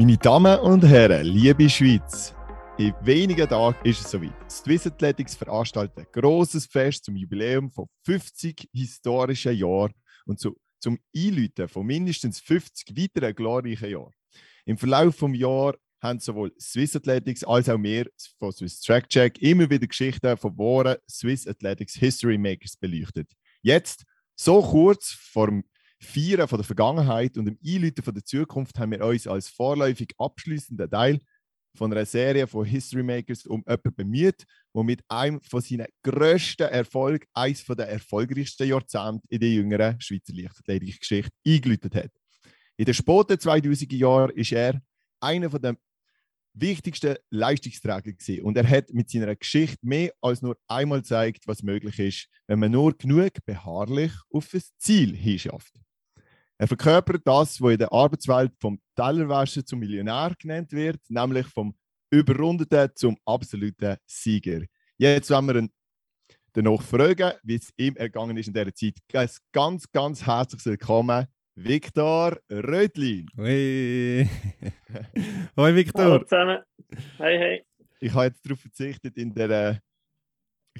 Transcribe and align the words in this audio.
Meine 0.00 0.16
Damen 0.16 0.58
und 0.60 0.82
Herren, 0.82 1.26
liebe 1.26 1.68
Schweiz, 1.68 2.34
in 2.78 2.94
wenigen 3.02 3.46
Tagen 3.46 3.76
ist 3.84 4.00
es 4.00 4.10
soweit. 4.10 4.50
Swiss 4.50 4.86
Athletics 4.86 5.34
veranstaltet 5.34 5.98
ein 5.98 6.06
grosses 6.10 6.64
Fest 6.64 7.04
zum 7.04 7.16
Jubiläum 7.16 7.70
von 7.70 7.84
50 8.06 8.70
historischen 8.72 9.54
Jahren 9.54 9.92
und 10.24 10.40
zu, 10.40 10.56
zum 10.80 10.98
Einläuten 11.14 11.68
von 11.68 11.84
mindestens 11.84 12.40
50 12.40 12.96
weiteren 12.96 13.34
glorreichen 13.34 13.90
Jahren. 13.90 14.14
Im 14.64 14.78
Verlauf 14.78 15.18
des 15.18 15.38
Jahres 15.38 15.78
haben 16.00 16.18
sowohl 16.18 16.50
Swiss 16.58 16.96
Athletics 16.96 17.44
als 17.44 17.68
auch 17.68 17.82
wir 17.82 18.06
von 18.38 18.52
Swiss 18.52 18.80
Track 18.80 19.06
Check 19.10 19.42
immer 19.42 19.68
wieder 19.68 19.86
Geschichten 19.86 20.34
von 20.38 20.56
wahren 20.56 20.96
Swiss 21.10 21.46
Athletics 21.46 21.92
History 21.96 22.38
Makers 22.38 22.74
beleuchtet. 22.74 23.30
Jetzt, 23.60 24.06
so 24.34 24.62
kurz 24.62 25.10
vor 25.10 25.48
dem 25.48 25.62
Feiern 26.02 26.48
von 26.48 26.58
der 26.58 26.64
Vergangenheit 26.64 27.36
und 27.36 27.44
dem 27.44 27.58
Einläuten 27.64 28.02
von 28.02 28.14
der 28.14 28.24
Zukunft, 28.24 28.78
haben 28.78 28.92
wir 28.92 29.04
uns 29.04 29.26
als 29.26 29.48
vorläufig 29.48 30.14
abschließenden 30.18 30.90
Teil 30.90 31.20
von 31.76 31.92
einer 31.92 32.06
Serie 32.06 32.46
von 32.46 32.64
History 32.64 33.02
Makers 33.02 33.46
um 33.46 33.62
jemanden 33.66 33.94
bemüht, 33.94 34.44
der 34.74 34.82
mit 34.82 35.02
einem 35.08 35.40
von 35.42 35.60
seinen 35.60 35.86
grössten 36.02 36.68
Erfolgen 36.68 37.26
eines 37.32 37.64
der 37.64 37.88
erfolgreichsten 37.88 38.68
Jahrzehnte 38.68 39.22
in 39.28 39.40
der 39.40 39.50
jüngeren 39.50 40.00
Schweizer 40.00 40.32
Leichtathletik-Geschichte 40.32 41.30
eingeläutet 41.46 41.94
hat. 41.94 42.10
In 42.76 42.86
den 42.86 42.94
späten 42.94 43.34
2000er 43.34 43.96
Jahren 43.96 44.30
ist 44.30 44.52
er 44.52 44.80
einer 45.20 45.48
der 45.48 45.76
wichtigsten 46.54 47.16
Leistungsträger 47.30 48.12
gewesen. 48.12 48.42
und 48.42 48.56
er 48.56 48.68
hat 48.68 48.92
mit 48.92 49.10
seiner 49.10 49.36
Geschichte 49.36 49.78
mehr 49.82 50.12
als 50.20 50.42
nur 50.42 50.58
einmal 50.66 51.00
gezeigt, 51.00 51.46
was 51.46 51.62
möglich 51.62 51.98
ist, 51.98 52.28
wenn 52.48 52.58
man 52.58 52.72
nur 52.72 52.96
genug 52.96 53.32
beharrlich 53.46 54.12
auf 54.32 54.52
ein 54.52 54.62
Ziel 54.78 55.14
hinschafft. 55.14 55.74
Er 56.60 56.68
verkörpert 56.68 57.22
das, 57.24 57.58
was 57.62 57.72
in 57.72 57.78
der 57.78 57.90
Arbeitswelt 57.90 58.52
vom 58.60 58.78
Tellerwäscher 58.94 59.64
zum 59.64 59.78
Millionär 59.78 60.34
genannt 60.38 60.70
wird, 60.72 61.00
nämlich 61.08 61.46
vom 61.46 61.74
Überrundeten 62.10 62.90
zum 62.94 63.16
absoluten 63.24 63.96
Sieger. 64.04 64.66
Jetzt, 64.98 65.30
wenn 65.30 65.46
wir 65.46 65.54
ihn 65.56 65.70
danach 66.52 66.82
fragen, 66.82 67.32
wie 67.44 67.54
es 67.54 67.70
ihm 67.78 67.96
ergangen 67.96 68.36
ist 68.36 68.48
in 68.48 68.52
dieser 68.52 68.74
Zeit, 68.74 68.98
ein 69.14 69.30
ganz, 69.52 69.90
ganz 69.90 70.26
herzliches 70.26 70.66
Willkommen, 70.66 71.26
Viktor 71.54 72.36
Rödlin. 72.52 73.26
Hoi. 73.38 74.28
Hoi, 75.56 75.74
Viktor. 75.74 76.04
Hallo 76.04 76.24
zusammen. 76.24 76.58
Hey, 77.16 77.38
hey. 77.38 77.64
Ich 78.00 78.12
habe 78.12 78.26
jetzt 78.26 78.44
darauf 78.44 78.60
verzichtet, 78.60 79.16
in 79.16 79.32
der 79.32 79.80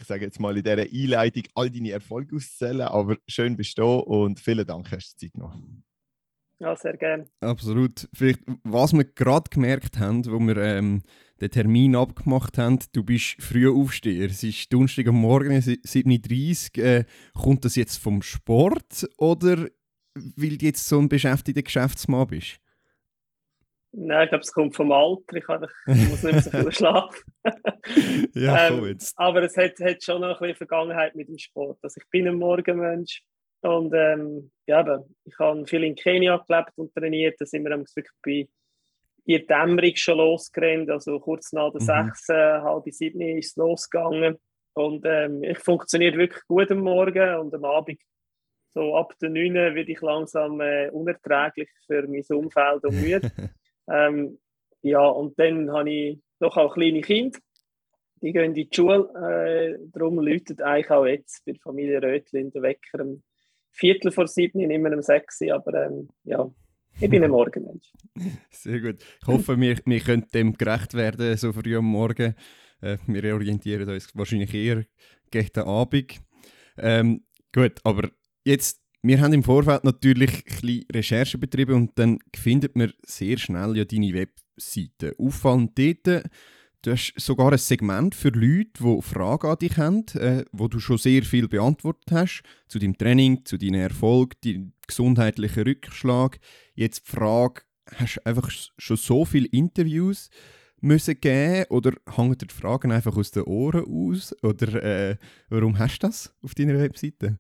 ich 0.01 0.07
sage 0.07 0.25
jetzt 0.25 0.41
mal 0.41 0.57
in 0.57 0.65
dieser 0.65 0.83
Einleitung 0.83 1.45
all 1.55 1.71
deine 1.71 1.91
Erfolge 1.91 2.37
auszuzählen, 2.37 2.83
aber 2.83 3.17
schön 3.27 3.57
bist 3.57 3.79
du 3.79 3.85
und 3.85 4.41
vielen 4.41 4.67
Dank, 4.67 4.91
hast 4.91 5.15
du 5.15 5.27
Zeit 5.27 5.33
genommen. 5.33 5.85
Ja, 6.59 6.77
sehr 6.77 6.97
gerne. 6.97 7.27
Absolut. 7.41 8.07
Vielleicht, 8.13 8.41
was 8.65 8.93
wir 8.93 9.05
gerade 9.05 9.49
gemerkt 9.49 9.99
haben, 9.99 10.27
wo 10.27 10.39
wir 10.41 10.59
ähm, 10.59 11.03
den 11.41 11.51
Termin 11.51 11.97
abgemacht 11.97 12.59
haben, 12.59 12.79
du 12.93 13.03
bist 13.03 13.37
früh 13.41 13.71
Aufsteher. 13.71 14.27
Es 14.27 14.43
ist 14.43 14.71
Donnerstag 14.71 15.07
am 15.07 15.17
Morgen, 15.17 15.53
7.30 15.53 16.79
Uhr. 16.79 16.85
Äh, 16.85 17.05
kommt 17.33 17.65
das 17.65 17.77
jetzt 17.77 17.97
vom 17.97 18.21
Sport 18.21 19.09
oder 19.17 19.69
weil 20.15 20.59
du 20.59 20.67
jetzt 20.67 20.87
so 20.87 20.99
ein 20.99 21.09
beschäftigter 21.09 21.63
Geschäftsmann 21.63 22.27
bist? 22.27 22.61
Nein, 23.93 24.25
ich 24.25 24.29
glaube, 24.29 24.43
es 24.43 24.53
kommt 24.53 24.77
vom 24.77 24.93
Alter. 24.93 25.37
Ich, 25.37 25.45
kann, 25.45 25.67
ich 25.87 26.09
muss 26.09 26.23
nicht 26.23 26.33
mehr 26.33 26.43
so 26.43 26.51
viel 26.51 26.73
schlafen. 26.73 27.33
ja, 28.35 28.69
ähm, 28.69 28.87
jetzt. 28.87 29.19
Aber 29.19 29.43
es 29.43 29.57
hat, 29.57 29.79
hat, 29.81 30.03
schon 30.03 30.21
noch 30.21 30.29
ein 30.29 30.39
bisschen 30.39 30.57
Vergangenheit 30.57 31.15
mit 31.17 31.29
dem 31.29 31.39
Sport. 31.39 31.79
Also 31.83 32.01
ich 32.01 32.09
bin 32.11 32.29
ein 32.29 32.37
Morgenmensch 32.37 33.23
und 33.63 33.93
ähm, 33.95 34.53
ja, 34.67 34.81
eben, 34.81 35.17
ich 35.25 35.39
habe 35.39 35.67
viel 35.67 35.85
in 35.85 35.97
Kenia 35.97 36.37
gelebt 36.47 36.73
und 36.77 36.95
trainiert. 36.95 37.37
Da 37.41 37.47
sind 37.47 37.65
wir 37.65 37.77
wirklich 37.77 38.07
bei 38.25 38.49
die 39.27 39.47
Dämmerung 39.47 39.97
schon 39.97 40.19
losgerannt. 40.19 40.91
Also 40.91 41.19
kurz 41.19 41.53
nach 41.53 41.73
der 41.73 41.83
mhm. 41.83 42.11
6, 42.11 42.29
äh, 42.29 42.35
halb 42.35 42.85
sieben 42.91 43.21
ist 43.21 43.51
es 43.51 43.57
losgegangen. 43.57 44.39
Und 44.75 45.05
ähm, 45.05 45.43
ich 45.43 45.59
funktioniere 45.59 46.17
wirklich 46.17 46.45
gut 46.47 46.71
am 46.71 46.79
Morgen 46.79 47.35
und 47.37 47.55
am 47.55 47.65
Abend 47.65 48.01
so 48.73 48.97
ab 48.97 49.13
der 49.21 49.31
9 49.31 49.53
werde 49.55 49.91
ich 49.91 50.01
langsam 50.01 50.61
äh, 50.61 50.89
unerträglich 50.91 51.69
für 51.87 52.07
mein 52.07 52.25
Umfeld 52.29 52.85
und 52.85 52.95
müde. 53.03 53.31
Ähm, 53.89 54.39
ja, 54.83 55.07
und 55.07 55.39
dann 55.39 55.71
habe 55.73 55.91
ich 55.91 56.19
doch 56.39 56.57
auch 56.57 56.75
kleine 56.75 57.01
Kinder. 57.01 57.39
Die 58.23 58.33
gehen 58.33 58.45
in 58.45 58.55
die 58.55 58.69
Schule. 58.71 59.09
Äh, 59.15 59.79
darum 59.93 60.19
läutet 60.19 60.63
eigentlich 60.63 60.91
auch 60.91 61.07
jetzt 61.07 61.45
bei 61.45 61.53
der 61.53 61.61
Familie 61.61 62.03
Rötlin 62.03 62.51
der 62.51 62.63
Wecker 62.63 63.03
um 63.03 63.23
Viertel 63.73 64.11
vor 64.11 64.27
sieben, 64.27 64.67
nicht 64.67 64.81
mehr 64.81 64.93
um 64.93 65.03
sechs. 65.03 65.41
Aber 65.43 65.87
ähm, 65.87 66.09
ja, 66.25 66.51
ich 67.01 67.09
bin 67.09 67.25
ein 67.25 67.31
Morgenmensch. 67.31 67.93
Sehr 68.51 68.81
gut. 68.81 69.03
Ich 69.23 69.27
hoffe, 69.27 69.59
wir, 69.59 69.79
wir 69.85 70.01
können 70.01 70.27
dem 70.35 70.55
gerecht 70.55 70.95
werden, 70.95 71.37
so 71.37 71.53
früh 71.53 71.77
am 71.77 71.87
Morgen. 71.87 72.35
Äh, 72.83 72.99
wir 73.07 73.35
orientieren 73.35 73.89
uns 73.89 74.15
wahrscheinlich 74.15 74.53
eher 74.55 74.85
gegen 75.31 75.53
den 75.55 75.65
Abend. 75.65 76.21
Ähm, 76.77 77.25
gut, 77.55 77.81
aber 77.85 78.11
jetzt 78.45 78.83
wir 79.03 79.21
haben 79.21 79.33
im 79.33 79.43
Vorfeld 79.43 79.85
natürlich 79.85 80.45
ein 80.63 80.85
Recherche 80.93 81.39
betrieben 81.39 81.75
und 81.75 81.99
dann 81.99 82.19
findet 82.35 82.77
man 82.77 82.93
sehr 83.05 83.39
schnell 83.39 83.77
ja 83.77 83.85
deine 83.85 84.13
Webseite. 84.13 85.15
Auffallend 85.19 85.79
dort, 85.79 86.25
du 86.83 86.91
hast 86.91 87.15
sogar 87.17 87.53
ein 87.53 87.59
Segment 87.59 88.15
für 88.15 88.29
Leute, 88.29 88.71
die 88.79 89.03
Fragen 89.03 89.47
an 89.47 89.59
dich 89.59 89.77
haben, 89.79 90.05
äh, 90.15 90.45
wo 90.53 90.69
du 90.69 90.81
schon 90.81 90.99
sehr 90.99 91.23
viel 91.23 91.49
beantwortet 91.49 92.13
hast, 92.13 92.43
zu 92.69 92.79
deinem 92.79 92.97
Training, 92.97 93.45
zu 93.45 93.57
deinen 93.57 93.81
Erfolgen, 93.81 94.37
deinem 94.45 94.73
gesundheitlichen 94.87 95.63
Rückschlag. 95.63 96.39
Jetzt 96.75 97.07
die 97.07 97.17
Frage, 97.17 97.63
hast 97.97 98.17
du 98.17 98.27
einfach 98.27 98.51
schon 98.51 98.97
so 98.97 99.25
viele 99.25 99.47
Interviews 99.47 100.29
müssen 100.83 101.21
geben 101.21 101.67
oder 101.71 101.93
hängen 102.17 102.37
dir 102.37 102.47
die 102.47 102.55
Fragen 102.55 102.93
einfach 102.93 103.17
aus 103.17 103.31
den 103.31 103.45
Ohren 103.45 103.85
aus? 103.85 104.35
Oder 104.43 104.83
äh, 104.83 105.17
warum 105.49 105.79
hast 105.79 106.03
du 106.03 106.07
das 106.07 106.35
auf 106.43 106.55
deiner 106.55 106.79
Webseite? 106.79 107.39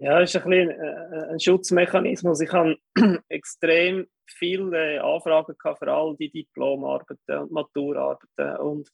Ja, 0.00 0.20
das 0.20 0.34
ist 0.34 0.42
ein, 0.44 0.50
bisschen 0.50 0.70
äh, 0.70 1.32
ein 1.32 1.40
Schutzmechanismus. 1.40 2.40
Ich 2.40 2.52
habe 2.52 2.76
extrem 3.28 4.06
viele 4.26 5.02
Anfragen 5.02 5.56
für 5.60 5.92
all 5.92 6.16
die 6.16 6.30
Diplomarbeiten 6.30 7.38
und 7.38 7.52
Maturarbeiten 7.52 8.56
und 8.58 8.88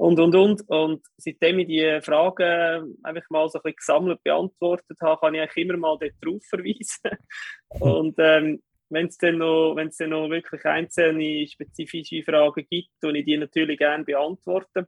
und, 0.00 0.18
und, 0.18 0.34
und. 0.34 0.68
Und 0.68 1.06
seitdem 1.18 1.58
ich 1.58 1.66
die 1.66 2.00
Fragen 2.00 2.96
einfach 3.02 3.28
mal 3.28 3.48
so 3.50 3.58
ein 3.58 3.62
bisschen 3.62 3.76
gesammelt 3.76 4.22
beantwortet 4.24 4.96
habe, 5.02 5.20
kann 5.20 5.34
ich 5.34 5.42
eigentlich 5.42 5.64
immer 5.64 5.76
mal 5.76 5.98
dort 5.98 6.44
verweisen. 6.44 7.18
und 7.80 8.14
ähm, 8.18 8.62
wenn 8.88 9.06
es 9.06 9.18
dann, 9.18 9.36
noch, 9.36 9.74
dann 9.76 10.08
noch 10.08 10.30
wirklich 10.30 10.64
einzelne 10.64 11.46
spezifische 11.46 12.22
Fragen 12.22 12.66
gibt, 12.68 13.04
und 13.04 13.14
ich 13.14 13.26
die 13.26 13.36
natürlich 13.36 13.78
gerne 13.78 14.04
beantworten. 14.04 14.86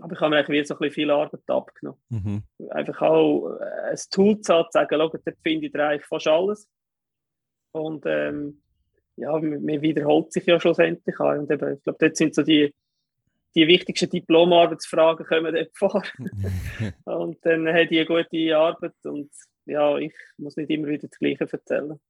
Aber 0.00 0.12
ich 0.12 0.20
habe 0.20 0.30
mir 0.30 0.38
eigentlich 0.38 0.66
so 0.66 0.74
ein 0.74 0.78
bisschen 0.78 0.94
viel 0.94 1.10
Arbeit 1.10 1.42
abgenommen. 1.48 2.00
Mhm. 2.08 2.42
Einfach 2.70 3.02
auch 3.02 3.56
äh, 3.58 3.90
ein 3.90 3.98
Tool 4.10 4.40
zu 4.40 4.64
sagen, 4.70 4.88
schau, 4.90 5.08
dort 5.08 5.38
finde 5.42 5.66
ich 5.66 5.74
eigentlich 5.74 6.06
fast 6.06 6.26
alles. 6.26 6.68
Und 7.72 8.04
ähm, 8.06 8.62
ja, 9.16 9.32
man 9.32 9.82
wiederholt 9.82 10.32
sich 10.32 10.46
ja 10.46 10.58
schlussendlich. 10.58 11.18
Und 11.20 11.50
eben, 11.50 11.74
ich 11.74 11.82
glaube, 11.82 11.98
dort 12.00 12.16
sind 12.16 12.34
so 12.34 12.42
die, 12.42 12.74
die 13.54 13.66
wichtigsten 13.66 14.10
Diplomarbeitsfragen 14.10 15.26
kommen 15.26 15.54
dort 15.54 15.76
vor. 15.76 16.02
und 17.04 17.38
dann 17.44 17.68
hat 17.68 17.90
die 17.90 17.98
eine 17.98 18.06
gute 18.06 18.56
Arbeit 18.56 18.94
und 19.04 19.30
ja, 19.66 19.96
ich 19.98 20.14
muss 20.36 20.56
nicht 20.56 20.70
immer 20.70 20.88
wieder 20.88 21.08
das 21.08 21.18
Gleiche 21.18 21.46
erzählen. 21.50 22.00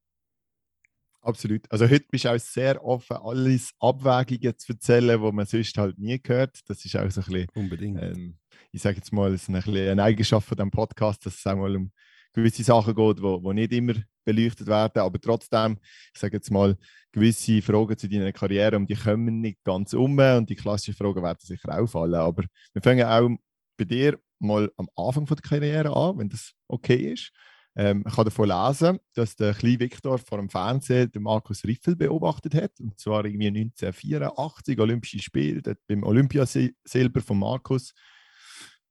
Absolut. 1.23 1.71
Also 1.71 1.89
heute 1.89 2.07
bist 2.11 2.25
du 2.25 2.31
auch 2.31 2.39
sehr 2.39 2.83
offen, 2.85 3.17
alles 3.17 3.73
Abwägungen 3.79 4.59
zu 4.59 4.73
erzählen, 4.73 5.21
die 5.21 5.33
man 5.33 5.47
sonst 5.47 5.77
halt 5.77 5.99
nie 5.99 6.21
gehört. 6.21 6.59
Das 6.67 6.85
ist 6.85 6.97
auch 6.97 7.11
so 7.11 7.21
ein 7.21 7.27
bisschen, 7.27 7.47
Unbedingt. 7.55 8.03
Ähm, 8.03 8.37
ich 8.73 8.83
sage 8.83 8.97
jetzt 8.97 9.13
mal, 9.13 9.33
es 9.35 9.49
ist 9.49 9.49
eine, 9.49 9.91
eine 9.91 10.03
Eigenschaft 10.03 10.49
von 10.49 10.57
diesem 10.57 10.71
Podcast, 10.71 11.27
dass 11.27 11.39
es 11.39 11.47
auch 11.47 11.57
mal 11.57 11.77
um 11.77 11.93
gewisse 12.33 12.63
Sachen 12.63 12.95
geht, 12.95 13.19
die 13.19 13.23
wo, 13.23 13.43
wo 13.43 13.53
nicht 13.53 13.73
immer 13.73 13.95
beleuchtet 14.25 14.67
werden, 14.67 15.01
aber 15.01 15.21
trotzdem, 15.21 15.79
ich 16.15 16.21
sage 16.21 16.37
jetzt 16.37 16.51
mal, 16.51 16.77
gewisse 17.13 17.61
Fragen 17.63 17.99
zu 17.99 18.09
deiner 18.09 18.33
Karriere, 18.33 18.77
um 18.77 18.87
die 18.87 18.95
kommen 18.95 19.41
nicht 19.41 19.63
ganz 19.65 19.93
um 19.95 20.17
und 20.19 20.49
die 20.49 20.55
klassischen 20.55 20.95
Fragen 20.95 21.23
werden 21.23 21.39
sicher 21.41 21.77
auffallen, 21.77 22.15
aber 22.15 22.45
wir 22.73 22.83
fangen 22.83 23.05
auch 23.05 23.29
bei 23.77 23.85
dir 23.85 24.19
mal 24.39 24.71
am 24.77 24.89
Anfang 24.97 25.27
von 25.27 25.37
der 25.37 25.49
Karriere 25.49 25.95
an, 25.95 26.19
wenn 26.19 26.29
das 26.29 26.53
okay 26.69 27.13
ist. 27.13 27.33
Ähm, 27.81 28.05
ich 28.07 28.15
habe 28.15 28.29
davon 28.29 28.47
lesen, 28.47 28.99
dass 29.15 29.37
der 29.37 29.55
kleine 29.55 29.81
Viktor 29.81 30.19
vor 30.19 30.37
dem 30.37 30.51
Fernsehen 30.51 31.11
den 31.13 31.23
Markus 31.23 31.65
Riffel 31.65 31.97
beobachtet 31.97 32.55
hat. 32.55 32.79
Und 32.79 33.01
zwar 33.01 33.25
irgendwie 33.25 33.47
1984, 33.47 34.79
Olympische 34.79 35.23
Spiele, 35.23 35.63
beim 35.89 36.03
Olympiasilber 36.03 37.23
von 37.23 37.39
Markus. 37.39 37.95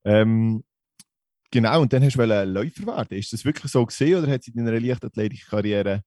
Ähm, 0.04 0.64
genau, 1.52 1.82
und 1.82 1.94
dann 1.94 2.04
hast 2.04 2.16
du 2.16 2.24
Läufer 2.24 2.88
werden. 2.88 3.16
Ist 3.16 3.32
das 3.32 3.46
wirklich 3.46 3.72
so 3.72 3.86
gesehen 3.86 4.24
oder 4.24 4.32
hat 4.32 4.42
es 4.42 4.48
in 4.48 4.66
deiner 4.66 4.80
Leichtathletik-Karriere 4.80 6.02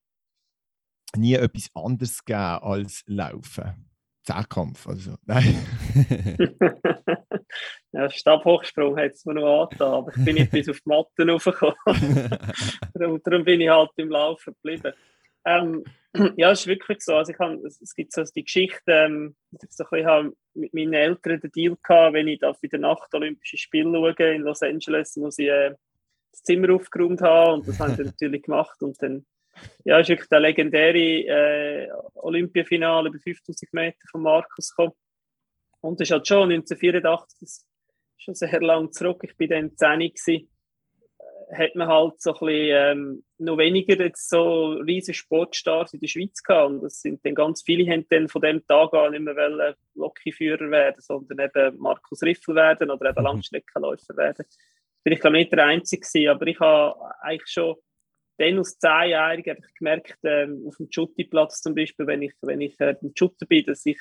nie 1.15 1.35
etwas 1.35 1.69
anderes 1.73 2.25
gegeben 2.25 2.63
als 2.63 3.03
Laufen? 3.05 3.92
Zehnkampf, 4.23 4.87
also 4.87 5.15
nein. 5.25 5.55
ja, 7.91 8.09
Stabhochsprung 8.09 8.97
hat 8.97 9.11
es 9.11 9.25
mir 9.25 9.35
noch 9.35 9.63
angetan, 9.63 9.93
aber 9.93 10.11
ich 10.15 10.25
bin 10.25 10.35
nicht 10.35 10.51
bis 10.51 10.69
auf 10.69 10.79
die 10.79 10.89
Matte 10.89 11.29
raufgekommen. 11.29 11.75
darum, 12.93 13.21
darum, 13.23 13.43
bin 13.43 13.61
ich 13.61 13.69
halt 13.69 13.91
im 13.97 14.09
Laufen 14.09 14.53
geblieben. 14.53 14.93
Ähm, 15.45 15.83
ja, 16.37 16.51
es 16.51 16.61
ist 16.61 16.67
wirklich 16.67 17.01
so. 17.01 17.15
Also 17.15 17.33
ich 17.33 17.39
habe, 17.39 17.55
es 17.65 17.95
gibt 17.95 18.13
so 18.13 18.23
die 18.23 18.43
Geschichte, 18.43 18.81
ähm, 18.91 19.35
ich 19.51 19.59
so 19.71 19.83
bisschen 19.89 20.33
mit 20.53 20.73
meinen 20.73 20.93
Eltern 20.93 21.41
den 21.41 21.51
Deal 21.51 21.77
hatte, 21.87 22.13
wenn 22.13 22.27
ich 22.27 22.39
da 22.39 22.53
für 22.53 22.69
die 22.69 22.77
Nacht 22.77 23.13
Olympische 23.13 23.57
Spiele 23.57 23.91
schaue 23.91 24.33
in 24.33 24.43
Los 24.43 24.61
Angeles, 24.61 25.17
muss 25.17 25.37
ich 25.37 25.49
äh, 25.49 25.75
das 26.31 26.43
Zimmer 26.43 26.73
aufgeräumt 26.73 27.21
haben 27.21 27.59
und 27.59 27.67
das 27.67 27.79
habe 27.79 27.91
ich 27.91 27.97
dann 27.97 28.05
natürlich 28.07 28.43
gemacht 28.43 28.81
und 28.81 29.01
dann 29.01 29.25
ja, 29.85 29.99
ist 29.99 30.09
wirklich 30.09 30.29
der 30.29 30.39
legendäre 30.39 30.97
äh, 30.97 31.89
Olympiafinale 32.15 33.09
über 33.09 33.19
5000 33.19 33.73
Meter 33.73 33.99
von 34.11 34.21
Markus 34.21 34.69
gekommen. 34.75 34.95
Und 35.81 35.99
das 35.99 36.07
ist 36.07 36.11
halt 36.11 36.27
schon 36.27 36.51
1984, 36.51 37.39
das 37.39 37.49
ist 37.49 37.67
schon 38.17 38.35
sehr 38.35 38.61
lang 38.61 38.91
zurück, 38.91 39.21
ich 39.23 39.35
bin 39.35 39.49
dann 39.49 39.75
10 39.75 39.99
gewesen 39.99 40.49
hat 41.57 41.75
man 41.75 41.87
halt 41.87 42.21
so 42.21 42.33
ein 42.33 42.39
bisschen, 42.39 42.69
ähm, 42.71 43.23
noch 43.37 43.57
weniger 43.57 43.95
jetzt 44.03 44.29
so 44.29 44.73
riesige 44.73 45.15
Sportstars 45.15 45.93
in 45.93 45.99
der 45.99 46.07
Schweiz 46.07 46.41
gehabt. 46.41 46.71
Und 46.71 46.81
das 46.81 47.01
sind 47.01 47.25
dann 47.25 47.35
ganz 47.35 47.63
viele, 47.63 47.91
haben 47.91 48.05
dann 48.09 48.27
von 48.27 48.41
dem 48.41 48.65
Tag 48.65 48.93
an 48.93 49.11
nicht 49.11 49.21
mehr 49.21 49.75
Lokiführer 49.95 50.69
werden, 50.71 51.01
sondern 51.01 51.39
eben 51.39 51.77
Markus 51.79 52.21
Riffel 52.23 52.55
werden 52.55 52.89
oder 52.89 53.09
eben 53.09 53.19
mhm. 53.19 53.25
Langstreckenläufer 53.25 54.15
werden. 54.15 54.45
Bin 55.03 55.13
ich 55.13 55.19
glaube 55.19 55.37
nicht 55.37 55.51
der 55.51 55.65
Einzige 55.65 56.01
gewesen, 56.01 56.29
aber 56.29 56.47
ich 56.47 56.59
habe 56.59 56.95
eigentlich 57.21 57.51
schon 57.51 57.75
dann 58.37 58.59
aus 58.59 58.77
Zehnjährigen 58.77 59.57
gemerkt, 59.77 60.17
ähm, 60.23 60.63
auf 60.67 60.77
dem 60.77 60.91
Schuttiplatz 60.91 61.61
zum 61.61 61.75
Beispiel, 61.75 62.07
wenn 62.07 62.21
ich, 62.21 62.33
wenn 62.41 62.61
ich 62.61 62.79
äh, 62.79 62.95
im 63.01 63.11
Schutter 63.15 63.45
bin, 63.45 63.65
dass 63.65 63.85
ich, 63.85 63.99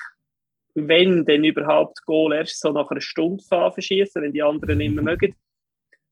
wenn 0.74 1.24
denn 1.24 1.44
überhaupt 1.44 2.04
Goal 2.06 2.32
erst 2.32 2.60
so 2.60 2.72
nach 2.72 2.90
einer 2.90 3.00
Stunde 3.00 3.44
verschießen, 3.44 4.22
wenn 4.22 4.32
die 4.32 4.42
anderen 4.42 4.78
nicht 4.78 4.94
mehr 4.94 5.04
mögen. 5.04 5.34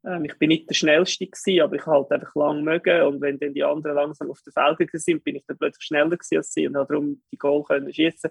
Ähm, 0.04 0.24
ich 0.24 0.38
bin 0.38 0.48
nicht 0.48 0.68
der 0.68 0.74
Schnellste 0.74 1.26
gewesen, 1.26 1.62
aber 1.62 1.76
ich 1.76 1.86
halt 1.86 2.10
einfach 2.10 2.34
lang 2.34 2.62
mögen 2.62 3.02
und 3.02 3.20
wenn 3.20 3.38
dann 3.38 3.54
die 3.54 3.64
anderen 3.64 3.96
langsam 3.96 4.30
auf 4.30 4.42
den 4.42 4.52
Feldern 4.52 4.88
sind, 4.92 5.24
bin 5.24 5.36
ich 5.36 5.44
dann 5.46 5.58
plötzlich 5.58 5.84
schneller 5.84 6.10
gewesen 6.10 6.36
als 6.36 6.52
sie 6.52 6.66
und 6.66 6.76
habe 6.76 6.92
darum 6.92 7.22
die 7.32 7.38
Goal 7.38 7.64
können 7.64 7.92
schießen. 7.92 8.30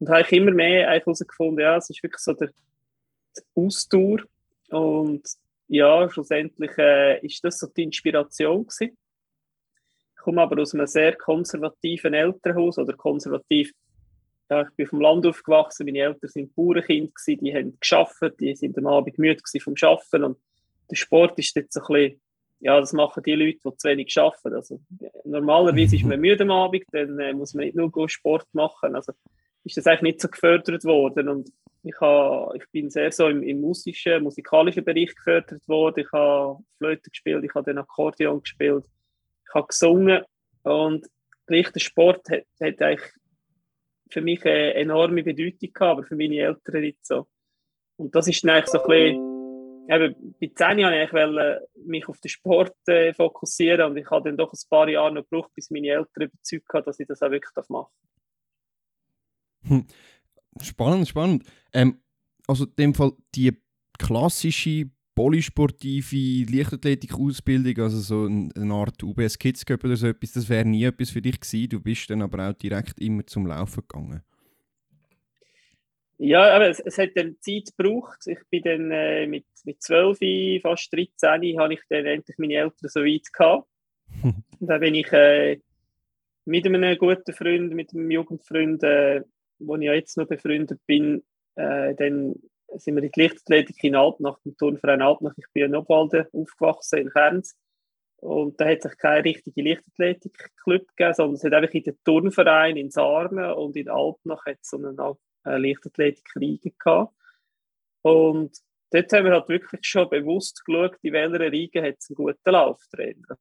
Und 0.00 0.08
habe 0.08 0.22
ich 0.22 0.32
immer 0.32 0.50
mehr 0.50 0.88
herausgefunden, 0.88 1.60
ja, 1.60 1.76
es 1.76 1.90
ist 1.90 2.02
wirklich 2.02 2.22
so 2.22 2.32
der, 2.32 2.50
der 3.36 3.44
Ausdauer 3.54 4.20
und 4.70 5.22
ja, 5.68 6.10
schlussendlich 6.10 6.76
äh, 6.78 7.24
ist 7.24 7.44
das 7.44 7.58
so 7.58 7.68
die 7.68 7.84
Inspiration 7.84 8.66
gewesen. 8.66 8.96
Komme 10.22 10.42
aber 10.42 10.60
aus 10.60 10.74
einem 10.74 10.86
sehr 10.86 11.16
konservativen 11.16 12.14
Elternhaus 12.14 12.78
oder 12.78 12.92
konservativ 12.94 13.72
ja, 14.50 14.62
ich 14.62 14.70
bin 14.74 14.86
vom 14.86 15.00
Land 15.00 15.24
aufgewachsen, 15.26 15.86
meine 15.86 16.00
Eltern 16.00 16.28
sind 16.28 16.54
Bauernkind 16.56 17.12
die 17.26 17.54
haben 17.54 17.78
geschafft, 17.78 18.20
die 18.40 18.56
sind 18.56 18.76
am 18.78 18.88
Abend 18.88 19.16
müde 19.16 19.40
vom 19.62 19.76
Schaffen 19.76 20.24
und 20.24 20.38
der 20.90 20.96
Sport 20.96 21.38
ist 21.38 21.54
jetzt 21.54 21.76
ein 21.76 21.84
bisschen, 21.86 22.20
ja, 22.58 22.78
das 22.80 22.92
machen 22.92 23.22
die 23.22 23.34
Leute, 23.34 23.58
die 23.64 23.76
zu 23.76 23.88
wenig 23.88 24.18
arbeiten. 24.18 24.54
Also, 24.54 24.80
normalerweise 25.24 25.96
ist 25.96 26.04
man 26.04 26.20
müde 26.20 26.42
am 26.42 26.50
Abend, 26.50 26.84
dann 26.92 27.18
äh, 27.20 27.32
muss 27.32 27.54
man 27.54 27.64
nicht 27.64 27.76
nur 27.76 28.08
Sport 28.08 28.46
machen. 28.52 28.94
Also 28.94 29.12
ist 29.64 29.76
das 29.76 29.86
eigentlich 29.86 30.02
nicht 30.02 30.20
so 30.20 30.28
gefördert 30.28 30.84
worden. 30.84 31.28
Und 31.28 31.50
ich, 31.82 31.98
habe, 32.00 32.56
ich 32.58 32.64
bin 32.70 32.90
sehr 32.90 33.12
so 33.12 33.28
im, 33.28 33.42
im 33.42 33.60
musischen, 33.60 34.22
musikalischen 34.22 34.84
Bereich 34.84 35.14
gefördert 35.14 35.66
worden. 35.68 36.00
Ich 36.00 36.12
habe 36.12 36.58
Flöte 36.76 37.08
gespielt, 37.08 37.44
ich 37.44 37.54
habe 37.54 37.64
den 37.64 37.78
Akkordeon 37.78 38.42
gespielt, 38.42 38.84
ich 39.50 39.54
habe 39.54 39.66
gesungen. 39.66 40.22
Und 40.62 41.06
gleich 41.46 41.70
der 41.70 41.80
Sport 41.80 42.28
hat, 42.30 42.44
hat 42.60 42.80
eigentlich 42.80 43.12
für 44.10 44.20
mich 44.20 44.44
eine 44.44 44.74
enorme 44.74 45.22
Bedeutung 45.22 45.72
gehabt, 45.72 45.98
aber 45.98 46.02
für 46.04 46.16
meine 46.16 46.36
Eltern 46.36 46.80
nicht 46.80 47.04
so. 47.04 47.26
Und 47.96 48.14
das 48.14 48.28
ist 48.28 48.42
dann 48.42 48.50
eigentlich 48.50 48.66
so 48.66 48.82
ein 48.82 48.88
bisschen 48.88 49.30
eben, 49.90 50.34
bei 50.40 50.50
10 50.54 50.78
Jahren 50.78 50.94
ich 50.94 51.12
wollte 51.12 51.68
mich 51.84 52.08
auf 52.08 52.20
den 52.20 52.28
Sport 52.28 52.76
äh, 52.86 53.12
fokussieren 53.12 53.90
und 53.90 53.96
ich 53.96 54.10
habe 54.10 54.28
dann 54.28 54.36
doch 54.36 54.52
ein 54.52 54.68
paar 54.68 54.88
Jahre 54.88 55.12
noch 55.12 55.28
gebraucht, 55.28 55.52
bis 55.54 55.70
meine 55.70 55.88
Eltern 55.88 56.24
überzeugt 56.24 56.72
haben, 56.72 56.84
dass 56.84 57.00
ich 57.00 57.06
das 57.06 57.22
auch 57.22 57.30
wirklich 57.30 57.68
machen. 57.68 57.92
Hm. 59.62 59.86
Spannend, 60.62 61.08
spannend. 61.08 61.44
Ähm, 61.72 62.02
also 62.46 62.64
in 62.64 62.74
dem 62.76 62.94
Fall 62.94 63.12
die 63.34 63.56
klassische 63.98 64.90
polysportive 65.20 66.50
Leichtathletik-Ausbildung, 66.50 67.84
also 67.84 67.98
so 67.98 68.24
eine 68.24 68.72
Art 68.72 69.02
UBS 69.02 69.38
Kids 69.38 69.66
Cup 69.66 69.84
oder 69.84 69.96
so 69.96 70.06
etwas, 70.06 70.32
das 70.32 70.48
wäre 70.48 70.64
nie 70.64 70.84
etwas 70.84 71.10
für 71.10 71.20
dich 71.20 71.38
gewesen. 71.38 71.68
Du 71.68 71.78
bist 71.78 72.08
dann 72.08 72.22
aber 72.22 72.48
auch 72.48 72.54
direkt 72.54 72.98
immer 72.98 73.26
zum 73.26 73.46
Laufen 73.46 73.82
gegangen. 73.86 74.22
Ja, 76.16 76.54
aber 76.54 76.70
es, 76.70 76.80
es, 76.80 76.96
hat 76.96 77.10
dann 77.16 77.36
Zeit 77.40 77.68
gebraucht. 77.76 78.20
Ich 78.26 78.38
bin 78.48 78.62
dann 78.62 78.90
äh, 78.90 79.26
mit, 79.26 79.44
mit 79.64 79.82
12, 79.82 80.62
fast 80.62 80.90
13, 80.90 81.58
habe 81.58 81.74
ich 81.74 81.80
dann 81.90 82.06
endlich 82.06 82.38
meine 82.38 82.54
Eltern 82.54 82.88
so 82.88 83.00
weit 83.00 83.30
gehabt. 83.30 83.68
Und 84.22 84.42
dann 84.58 84.80
bin 84.80 84.94
ich 84.94 85.12
äh, 85.12 85.60
mit 86.46 86.64
einem 86.64 86.96
guten 86.96 87.34
Freund, 87.34 87.74
mit 87.74 87.92
einem 87.92 88.10
Jugendfreund, 88.10 88.82
äh, 88.84 89.20
wo 89.58 89.76
ich 89.76 89.82
ja 89.82 89.92
jetzt 89.92 90.16
noch 90.16 90.28
befreundet 90.28 90.80
bin, 90.86 91.22
äh, 91.56 91.94
dann 91.94 92.36
sind 92.76 92.96
wir 92.96 93.02
in 93.02 93.10
die 93.10 93.20
Lichtathletik 93.20 93.82
in 93.84 93.96
Altnach, 93.96 94.38
im 94.44 94.56
Turnverein 94.56 95.02
Altnach. 95.02 95.34
Ich 95.36 95.46
bin 95.52 95.64
in 95.64 95.76
Obwalden 95.76 96.26
aufgewachsen, 96.32 97.00
in 97.00 97.10
Kerns. 97.10 97.56
Und 98.16 98.60
da 98.60 98.68
hat 98.68 98.82
sich 98.82 98.96
kein 98.98 99.22
richtiger 99.22 99.62
Lichtathletik-Club 99.62 100.88
gegeben, 100.88 101.14
sondern 101.14 101.34
es 101.36 101.44
hat 101.44 101.54
einfach 101.54 101.74
in 101.74 101.82
den 101.84 101.98
Turnverein 102.04 102.76
in 102.76 102.90
Sarnen 102.90 103.52
und 103.52 103.76
in 103.76 103.88
Altnach 103.88 104.44
hat 104.44 104.58
so 104.60 104.76
einen 104.76 104.98
äh, 104.98 105.56
Leichtathletik-Riege 105.56 106.72
gehabt. 106.72 107.14
Und 108.02 108.58
dort 108.90 109.12
haben 109.12 109.24
wir 109.24 109.32
halt 109.32 109.48
wirklich 109.48 109.80
schon 109.86 110.08
bewusst 110.10 110.62
geschaut, 110.64 110.98
in 111.02 111.14
welcher 111.14 111.50
Riege 111.50 111.82
hat 111.82 111.96
es 111.98 112.10
einen 112.10 112.16
guten 112.16 112.50
Lauf 112.50 112.82
drin. 112.92 113.24
Also 113.30 113.40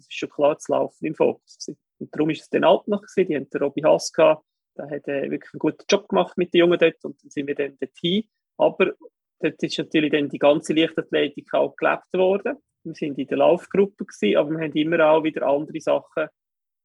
es 0.00 0.06
ist 0.06 0.14
schon 0.14 0.30
klar, 0.30 0.54
das 0.54 0.68
Laufen 0.68 1.06
im 1.06 1.14
Fokus. 1.14 1.68
Und 1.98 2.14
darum 2.14 2.30
ist 2.30 2.42
es 2.42 2.60
noch 2.60 2.84
gewesen. 2.84 3.28
Die 3.28 3.36
haben 3.36 3.50
den 3.50 3.62
Robby 3.62 3.82
Hass 3.82 4.12
gehabt. 4.12 4.44
Der 4.80 4.96
hat 4.96 5.08
äh, 5.08 5.30
wirklich 5.30 5.52
einen 5.52 5.58
guten 5.58 5.84
Job 5.88 6.08
gemacht 6.08 6.38
mit 6.38 6.54
den 6.54 6.60
Jungen 6.60 6.78
dort 6.78 7.04
und 7.04 7.22
dann 7.22 7.30
sind 7.30 7.46
wir 7.46 7.54
dann 7.54 7.76
dorthin. 7.78 8.24
Aber 8.56 8.92
dort 9.40 9.62
ist 9.62 9.78
natürlich 9.78 10.12
dann 10.12 10.28
die 10.28 10.38
ganze 10.38 10.72
Leichtathletik 10.72 11.52
auch 11.54 11.76
gelebt 11.76 12.12
worden. 12.12 12.56
Wir 12.84 12.94
sind 12.94 13.18
in 13.18 13.26
der 13.26 13.38
Laufgruppe 13.38 14.06
gewesen, 14.06 14.36
aber 14.38 14.50
wir 14.50 14.64
haben 14.64 14.72
immer 14.72 15.10
auch 15.10 15.22
wieder 15.22 15.46
andere 15.46 15.80
Sachen 15.80 16.28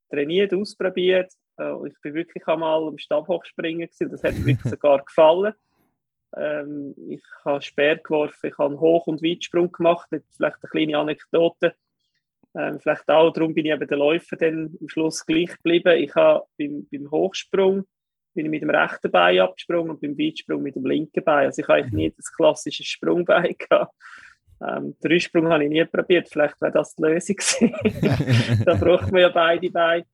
trainiert, 0.10 0.54
ausprobiert. 0.54 1.32
Äh, 1.58 1.88
ich 1.88 2.00
bin 2.02 2.14
wirklich 2.14 2.46
einmal 2.48 2.88
am 2.88 2.98
Stabhochspringen 2.98 3.88
gewesen. 3.88 4.12
Das 4.12 4.24
hat 4.24 4.34
mir 4.38 4.46
wirklich 4.46 4.72
sogar 4.72 5.04
gefallen. 5.04 5.54
Ähm, 6.36 6.96
ich 7.08 7.24
habe 7.46 7.62
Speer 7.62 7.98
geworfen, 7.98 8.48
ich 8.48 8.58
habe 8.58 8.72
einen 8.72 8.80
Hoch- 8.82 9.08
und 9.08 9.24
Weitsprung 9.24 9.72
gemacht. 9.72 10.10
Vielleicht 10.10 10.58
eine 10.62 10.70
kleine 10.70 10.98
Anekdote. 10.98 11.76
Ähm, 12.58 12.80
vielleicht 12.80 13.10
auch, 13.10 13.32
darum 13.34 13.54
bin 13.54 13.66
ich 13.66 13.72
eben 13.72 13.88
der 13.88 13.98
Läufer 13.98 14.38
dann 14.38 14.76
am 14.80 14.90
Schluss 14.90 15.26
gleich 15.26 15.52
geblieben. 15.58 15.98
Ich 15.98 16.16
habe 16.16 16.46
beim, 16.58 16.88
beim 16.90 17.12
Hochsprung 17.12 17.86
bin 18.34 18.46
ich 18.46 18.52
mit 18.52 18.62
dem 18.62 18.70
rechten 18.70 19.12
Bein 19.12 19.40
abgesprungen 19.40 19.92
und 19.92 20.02
beim 20.02 20.18
Weitsprung 20.18 20.62
mit 20.62 20.76
dem 20.76 20.86
linken 20.86 21.24
Bein. 21.24 21.48
Also 21.48 21.62
ich 21.62 21.68
habe 21.68 21.80
eigentlich 21.80 21.94
nie 21.94 22.14
das 22.16 22.32
klassische 22.32 22.84
Sprungbein 22.84 23.56
gehabt. 23.70 23.94
Ähm, 24.62 24.96
den 25.04 25.12
Rüstsprung 25.12 25.50
habe 25.50 25.64
ich 25.66 25.70
nie 25.70 25.84
probiert, 25.86 26.30
vielleicht 26.30 26.60
wäre 26.62 26.72
das 26.72 26.96
die 26.96 27.04
Lösung 27.04 27.36
gewesen. 27.36 28.64
da 28.66 28.74
braucht 28.76 29.12
man 29.12 29.22
ja 29.22 29.30
beide 29.30 29.70
Beine. 29.70 30.06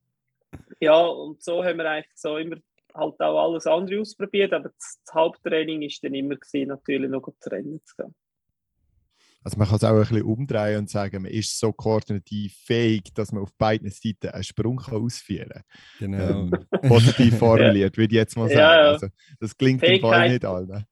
Ja, 0.79 0.99
und 0.99 1.41
so 1.43 1.63
haben 1.63 1.77
wir 1.77 1.89
eigentlich 1.89 2.11
so 2.15 2.37
immer 2.37 2.57
halt 2.93 3.19
auch 3.21 3.51
alles 3.51 3.67
andere 3.67 4.01
ausprobiert, 4.01 4.51
aber 4.53 4.69
das, 4.69 4.99
das 5.05 5.13
Haupttraining 5.13 5.83
ist 5.83 6.03
dann 6.03 6.13
immer 6.13 6.35
gewesen, 6.35 6.69
natürlich 6.69 7.09
noch 7.09 7.27
zu 7.39 7.49
Rennen 7.49 7.81
zu 7.85 7.95
gehen. 7.95 8.15
Also 9.43 9.57
man 9.57 9.67
kann 9.67 9.77
es 9.77 9.83
auch 9.83 9.93
ein 9.93 9.99
bisschen 9.99 10.21
umdrehen 10.21 10.79
und 10.79 10.89
sagen, 10.89 11.23
man 11.23 11.31
ist 11.31 11.59
so 11.59 11.71
koordinativ 11.73 12.55
fähig, 12.63 13.13
dass 13.15 13.31
man 13.31 13.41
auf 13.41 13.51
beiden 13.57 13.89
Seiten 13.89 14.29
einen 14.29 14.43
Sprung 14.43 14.77
kann 14.77 15.01
ausführen 15.01 15.49
kann. 15.49 15.63
Genau. 15.99 16.41
Ähm, 16.41 16.51
positiv 16.87 17.37
formuliert, 17.39 17.97
würde 17.97 18.13
ich 18.13 18.17
jetzt 18.17 18.37
mal 18.37 18.49
sagen. 18.49 18.59
Ja, 18.59 18.83
ja. 18.83 18.91
Also, 18.91 19.07
das 19.39 19.57
klingt 19.57 19.83
im 19.83 19.99
Fall 19.99 20.29
nicht 20.29 20.45
allen. 20.45 20.85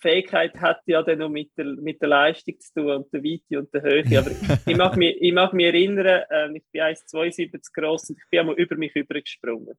Fähigkeit 0.00 0.54
hat 0.60 0.80
ja 0.86 1.02
dann 1.02 1.18
noch 1.18 1.28
mit 1.28 1.50
der, 1.56 1.64
mit 1.64 2.00
der 2.00 2.08
Leistung 2.08 2.54
zu 2.60 2.74
tun 2.74 2.90
und 2.90 3.12
der 3.12 3.22
Weite 3.22 3.58
und 3.58 3.74
der 3.74 3.82
Höhe. 3.82 4.18
Aber 4.18 4.30
ich 4.64 4.76
mag 4.76 4.96
mich, 4.96 5.16
ich 5.20 5.32
mag 5.32 5.52
mich 5.52 5.66
erinnern, 5.66 6.22
äh, 6.30 6.56
ich 6.56 6.64
bin 6.70 6.82
1,72 6.82 7.72
groß 7.74 8.10
und 8.10 8.18
ich 8.18 8.30
bin 8.30 8.40
einmal 8.40 8.54
über 8.54 8.76
mich 8.76 8.94
übergesprungen. 8.94 9.74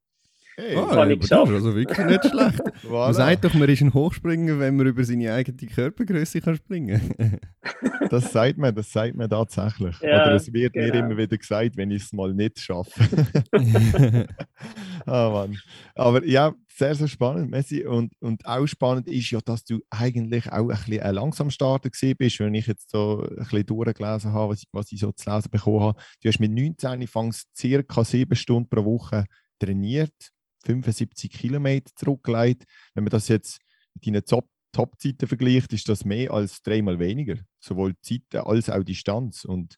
Ich 0.59 1.19
geschafft. 1.19 1.51
also 1.51 1.75
wirklich 1.75 2.05
nicht 2.05 2.25
schlecht. 2.29 2.61
voilà. 2.83 3.05
Man 3.05 3.13
sagt 3.13 3.45
doch, 3.45 3.53
man 3.53 3.69
ist 3.69 3.81
ein 3.81 3.93
Hochspringer, 3.93 4.59
wenn 4.59 4.75
man 4.75 4.87
über 4.87 5.03
seine 5.03 5.33
eigene 5.33 5.57
Körpergröße 5.57 6.41
kann 6.41 6.55
springen 6.55 7.13
Das 8.09 8.31
sagt 8.31 8.57
man, 8.57 8.73
das 8.73 8.91
sagt 8.91 9.15
man 9.15 9.29
tatsächlich. 9.29 9.95
Ja, 10.01 10.23
Oder 10.23 10.35
es 10.35 10.51
wird 10.51 10.73
genau. 10.73 10.87
mir 10.87 10.99
immer 10.99 11.17
wieder 11.17 11.37
gesagt, 11.37 11.77
wenn 11.77 11.91
ich 11.91 12.03
es 12.03 12.13
mal 12.13 12.33
nicht 12.33 12.59
schaffe. 12.59 13.07
oh 15.05 15.05
Mann. 15.05 15.57
Aber 15.95 16.25
ja, 16.25 16.53
sehr, 16.67 16.95
sehr 16.95 17.07
spannend, 17.07 17.51
Messi. 17.51 17.85
Und, 17.85 18.13
und 18.19 18.45
auch 18.45 18.65
spannend 18.65 19.07
ist 19.07 19.29
ja, 19.31 19.39
dass 19.43 19.63
du 19.63 19.79
eigentlich 19.89 20.51
auch 20.51 20.69
ein 20.69 20.77
bisschen 20.77 21.01
ein 21.01 21.15
Langsamstarter 21.15 21.89
bist, 22.17 22.39
wenn 22.39 22.55
ich 22.55 22.67
jetzt 22.67 22.89
so 22.89 23.27
ein 23.29 23.35
bisschen 23.35 23.65
durchgelesen 23.65 24.33
habe, 24.33 24.53
was 24.53 24.59
ich, 24.59 24.69
was 24.71 24.91
ich 24.91 24.99
so 24.99 25.11
zu 25.11 25.29
lesen 25.29 25.51
bekommen 25.51 25.81
habe. 25.81 26.01
Du 26.23 26.29
hast 26.29 26.39
mit 26.39 26.51
19 26.51 27.05
fangst 27.07 27.47
circa 27.55 28.03
sieben 28.03 28.35
Stunden 28.35 28.69
pro 28.69 28.85
Woche 28.85 29.25
trainiert 29.59 30.31
75 30.65 31.31
Kilometer 31.31 31.91
zurückgelegt. 31.95 32.65
Wenn 32.93 33.03
man 33.03 33.11
das 33.11 33.27
jetzt 33.27 33.59
mit 33.93 34.07
deinen 34.07 34.23
Top-Zeiten 34.71 35.27
vergleicht, 35.27 35.73
ist 35.73 35.89
das 35.89 36.05
mehr 36.05 36.31
als 36.31 36.61
dreimal 36.61 36.99
weniger. 36.99 37.35
Sowohl 37.59 37.95
Zeiten 38.01 38.37
als 38.37 38.69
auch 38.69 38.83
Distanz. 38.83 39.45
Und 39.45 39.75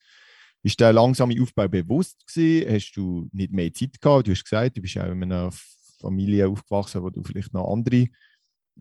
Ist 0.63 0.79
der 0.79 0.93
langsame 0.93 1.41
Aufbau 1.41 1.67
bewusst 1.67 2.25
gewesen? 2.27 2.73
Hast 2.73 2.91
du 2.93 3.27
nicht 3.31 3.51
mehr 3.51 3.73
Zeit 3.73 3.99
gehabt? 3.99 4.27
Du 4.27 4.31
hast 4.31 4.43
gesagt, 4.43 4.77
du 4.77 4.81
bist 4.81 4.97
auch 4.97 5.05
in 5.05 5.23
einer 5.23 5.51
Familie 5.99 6.47
aufgewachsen, 6.47 7.01
wo 7.01 7.09
du 7.09 7.23
vielleicht 7.23 7.53
noch 7.53 7.71
andere 7.71 8.07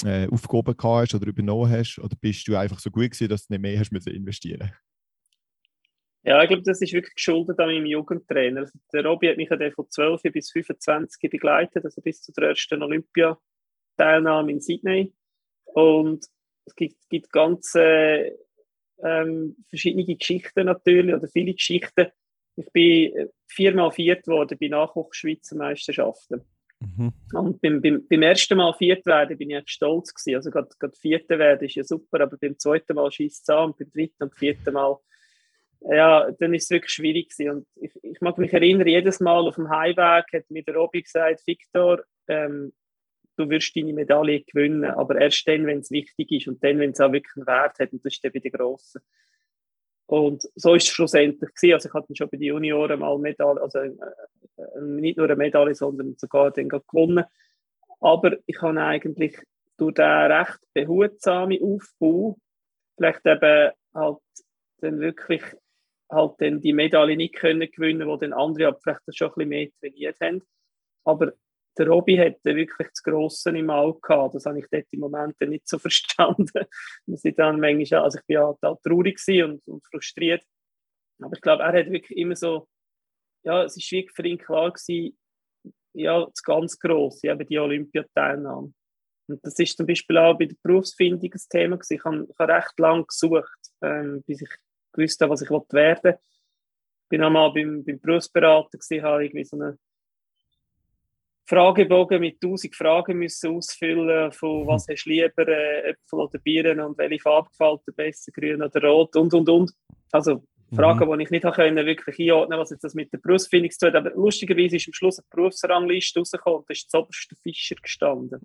äh, 0.04 0.28
Aufgaben 0.28 0.76
gehabt 0.76 1.12
hast 1.12 1.14
oder 1.14 1.26
übernommen 1.28 1.70
hast? 1.70 1.98
Oder 1.98 2.16
bist 2.20 2.46
du 2.48 2.56
einfach 2.56 2.80
so 2.80 2.90
gut 2.90 3.10
gewesen, 3.10 3.28
dass 3.28 3.46
du 3.46 3.52
nicht 3.52 3.62
mehr 3.62 3.78
hast 3.78 3.92
müssen 3.92 4.12
investieren 4.12 4.72
Ja, 6.22 6.42
ich 6.42 6.48
glaube, 6.48 6.62
das 6.62 6.82
ist 6.82 6.92
wirklich 6.92 7.14
geschuldet 7.14 7.58
an 7.58 7.68
meinem 7.68 7.86
Jugendtrainer. 7.86 8.60
Also, 8.60 8.78
der 8.92 9.04
Robby 9.06 9.28
hat 9.28 9.38
mich 9.38 9.48
ja 9.48 9.70
von 9.70 9.88
12 9.88 10.22
bis 10.24 10.50
25 10.50 11.30
begleitet, 11.30 11.84
also 11.84 12.02
bis 12.02 12.20
zu 12.20 12.32
der 12.32 12.50
ersten 12.50 12.82
Olympiateilnahme 12.82 14.52
in 14.52 14.60
Sydney. 14.60 15.14
Und 15.64 16.26
es 16.66 16.74
gibt, 16.74 17.08
gibt 17.08 17.32
ganz 17.32 17.74
äh, 17.74 18.32
ähm, 19.02 19.56
verschiedene 19.68 20.04
Geschichten 20.04 20.66
natürlich, 20.66 21.14
oder 21.14 21.28
viele 21.28 21.54
Geschichten. 21.54 22.08
Ich 22.56 22.70
bin 22.72 23.30
viermal 23.46 23.90
viert 23.90 24.26
worden 24.26 24.58
bei 24.60 24.68
Nachwuchsschweizer 24.68 25.56
Meisterschaften. 25.56 26.42
Mhm. 26.80 27.12
Und 27.32 27.60
beim, 27.60 27.80
beim, 27.80 28.06
beim, 28.08 28.22
ersten 28.22 28.56
Mal 28.56 28.72
viert 28.74 29.04
werden 29.06 29.36
bin 29.36 29.50
ich 29.50 29.56
echt 29.56 29.70
stolz 29.70 30.14
gewesen. 30.14 30.36
Also 30.36 30.50
gerade, 30.50 30.68
gerade 30.78 30.96
vierte 30.96 31.38
werden 31.38 31.66
ist 31.66 31.76
ja 31.76 31.84
super, 31.84 32.20
aber 32.20 32.36
beim 32.38 32.58
zweiten 32.58 32.94
Mal 32.94 33.10
schießt 33.10 33.42
es 33.42 33.48
an 33.54 33.70
und 33.70 33.78
beim 33.78 33.90
dritten 33.90 34.22
und 34.22 34.34
vierten 34.34 34.74
Mal, 34.74 34.96
ja, 35.80 36.30
dann 36.32 36.54
ist 36.54 36.64
es 36.64 36.70
wirklich 36.70 36.92
schwierig 36.92 37.30
gewesen. 37.30 37.50
Und 37.50 37.66
ich, 37.76 37.92
ich 38.02 38.20
mag 38.20 38.38
mich 38.38 38.52
erinnern, 38.52 38.86
jedes 38.86 39.20
Mal 39.20 39.46
auf 39.46 39.54
dem 39.54 39.70
Heimweg 39.70 40.26
hat 40.32 40.50
mir 40.50 40.62
der 40.62 40.76
Robby 40.76 41.02
gesagt, 41.02 41.46
Victor, 41.46 42.02
ähm, 42.28 42.72
du 43.36 43.48
wirst 43.48 43.74
deine 43.74 43.92
Medaille 43.92 44.42
gewinnen, 44.42 44.84
aber 44.84 45.20
erst 45.20 45.46
dann, 45.48 45.66
wenn 45.66 45.78
es 45.78 45.90
wichtig 45.90 46.30
ist 46.32 46.48
und 46.48 46.62
dann, 46.62 46.78
wenn 46.78 46.90
es 46.90 47.00
auch 47.00 47.12
wirklich 47.12 47.34
einen 47.36 47.46
Wert 47.46 47.78
hat 47.78 47.92
und 47.92 48.04
das 48.04 48.12
ist 48.12 48.24
dann 48.24 48.32
bei 48.32 48.40
den 48.40 48.52
Grossen. 48.52 49.00
Und 50.06 50.42
so 50.56 50.74
ist 50.74 50.88
es 50.88 50.88
schlussendlich 50.88 51.54
gewesen. 51.54 51.74
Also 51.74 51.88
ich 51.88 51.94
hatte 51.94 52.16
schon 52.16 52.28
bei 52.28 52.36
den 52.36 52.48
Junioren 52.48 53.00
mal 53.00 53.16
Medaille, 53.18 53.60
also 53.62 53.78
äh, 53.78 53.92
äh, 54.56 54.80
nicht 54.82 55.16
nur 55.16 55.26
eine 55.26 55.36
Medaille, 55.36 55.74
sondern 55.74 56.16
sogar 56.16 56.50
den 56.50 56.68
gewonnen. 56.68 57.24
Aber 58.00 58.36
ich 58.46 58.60
habe 58.60 58.80
eigentlich 58.82 59.38
durch 59.76 59.94
den 59.94 60.04
recht 60.04 60.58
behutsamen 60.74 61.62
Aufbau 61.62 62.36
vielleicht 62.96 63.24
eben 63.24 63.70
halt 63.94 64.18
dann 64.80 65.00
wirklich 65.00 65.42
halt 66.10 66.34
dann 66.38 66.60
die 66.60 66.72
Medaille 66.72 67.16
nicht 67.16 67.36
können 67.36 67.70
gewinnen, 67.70 68.08
wo 68.08 68.16
dann 68.16 68.32
andere 68.32 68.76
vielleicht 68.82 69.00
schon 69.10 69.28
ein 69.28 69.34
bisschen 69.34 69.48
mehr 69.48 69.68
trainiert 69.80 70.20
haben. 70.20 70.42
Aber 71.04 71.32
der 71.78 71.88
Robby 71.88 72.16
hätte 72.16 72.54
wirklich 72.56 72.88
das 72.88 73.02
Grosse 73.02 73.50
im 73.50 73.70
Auge 73.70 74.00
gehabt. 74.00 74.34
Das 74.34 74.44
habe 74.44 74.58
ich 74.58 74.66
dort 74.70 74.86
im 74.92 75.00
Moment 75.00 75.40
nicht 75.40 75.68
so 75.68 75.78
verstanden. 75.78 76.66
Ich 77.06 77.34
dann 77.34 77.60
manchmal, 77.60 78.02
also 78.02 78.18
ich 78.18 78.26
bin 78.26 78.34
ja 78.34 78.54
da 78.60 78.74
traurig 78.82 79.18
und, 79.44 79.66
und 79.66 79.86
frustriert. 79.86 80.44
Aber 81.22 81.32
ich 81.34 81.40
glaube, 81.40 81.62
er 81.62 81.78
hat 81.78 81.90
wirklich 81.90 82.18
immer 82.18 82.36
so, 82.36 82.66
ja, 83.44 83.64
es 83.64 83.76
ist 83.76 83.90
wirklich 83.92 84.14
für 84.14 84.26
ihn 84.26 84.38
klar 84.38 84.72
gewesen, 84.72 85.16
ja, 85.92 86.24
das 86.24 86.42
ganz 86.42 86.78
Grosse, 86.78 87.28
eben 87.28 87.46
die 87.46 87.58
Olympiateilnahme. 87.58 88.72
Und 89.28 89.44
das 89.44 89.58
ist 89.58 89.76
zum 89.76 89.86
Beispiel 89.86 90.18
auch 90.18 90.36
bei 90.36 90.46
der 90.46 90.56
Berufsfindung 90.62 91.30
ein 91.32 91.40
Thema 91.48 91.76
gewesen. 91.76 91.94
Ich 91.94 92.04
habe, 92.04 92.26
ich 92.28 92.38
habe 92.38 92.52
recht 92.52 92.78
lange 92.78 93.04
gesucht, 93.04 93.60
ähm, 93.82 94.22
bis 94.26 94.42
ich 94.42 94.50
gewusst 94.92 95.20
habe, 95.20 95.32
was 95.32 95.42
ich 95.42 95.50
werden 95.50 95.66
wollte. 95.72 96.18
Ich 97.02 97.08
bin 97.08 97.22
einmal 97.22 97.52
beim, 97.52 97.84
beim 97.84 98.00
Berufsberater 98.00 98.78
gewesen, 98.78 99.02
habe 99.02 99.24
irgendwie 99.24 99.44
so 99.44 99.56
eine 99.56 99.78
Fragebogen 101.50 102.20
mit 102.20 102.36
1000 102.36 102.76
Fragen 102.76 103.18
müssen 103.18 103.56
ausfüllen 103.56 104.30
von 104.30 104.68
was 104.68 104.86
hast 104.88 105.04
du 105.04 105.10
lieber, 105.10 105.48
äh, 105.48 105.90
Äpfel 105.90 106.20
oder 106.20 106.38
Bieren 106.38 106.78
und 106.78 106.96
welche 106.96 107.18
Farbe 107.18 107.50
gefällt 107.50 107.80
dir 107.88 107.92
besser, 107.92 108.30
grün 108.30 108.62
oder 108.62 108.80
rot 108.88 109.16
und 109.16 109.34
und 109.34 109.48
und. 109.48 109.72
Also 110.12 110.44
Fragen, 110.72 111.08
mhm. 111.08 111.18
die 111.18 111.24
ich 111.24 111.30
nicht 111.30 111.52
können, 111.52 111.86
wirklich 111.86 112.20
einordnen 112.20 112.58
was 112.58 112.70
jetzt 112.70 112.84
das 112.84 112.94
mit 112.94 113.12
der 113.12 113.18
Berufsfindung 113.18 113.70
zu 113.72 113.86
tun 113.90 113.96
Aber 113.96 114.10
lustigerweise 114.10 114.76
ist 114.76 114.86
am 114.86 114.92
Schluss 114.92 115.18
eine 115.18 115.26
Berufsrangliste 115.30 116.20
rausgekommen 116.20 116.60
und 116.60 116.70
da 116.70 116.72
ist 116.72 116.86
das 116.92 117.00
oberste 117.00 117.34
Fischer 117.34 117.74
gestanden. 117.82 118.40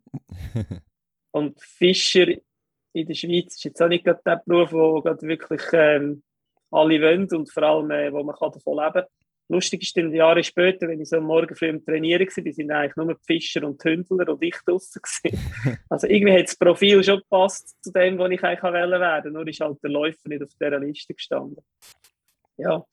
und 1.31 1.61
Fischer 1.61 2.27
in 2.93 3.05
der 3.05 3.13
Schweiz 3.13 3.55
ist 3.55 3.65
jetzt 3.65 3.81
auch 3.81 3.87
nicht 3.87 4.05
gerade 4.05 4.21
der 4.25 4.41
Beruf, 4.43 4.71
wo 4.71 5.01
gerade 5.01 5.21
wirklich 5.27 5.61
ähm, 5.73 6.23
alle 6.75 7.01
wollen 7.01 7.27
und 7.31 7.51
vor 7.51 7.63
allem, 7.63 7.91
äh, 7.91 8.11
wo 8.11 8.23
man 8.23 8.35
kann 8.35 8.51
davon 8.51 8.77
leben 8.77 8.93
kann. 8.93 9.05
Lustig 9.47 9.83
ist 9.83 9.95
dann 9.95 10.11
Jahre 10.11 10.43
später, 10.43 10.87
wenn 10.87 10.99
ich 10.99 11.09
so 11.09 11.17
am 11.17 11.25
Morgen 11.25 11.55
früh 11.55 11.67
im 11.67 11.85
Trainieren 11.85 12.27
war, 12.27 12.43
die 12.43 12.51
sind 12.51 12.71
eigentlich 12.71 12.95
nur 12.95 13.13
die 13.13 13.21
Fischer 13.25 13.63
und 13.63 13.83
die 13.83 13.89
Hündler 13.89 14.27
und 14.29 14.41
ich 14.41 14.55
draußen 14.65 15.01
Also 15.89 16.07
irgendwie 16.07 16.33
hat 16.33 16.47
das 16.47 16.57
Profil 16.57 17.03
schon 17.03 17.19
gepasst 17.19 17.75
zu 17.83 17.91
dem, 17.91 18.17
was 18.17 18.31
ich 18.31 18.43
eigentlich 18.43 18.63
werden 18.63 19.01
wollte. 19.01 19.31
Nur 19.31 19.47
ist 19.47 19.59
halt 19.59 19.83
der 19.83 19.91
Läufer 19.91 20.29
nicht 20.29 20.41
auf 20.41 20.49
dieser 20.59 20.79
Liste 20.79 21.13
gestanden. 21.13 21.63
Ja. 22.57 22.83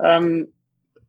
Ähm, 0.00 0.52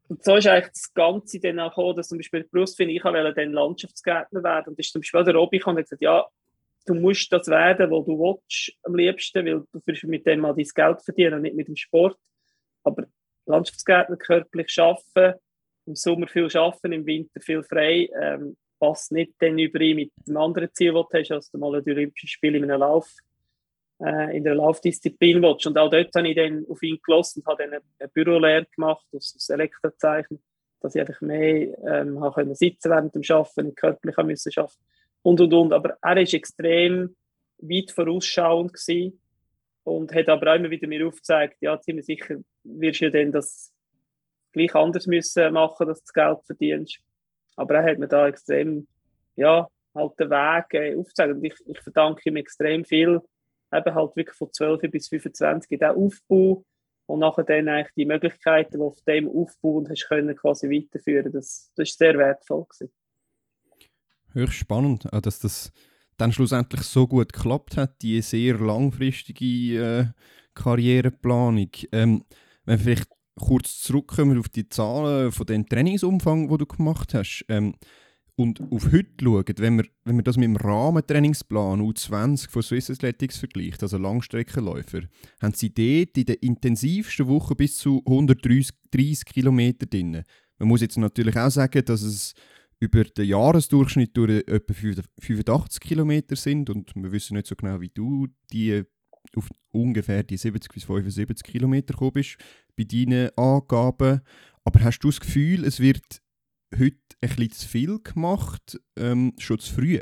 und 0.08 0.26
so 0.26 0.36
ist 0.36 0.48
eigentlich 0.48 0.74
das 0.74 0.94
Ganze 0.94 1.40
dann 1.40 1.60
auch 1.60 1.70
gekommen, 1.70 1.96
dass 1.96 2.10
zum 2.10 2.18
Beispiel 2.18 2.44
Berufsfindung, 2.52 2.96
ich 2.96 3.04
wollte 3.04 3.34
dann 3.34 3.54
Landschaftsgärtner 3.54 4.44
werden. 4.44 4.70
Und 4.70 4.80
ist 4.80 4.92
zum 4.92 5.02
Beispiel 5.02 5.24
der 5.24 5.36
Robby 5.36 5.62
und 5.64 5.76
gesagt, 5.76 6.02
ja, 6.02 6.26
du 6.86 6.94
musst 6.94 7.32
das 7.32 7.48
werden, 7.48 7.92
was 7.92 8.06
du 8.06 8.18
willst, 8.20 8.78
am 8.84 8.96
liebsten, 8.96 9.46
weil 9.46 9.64
du 9.72 10.08
mit 10.08 10.26
dem 10.26 10.42
mal 10.42 10.54
dein 10.54 10.66
Geld 10.66 11.02
verdienen 11.04 11.36
und 11.36 11.42
nicht 11.44 11.56
mit 11.56 11.68
dem 11.68 11.76
Sport. 11.76 12.18
Aber 12.84 13.06
Landschaftsgärtner 13.46 14.18
körperlich 14.18 14.78
arbeiten, 14.80 15.40
im 15.86 15.96
Sommer 15.96 16.28
viel 16.28 16.48
arbeiten, 16.56 16.92
im 16.92 17.06
Winter 17.06 17.42
viel 17.42 17.64
frei, 17.64 18.10
ähm, 18.22 18.56
passt 18.80 19.12
nicht 19.12 19.34
dann 19.40 19.60
überein 19.60 19.96
mit 19.96 20.12
dem 20.28 20.38
anderen 20.38 20.74
Ziel, 20.74 20.94
das 20.94 21.06
du 21.12 21.18
hast, 21.18 21.32
als 21.32 21.52
du 21.52 21.58
mal 21.58 21.76
ein 21.76 21.84
Olympisches 21.86 22.32
Spiel 22.32 22.56
in 22.56 22.64
einem 22.64 22.80
Lauf, 22.80 23.12
äh, 24.04 24.36
in 24.36 24.44
der 24.44 24.56
Laufdisziplin 24.56 25.42
willst. 25.42 25.68
Und 25.68 25.78
auch 25.78 25.90
dort 25.90 26.14
habe 26.16 26.28
ich 26.28 26.36
dann 26.36 26.66
auf 26.68 26.82
ihn 26.82 27.00
gelassen 27.04 27.42
und 27.42 27.48
habe 27.48 27.64
dann 27.64 27.82
eine, 28.00 28.10
Bürolehre 28.10 28.66
gemacht, 28.76 29.06
aus, 29.14 29.50
Elektrozeichen, 29.50 30.42
dass 30.82 30.96
ich 30.96 31.02
einfach 31.02 31.22
mehr 31.22 31.78
ähm, 31.86 32.56
sitzen 32.56 32.90
während 32.90 33.14
dem 33.14 33.22
Arbeiten, 33.30 33.76
körperlich 33.76 34.18
arbeiten 34.18 34.78
und 35.22 35.42
und 35.42 35.54
und. 35.54 35.74
Aber 35.74 35.98
er 36.02 36.18
ist 36.18 36.34
extrem 36.34 37.16
weit 37.60 37.92
vorausschauend 37.92 38.74
gewesen 38.74 39.22
und 39.84 40.14
hat 40.14 40.30
aber 40.30 40.52
auch 40.52 40.56
immer 40.56 40.70
wieder 40.70 40.88
mir 40.88 41.08
aufgezeigt, 41.08 41.58
ja, 41.62 41.80
ziemlich 41.80 42.06
sicher 42.06 42.38
wirst 42.64 43.02
du 43.02 43.06
ja 43.06 43.12
dann 43.12 43.32
das 43.32 43.74
gleich 44.52 44.76
anders 44.76 45.08
müssen 45.08 45.54
machen, 45.54 45.88
dass 45.88 46.00
du 46.00 46.04
das 46.06 46.14
Geld 46.14 46.46
verdienst. 46.46 47.00
Aber 47.56 47.76
er 47.76 47.92
hat 47.92 48.00
mir 48.00 48.08
da 48.08 48.28
extrem, 48.28 48.88
ja, 49.36 49.68
halt 49.94 50.20
den 50.20 50.30
Weg 50.30 50.74
äh, 50.74 50.96
aufgezeigt. 50.96 51.34
Und 51.34 51.44
ich, 51.44 51.56
ich 51.66 51.80
verdanke 51.80 52.30
ihm 52.30 52.36
extrem 52.38 52.86
viel, 52.86 53.22
eben 53.72 53.96
halt 53.96 54.16
wirklich 54.16 54.38
von 54.38 54.52
12 54.52 54.82
bis 54.92 55.08
25 55.10 55.72
in 55.72 55.80
den 55.80 55.90
Aufbau 55.90 56.64
und 57.08 57.20
nachher 57.20 57.44
dann 57.44 57.68
eigentlich 57.68 57.94
die 57.96 58.06
Möglichkeiten, 58.06 58.80
die 58.80 58.84
auf 58.84 59.02
dem 59.02 59.30
Aufbau 59.30 59.84
hast 59.90 60.08
können, 60.08 60.36
quasi 60.36 60.70
weiterführen. 60.70 61.32
Das, 61.32 61.72
das 61.76 61.90
ist 61.90 61.98
sehr 61.98 62.18
wertvoll 62.18 62.66
gewesen. 62.66 62.94
Höchst 64.34 64.58
spannend, 64.58 65.08
dass 65.12 65.40
das 65.40 65.72
dann 66.18 66.32
schlussendlich 66.32 66.84
so 66.84 67.08
gut 67.08 67.34
geklappt 67.34 67.78
hat, 67.78 68.02
die 68.02 68.22
sehr 68.22 68.58
langfristige 68.58 69.46
äh, 69.78 70.06
Karriereplanung. 70.54 71.70
Ähm, 71.92 72.24
wenn 72.66 72.80
wir 72.80 72.84
vielleicht 72.84 73.10
kurz 73.40 73.80
zurückkommen 73.80 74.38
auf 74.38 74.50
die 74.50 74.70
Zahlen 74.70 75.32
von 75.32 75.46
dem 75.46 75.68
Trainingsumfang, 75.68 76.50
wo 76.50 76.58
du 76.58 76.66
gemacht 76.66 77.14
hast, 77.14 77.46
ähm, 77.50 77.74
und 78.36 78.62
auf 78.72 78.92
heute 78.92 79.10
schauen, 79.22 79.46
wenn 79.58 79.78
wir, 79.78 79.86
wenn 80.06 80.16
wir 80.16 80.24
das 80.24 80.38
mit 80.38 80.46
dem 80.46 80.56
Rahmentrainingsplan 80.56 81.82
U20 81.82 82.50
von 82.50 82.64
Swiss 82.64 82.90
Athletics 82.90 83.38
vergleicht, 83.38 83.84
also 83.84 83.98
Langstreckenläufer, 83.98 85.02
haben 85.42 85.54
sie 85.54 85.74
dort 85.74 86.18
in 86.18 86.26
der 86.26 86.42
intensivsten 86.42 87.28
Woche 87.28 87.56
bis 87.56 87.78
zu 87.78 88.02
130 88.06 89.26
Kilometer 89.26 89.86
drin. 89.86 90.24
Man 90.58 90.68
muss 90.68 90.82
jetzt 90.82 90.98
natürlich 90.98 91.38
auch 91.38 91.52
sagen, 91.52 91.84
dass 91.86 92.02
es 92.02 92.34
über 92.82 93.04
den 93.04 93.26
Jahresdurchschnitt 93.26 94.18
durch 94.18 94.44
etwa 94.48 94.74
85 95.20 95.80
Kilometer 95.80 96.36
sind 96.36 96.70
und 96.70 96.92
wir 96.96 97.12
wissen 97.12 97.36
nicht 97.36 97.46
so 97.46 97.56
genau, 97.56 97.80
wie 97.80 97.90
du 97.90 98.28
die 98.52 98.84
auf 99.36 99.50
ungefähr 99.72 100.24
die 100.24 100.36
70 100.36 100.74
bis 100.74 100.84
75 100.86 101.46
Kilometer 101.46 101.94
gekommen 101.94 102.14
bist 102.14 102.38
bei 102.76 102.84
deinen 102.84 103.30
Angaben. 103.38 104.22
Aber 104.64 104.84
hast 104.84 105.00
du 105.00 105.10
das 105.10 105.20
Gefühl, 105.20 105.64
es 105.64 105.80
wird 105.80 106.22
heute 106.76 106.98
ein 107.22 107.30
bisschen 107.30 107.52
zu 107.52 107.68
viel 107.68 108.00
gemacht, 108.00 108.82
ähm, 108.98 109.34
schon 109.38 109.60
zu 109.60 109.76
früh? 109.76 110.00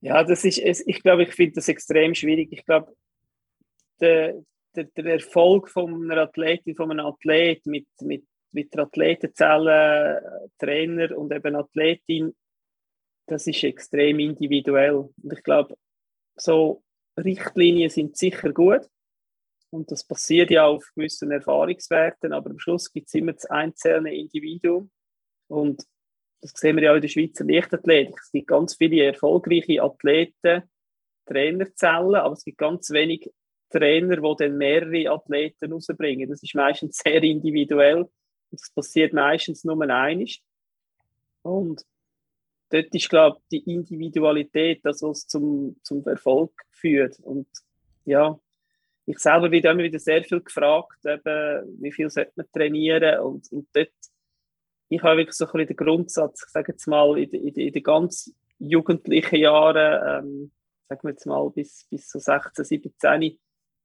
Ja, 0.00 0.22
das 0.22 0.44
ist, 0.44 0.58
ich 0.58 1.02
glaube, 1.02 1.24
ich 1.24 1.34
finde 1.34 1.54
das 1.54 1.68
extrem 1.68 2.14
schwierig. 2.14 2.52
Ich 2.52 2.64
glaube, 2.64 2.94
der, 4.00 4.40
der, 4.76 4.84
der 4.84 5.06
Erfolg 5.06 5.68
von 5.68 6.08
einer 6.08 6.22
Athletin, 6.22 6.76
von 6.76 6.92
einem 6.92 7.06
Athlet 7.06 7.66
mit, 7.66 7.88
mit 8.00 8.24
mit 8.54 8.72
der 8.72 8.84
Athletenzelle, 8.84 10.50
Trainer 10.58 11.16
und 11.16 11.32
eben 11.32 11.56
Athletin, 11.56 12.34
das 13.26 13.46
ist 13.46 13.64
extrem 13.64 14.18
individuell. 14.18 14.94
Und 14.94 15.32
ich 15.32 15.42
glaube, 15.42 15.76
so 16.36 16.82
Richtlinien 17.18 17.90
sind 17.90 18.16
sicher 18.16 18.52
gut. 18.52 18.88
Und 19.70 19.90
das 19.90 20.06
passiert 20.06 20.50
ja 20.50 20.66
auf 20.66 20.88
gewissen 20.94 21.32
Erfahrungswerten, 21.32 22.32
aber 22.32 22.50
am 22.50 22.58
Schluss 22.58 22.92
gibt 22.92 23.08
es 23.08 23.14
immer 23.14 23.32
das 23.32 23.46
einzelne 23.46 24.14
Individuum. 24.14 24.90
Und 25.48 25.82
das 26.40 26.52
sehen 26.54 26.76
wir 26.76 26.84
ja 26.84 26.92
auch 26.92 26.96
in 26.96 27.02
der 27.02 27.08
Schweizer 27.08 27.44
Leichtathletik. 27.44 28.16
Es 28.20 28.30
gibt 28.30 28.46
ganz 28.46 28.76
viele 28.76 29.04
erfolgreiche 29.04 29.82
Athleten, 29.82 30.62
Trainerzellen, 31.26 32.16
aber 32.16 32.34
es 32.34 32.44
gibt 32.44 32.58
ganz 32.58 32.90
wenig 32.90 33.30
Trainer, 33.70 34.16
die 34.16 34.34
dann 34.38 34.58
mehrere 34.58 35.10
Athleten 35.10 35.72
rausbringen. 35.72 36.28
Das 36.28 36.42
ist 36.42 36.54
meistens 36.54 36.98
sehr 37.04 37.22
individuell. 37.22 38.08
Das 38.60 38.70
passiert 38.70 39.12
meistens 39.12 39.64
nur 39.64 39.80
einig. 39.88 40.42
Und 41.42 41.84
dort 42.70 42.94
ist, 42.94 43.08
glaube 43.08 43.38
ich, 43.48 43.64
die 43.64 43.72
Individualität 43.72 44.80
das, 44.84 45.02
was 45.02 45.26
zum, 45.26 45.76
zum 45.82 46.04
Erfolg 46.06 46.52
führt. 46.70 47.18
Und 47.20 47.46
ja, 48.04 48.38
ich 49.06 49.18
selber 49.18 49.50
werde 49.50 49.68
immer 49.68 49.82
wieder 49.82 49.98
sehr 49.98 50.24
viel 50.24 50.40
gefragt, 50.40 50.98
eben, 51.04 51.82
wie 51.82 51.92
viel 51.92 52.10
sollte 52.10 52.32
man 52.36 52.46
trainieren 52.52 53.20
und, 53.20 53.50
und 53.52 53.68
dort, 53.72 53.92
ich 54.88 55.02
habe 55.02 55.18
wirklich 55.18 55.36
so 55.36 55.46
ein 55.46 55.52
bisschen 55.52 55.68
den 55.68 55.76
Grundsatz, 55.76 56.44
ich 56.46 56.52
sage 56.52 56.72
jetzt 56.72 56.86
mal, 56.86 57.18
in, 57.18 57.30
in, 57.30 57.54
in 57.54 57.72
den 57.72 57.82
ganz 57.82 58.32
jugendlichen 58.58 59.36
Jahren, 59.36 60.24
ähm, 60.24 60.52
sagen 60.88 61.00
wir 61.02 61.10
jetzt 61.10 61.26
mal 61.26 61.50
bis, 61.50 61.86
bis 61.90 62.08
so 62.08 62.18
16, 62.18 62.64
17, 62.64 63.38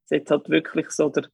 sollte 0.06 0.34
halt 0.34 0.50
wirklich 0.50 0.90
so 0.92 1.10
der, 1.10 1.30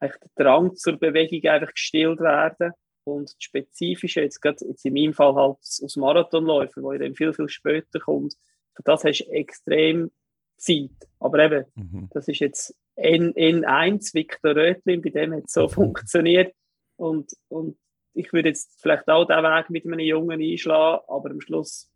der 0.00 0.12
Drang 0.34 0.74
zur 0.76 0.96
Bewegung 0.96 1.50
einfach 1.50 1.72
gestillt 1.72 2.20
werden 2.20 2.72
und 3.04 3.30
das 3.30 3.36
Spezifische, 3.38 4.22
jetzt, 4.22 4.40
gerade, 4.40 4.64
jetzt 4.66 4.84
in 4.84 4.94
meinem 4.94 5.14
Fall 5.14 5.34
halt 5.34 5.58
aus 5.58 5.96
Marathonläufen, 5.96 6.82
wo 6.82 6.92
ich 6.92 7.00
dann 7.00 7.14
viel, 7.14 7.32
viel 7.32 7.48
später 7.48 8.00
kommt, 8.00 8.34
für 8.74 8.82
das 8.82 9.04
hast 9.04 9.20
du 9.20 9.30
extrem 9.30 10.10
Zeit. 10.56 10.90
Aber 11.18 11.38
eben, 11.38 11.64
mhm. 11.74 12.08
das 12.12 12.28
ist 12.28 12.40
jetzt 12.40 12.74
N, 12.96 13.32
N1, 13.34 14.14
Victor 14.14 14.54
Rötlin, 14.54 15.02
bei 15.02 15.10
dem 15.10 15.34
hat 15.34 15.44
es 15.46 15.52
so 15.52 15.64
mhm. 15.64 15.70
funktioniert. 15.70 16.54
Und, 16.96 17.30
und 17.48 17.78
ich 18.12 18.32
würde 18.32 18.48
jetzt 18.48 18.80
vielleicht 18.80 19.08
auch 19.08 19.24
diesen 19.24 19.42
Weg 19.42 19.70
mit 19.70 19.86
einem 19.86 20.00
Jungen 20.00 20.40
einschlagen, 20.40 21.02
aber 21.08 21.30
am 21.30 21.40
Schluss, 21.40 21.90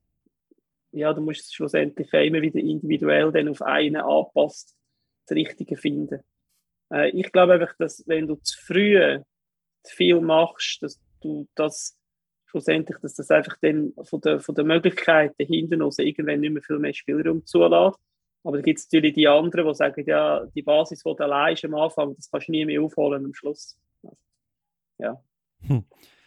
ja, 0.92 1.12
du 1.12 1.20
musst 1.20 1.54
schlussendlich 1.54 2.12
immer 2.12 2.40
wieder 2.40 2.60
individuell 2.60 3.32
dann 3.32 3.48
auf 3.48 3.62
einen 3.62 3.96
anpasst, 3.96 4.76
das 5.26 5.36
Richtige 5.36 5.76
finden. 5.76 6.20
Äh, 6.94 7.10
ich 7.10 7.32
glaube 7.32 7.54
einfach, 7.54 7.74
dass 7.78 8.04
wenn 8.06 8.26
du 8.26 8.36
zu 8.36 8.58
früh 8.64 9.18
zu 9.82 9.96
viel 9.96 10.20
machst, 10.20 10.82
dass 10.82 11.00
du 11.20 11.48
das 11.54 11.98
schlussendlich, 12.46 12.98
dass 13.00 13.14
das 13.14 13.30
einfach 13.30 13.56
dann 13.60 13.92
von 14.02 14.20
der, 14.20 14.40
von 14.40 14.54
der 14.54 14.64
Möglichkeiten 14.64 15.44
hinten 15.44 15.82
raus 15.82 15.98
irgendwann 15.98 16.40
nicht 16.40 16.52
mehr 16.52 16.62
viel 16.62 16.78
mehr 16.78 16.94
Spielraum 16.94 17.44
zulässt. 17.44 17.98
Aber 18.44 18.58
da 18.58 18.62
gibt 18.62 18.78
es 18.78 18.86
natürlich 18.86 19.14
die 19.14 19.26
anderen, 19.26 19.66
die 19.66 19.74
sagen, 19.74 20.04
ja, 20.06 20.44
die 20.54 20.62
Basis, 20.62 21.02
die 21.02 21.14
du 21.16 21.24
allein 21.24 21.56
am 21.64 21.74
Anfang, 21.74 22.14
das 22.14 22.30
kannst 22.30 22.48
du 22.48 22.52
nie 22.52 22.64
mehr 22.64 22.82
aufholen 22.82 23.24
am 23.24 23.34
Schluss. 23.34 23.76
Also, 24.02 24.16
ja. 24.98 25.22
Hm. 25.66 25.84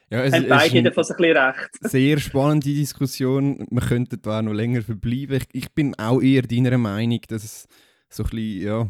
Ja, 0.10 0.24
es, 0.24 0.34
Haben 0.34 0.48
beide 0.48 0.84
davon 0.84 1.04
ein 1.04 1.18
bisschen 1.18 1.38
recht. 1.38 1.70
Sehr 1.82 2.18
spannende 2.18 2.74
Diskussion. 2.74 3.68
Wir 3.70 3.82
könnten 3.82 4.22
da 4.22 4.40
auch 4.40 4.42
noch 4.42 4.54
länger 4.54 4.82
verbleiben. 4.82 5.38
Ich, 5.38 5.48
ich, 5.64 5.74
bin 5.74 5.96
auch 6.00 6.22
eher 6.22 6.44
deiner 6.44 6.78
Meinung, 6.78 7.20
dass 7.28 7.44
es 7.44 7.68
so 8.10 8.24
ein 8.24 8.30
bisschen, 8.30 8.68
ja, 8.68 8.90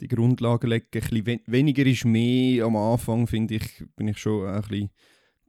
die 0.00 0.08
Grundlagen 0.08 0.70
legen. 0.70 0.86
Ein 0.92 1.00
bisschen 1.00 1.40
weniger 1.46 1.86
ist 1.86 2.04
mehr 2.04 2.64
am 2.64 2.76
Anfang, 2.76 3.26
finde 3.26 3.56
ich, 3.56 3.84
bin 3.96 4.08
ich 4.08 4.18
schon 4.18 4.46
ein 4.46 4.60
bisschen 4.62 4.90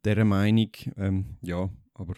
dieser 0.06 0.26
Meinung. 0.26 0.72
Ähm, 0.98 1.38
ja, 1.42 1.70
aber 1.94 2.16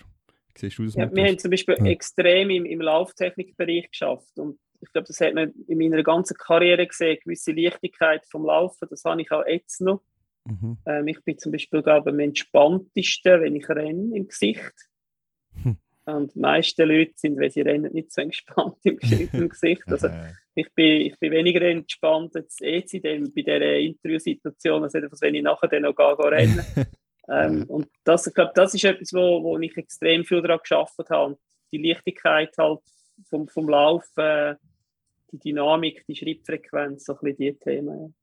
siehst 0.55 0.77
du 0.77 0.86
das? 0.86 0.95
Ja, 0.95 1.13
wir 1.13 1.25
haben 1.25 1.39
zum 1.39 1.51
Beispiel 1.51 1.75
ja. 1.79 1.86
extrem 1.86 2.50
im, 2.50 2.65
im 2.65 2.81
Lauftechnikbereich 2.81 3.89
geschafft 3.89 4.38
und 4.38 4.59
ich 4.81 4.91
glaube, 4.93 5.07
das 5.07 5.19
hat 5.19 5.33
man 5.33 5.51
in 5.67 5.77
meiner 5.77 6.03
ganzen 6.03 6.38
Karriere 6.38 6.88
gesehen, 6.88 7.17
gewisse 7.24 7.51
Leichtigkeit 7.51 8.25
vom 8.25 8.45
Laufen, 8.45 8.88
das 8.89 9.03
habe 9.03 9.21
ich 9.21 9.31
auch 9.31 9.45
jetzt 9.45 9.81
noch. 9.81 10.01
Mhm. 10.45 10.77
Ähm, 10.86 11.07
ich 11.07 11.21
bin 11.24 11.38
zum 11.38 11.51
Beispiel, 11.51 11.81
glaube 11.81 12.09
ich, 12.09 12.13
am 12.13 12.19
entspanntesten, 12.19 13.41
wenn 13.41 13.55
ich 13.55 13.67
renne 13.67 14.15
im 14.15 14.27
Gesicht. 14.27 14.74
Hm. 15.63 15.77
Und 16.16 16.36
die 16.36 16.39
meisten 16.39 16.88
Leute 16.88 17.13
sind, 17.16 17.38
wenn 17.38 17.50
sie 17.50 17.62
rennen, 17.62 17.94
nicht 17.94 18.12
so 18.12 18.22
entspannt 18.22 18.78
im, 18.84 19.00
im 19.34 19.50
Gesicht. 19.50 19.84
Also 19.88 20.10
ich 20.56 20.74
bin, 20.74 21.01
ich 21.01 21.20
bin 21.20 21.32
weniger 21.32 21.62
entspannt 21.62 22.36
als 22.36 22.58
EC 22.62 23.01
dann 23.01 23.32
bei 23.34 23.42
dieser 23.42 23.80
Interviewsituation, 23.80 24.84
als 24.84 24.93
wenn 24.93 25.36
ich 25.36 25.43
nachher 25.43 25.67
dann 25.67 25.84
noch 25.84 25.95
gehe, 25.95 26.15
gehe 26.15 26.32
rennen. 26.32 26.65
ähm, 27.30 27.63
und 27.67 27.88
das, 28.04 28.28
ich 28.28 28.34
glaube, 28.34 28.52
das 28.56 28.74
ist 28.74 28.84
etwas, 28.84 29.13
wo, 29.13 29.43
wo 29.43 29.58
ich 29.60 29.76
extrem 29.78 30.24
viel 30.26 30.41
daran 30.41 30.60
geschafft 30.60 30.98
habe. 31.10 31.34
Und 31.34 31.39
die 31.72 31.88
Leichtigkeit 31.88 32.54
halt 32.58 32.82
vom, 33.30 33.48
vom 33.48 33.69
Laufen, 33.69 34.58
die 35.32 35.39
Dynamik, 35.39 36.06
die 36.08 36.15
Schrittfrequenz, 36.15 37.06
so 37.06 37.13
ein 37.13 37.19
bisschen 37.22 37.38
die 37.38 37.60
Themen. 37.60 38.15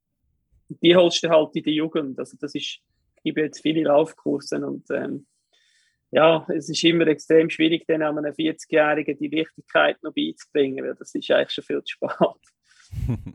Und 0.69 0.81
die 0.81 0.95
holst 0.95 1.23
du 1.23 1.29
halt 1.29 1.55
in 1.55 1.63
der 1.63 1.73
Jugend. 1.73 2.19
Also 2.19 2.37
das 2.39 2.53
ist, 2.55 2.79
ich 3.15 3.23
gebe 3.23 3.41
jetzt 3.41 3.61
viele 3.61 3.83
Laufkurse 3.83 4.65
und 4.65 4.85
ähm, 4.91 5.25
ja, 6.11 6.45
es 6.49 6.69
ist 6.69 6.83
immer 6.83 7.07
extrem 7.07 7.49
schwierig, 7.49 7.85
dann 7.87 8.01
an 8.01 8.17
einem 8.17 8.33
40-Jährigen 8.33 9.17
die 9.17 9.31
Wichtigkeit 9.31 10.01
noch 10.03 10.13
beizubringen, 10.13 10.85
weil 10.85 10.95
das 10.95 11.13
ist 11.13 11.29
eigentlich 11.31 11.51
schon 11.51 11.63
viel 11.63 11.83
zu 11.83 11.95
spät. 11.95 12.11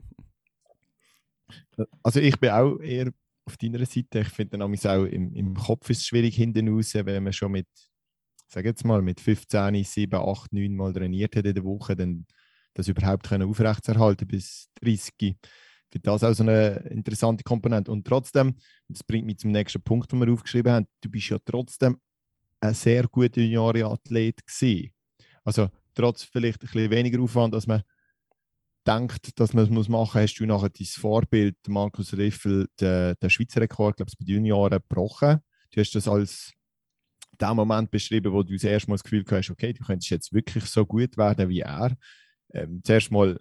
Also 2.03 2.19
ich 2.19 2.39
bin 2.39 2.51
auch 2.51 2.79
eher 2.79 3.11
auf 3.45 3.57
deiner 3.57 3.85
Seite. 3.85 4.19
Ich 4.19 4.29
finde 4.29 4.57
dann 4.57 4.61
auch 4.61 5.05
im, 5.05 5.33
im 5.33 5.53
Kopf 5.55 5.89
ist 5.89 5.99
es 5.99 6.07
schwierig 6.07 6.35
hinten 6.35 6.69
raus, 6.69 6.93
wenn 6.93 7.23
man 7.23 7.33
schon 7.33 7.51
mit, 7.51 7.67
sag 8.47 8.65
jetzt 8.65 8.85
mal, 8.85 9.01
mit 9.01 9.19
15, 9.19 9.83
7, 9.83 10.13
8, 10.15 10.53
9 10.53 10.75
Mal 10.75 10.93
trainiert 10.93 11.35
hat 11.35 11.45
in 11.45 11.55
der 11.55 11.63
Woche, 11.63 11.95
dann 11.95 12.25
das 12.73 12.87
überhaupt 12.87 13.27
können 13.27 13.49
aufrechtzuerhalten 13.49 14.27
bis 14.27 14.69
30. 14.81 15.13
Ich 15.19 15.35
finde 15.91 16.05
das 16.05 16.23
auch 16.23 16.33
so 16.33 16.43
eine 16.43 16.87
interessante 16.89 17.43
Komponente. 17.43 17.91
Und 17.91 18.05
trotzdem, 18.05 18.55
das 18.87 19.03
bringt 19.03 19.25
mich 19.25 19.37
zum 19.37 19.51
nächsten 19.51 19.81
Punkt, 19.81 20.11
den 20.11 20.19
wir 20.19 20.31
aufgeschrieben 20.31 20.71
haben, 20.71 20.87
du 21.01 21.09
bist 21.09 21.29
ja 21.29 21.37
trotzdem 21.43 21.97
ein 22.63 22.73
sehr 22.73 23.07
guter 23.07 23.41
Juniorenathlet 23.41 24.45
gewesen. 24.45 24.93
Also 25.43 25.69
trotz 25.93 26.23
vielleicht 26.23 26.61
ein 26.61 26.67
bisschen 26.67 26.91
weniger 26.91 27.21
Aufwand, 27.21 27.53
als 27.53 27.67
man 27.67 27.83
denkt, 28.87 29.37
dass 29.39 29.53
man 29.53 29.65
es 29.65 29.69
machen 29.69 29.89
muss, 29.89 30.13
hast 30.13 30.35
du 30.35 30.45
nachher 30.45 30.69
dein 30.69 30.87
Vorbild, 30.87 31.57
Markus 31.67 32.13
Riffel, 32.17 32.67
den, 32.79 33.15
den 33.21 33.29
Schweizer 33.29 33.61
Rekord, 33.61 33.97
glaube 33.97 34.11
ich, 34.11 34.17
bei 34.17 34.31
Junioren 34.31 34.79
gebrochen. 34.79 35.39
Du 35.71 35.79
hast 35.79 35.93
das 35.93 36.07
als 36.07 36.53
den 37.39 37.55
Moment 37.55 37.91
beschrieben, 37.91 38.31
wo 38.31 38.43
du 38.43 38.53
das 38.53 38.63
erste 38.63 38.89
Mal 38.89 38.95
das 38.95 39.03
Gefühl 39.03 39.25
hast, 39.29 39.49
okay, 39.49 39.73
du 39.73 39.83
könntest 39.83 40.11
jetzt 40.11 40.33
wirklich 40.33 40.65
so 40.65 40.85
gut 40.85 41.17
werden 41.17 41.49
wie 41.49 41.61
er. 41.61 41.97
Ähm, 42.53 42.81
zuerst 42.83 43.11
mal 43.11 43.39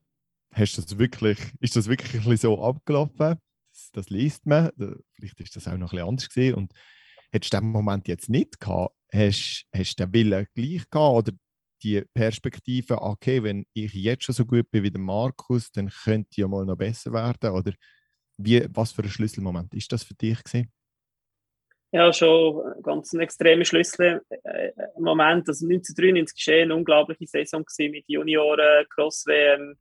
hast 0.53 0.79
das 0.79 0.99
wirklich, 0.99 1.39
ist 1.61 1.77
das 1.77 1.89
wirklich 1.89 2.41
so 2.41 2.63
abgelaufen. 2.63 3.37
Das, 3.71 3.91
das 3.93 4.11
liest 4.11 4.47
man. 4.47 4.71
Vielleicht 5.15 5.41
ist 5.41 5.57
das 5.57 5.69
auch 5.69 5.77
noch 5.77 5.93
ein 5.93 5.97
bisschen 5.97 6.09
anders 6.09 6.29
gesehen. 6.29 6.69
Hättest 7.33 7.55
du 7.55 7.59
den 7.59 7.71
Moment 7.71 8.09
jetzt 8.09 8.29
nicht 8.29 8.61
gehabt, 8.61 8.95
hast, 9.13 9.67
hast 9.75 9.99
du 9.99 10.05
den 10.05 10.13
Willen 10.13 10.47
gleich 10.55 10.89
gehabt 10.91 11.17
oder 11.17 11.33
die 11.83 12.03
Perspektive, 12.15 13.01
okay, 13.01 13.43
wenn 13.43 13.67
ich 13.73 13.93
jetzt 13.95 14.25
schon 14.25 14.35
so 14.35 14.45
gut 14.47 14.71
bin 14.71 14.85
wie 14.85 14.91
der 14.91 15.01
Markus, 15.01 15.71
dann 15.73 15.89
könnte 15.89 16.29
ich 16.31 16.37
ja 16.39 16.49
mal 16.49 16.65
noch 16.65 16.77
besser 16.77 17.13
werden? 17.13 17.51
Oder 17.51 17.73
wie, 18.37 18.65
was 18.71 18.93
für 18.93 19.03
ein 19.03 19.09
Schlüsselmoment 19.09 19.75
ist 19.75 19.91
das 19.93 20.05
für 20.05 20.15
dich 20.15 20.43
gewesen? 20.45 20.73
Ja, 21.91 22.11
schon 22.13 22.63
ganz 22.83 23.13
ein 23.13 23.21
extremer 23.21 23.65
Schlüsselmoment. 23.65 25.49
Also 25.49 25.67
1993 25.67 26.47
war 26.47 26.55
eine 26.55 26.75
unglaubliche 26.75 27.27
Saison 27.27 27.65
mit 27.79 28.05
Junioren, 28.07 28.87
Cross-WM, 28.89 29.75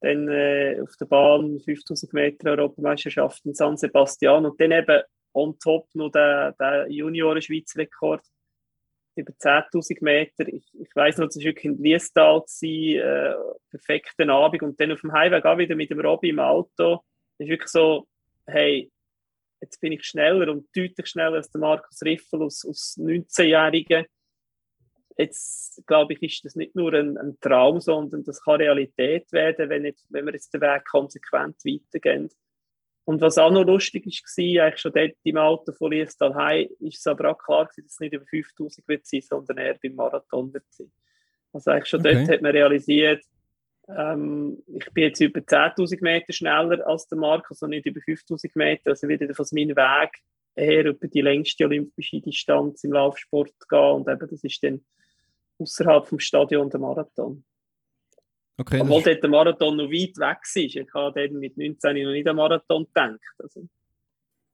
dann 0.00 0.28
äh, 0.28 0.80
auf 0.80 0.94
der 1.00 1.06
Bahn 1.06 1.58
5000 1.58 2.12
Meter 2.12 2.50
Europameisterschaft 2.50 3.44
in 3.44 3.54
San 3.54 3.76
Sebastian 3.76 4.46
und 4.46 4.60
dann 4.60 4.72
eben 4.72 5.02
on 5.34 5.58
top 5.58 5.88
noch 5.94 6.10
der, 6.10 6.52
der 6.52 6.90
Junioren-Schweizer-Rekord 6.90 8.22
über 9.14 9.32
10.000 9.32 9.98
Meter. 10.02 10.48
Ich, 10.48 10.64
ich 10.74 10.94
weiß 10.96 11.18
noch, 11.18 11.28
es 11.28 11.36
war 11.36 11.44
wirklich 11.44 11.64
in 11.66 11.82
Liestal, 11.82 12.42
äh, 12.62 13.34
perfekten 13.70 14.30
Abend 14.30 14.62
und 14.62 14.80
dann 14.80 14.92
auf 14.92 15.00
dem 15.00 15.12
Highway 15.12 15.42
auch 15.42 15.58
wieder 15.58 15.74
mit 15.74 15.90
dem 15.90 16.00
Robby 16.00 16.30
im 16.30 16.38
Auto. 16.38 17.00
Es 17.36 17.46
ist 17.46 17.50
wirklich 17.50 17.70
so, 17.70 18.06
hey, 18.46 18.90
jetzt 19.60 19.80
bin 19.80 19.92
ich 19.92 20.04
schneller 20.04 20.50
und 20.50 20.68
deutlich 20.74 21.06
schneller 21.06 21.36
als 21.36 21.50
der 21.50 21.60
Markus 21.60 22.02
Riffel 22.02 22.42
aus, 22.42 22.64
aus 22.64 22.96
19-Jährigen. 22.98 24.06
Jetzt, 25.18 25.86
glaube 25.86 26.14
ich, 26.14 26.22
ist 26.22 26.44
das 26.44 26.56
nicht 26.56 26.74
nur 26.74 26.94
ein, 26.94 27.18
ein, 27.18 27.38
Traum, 27.40 27.80
sondern 27.80 28.24
das 28.24 28.42
kann 28.42 28.56
Realität 28.56 29.30
werden, 29.30 29.68
wenn, 29.68 29.82
nicht, 29.82 29.98
wenn 30.08 30.24
wir 30.24 30.32
jetzt 30.32 30.54
den 30.54 30.62
Weg 30.62 30.86
konsequent 30.86 31.56
weitergehen. 31.64 32.30
Und 33.04 33.20
was 33.20 33.38
auch 33.38 33.50
noch 33.50 33.64
lustig 33.64 34.06
war, 34.06 34.64
eigentlich 34.64 34.80
schon 34.80 34.92
dort 34.92 35.12
im 35.24 35.36
Auto 35.36 35.72
von 35.72 35.90
Liestal 35.90 36.34
heim, 36.34 36.68
ist 36.78 36.98
es 36.98 37.06
aber 37.06 37.30
auch 37.30 37.38
klar 37.38 37.66
dass 37.66 37.78
es 37.78 38.00
nicht 38.00 38.12
über 38.12 38.24
5000 38.26 38.86
wird 38.86 39.06
sein, 39.06 39.22
sondern 39.22 39.58
eher 39.58 39.76
beim 39.82 39.94
Marathon 39.94 40.52
wird 40.54 40.64
sein. 40.70 40.92
Also 41.52 41.70
eigentlich 41.70 41.88
schon 41.88 42.00
okay. 42.00 42.14
dort 42.14 42.28
hat 42.28 42.42
man 42.42 42.52
realisiert, 42.52 43.24
ähm, 43.88 44.62
ich 44.68 44.86
bin 44.92 45.04
jetzt 45.04 45.20
über 45.20 45.40
10.000 45.40 45.98
Meter 46.00 46.32
schneller 46.32 46.86
als 46.86 47.08
der 47.08 47.18
Markus, 47.18 47.62
also 47.62 47.66
nicht 47.66 47.86
über 47.86 48.00
5.000 48.00 48.50
Meter. 48.54 48.90
Also 48.90 49.08
ich 49.08 49.20
werde 49.20 49.34
von 49.34 49.46
meinem 49.52 49.76
Weg 49.76 50.10
eher 50.54 50.86
über 50.86 51.08
die 51.08 51.20
längste 51.20 51.64
olympische 51.64 52.20
Distanz 52.20 52.84
im 52.84 52.92
Laufsport 52.92 53.54
gehen 53.68 53.92
und 53.92 54.08
eben 54.08 54.28
das 54.28 54.44
ist 54.44 54.62
dann 54.62 54.84
außerhalb 55.58 56.06
vom 56.06 56.18
Stadion 56.18 56.70
der 56.70 56.80
Marathon. 56.80 57.44
Okay, 58.58 58.80
Obwohl 58.80 59.02
dort 59.02 59.22
der 59.22 59.30
Marathon 59.30 59.76
noch 59.76 59.90
weit 59.90 60.16
weg 60.18 60.38
ist. 60.42 60.56
Ich 60.56 60.94
habe 60.94 61.28
dann 61.28 61.38
mit 61.38 61.56
19 61.56 62.04
noch 62.04 62.12
nicht 62.12 62.28
an 62.28 62.36
Marathon 62.36 62.84
gedacht. 62.84 63.18
Also. 63.38 63.68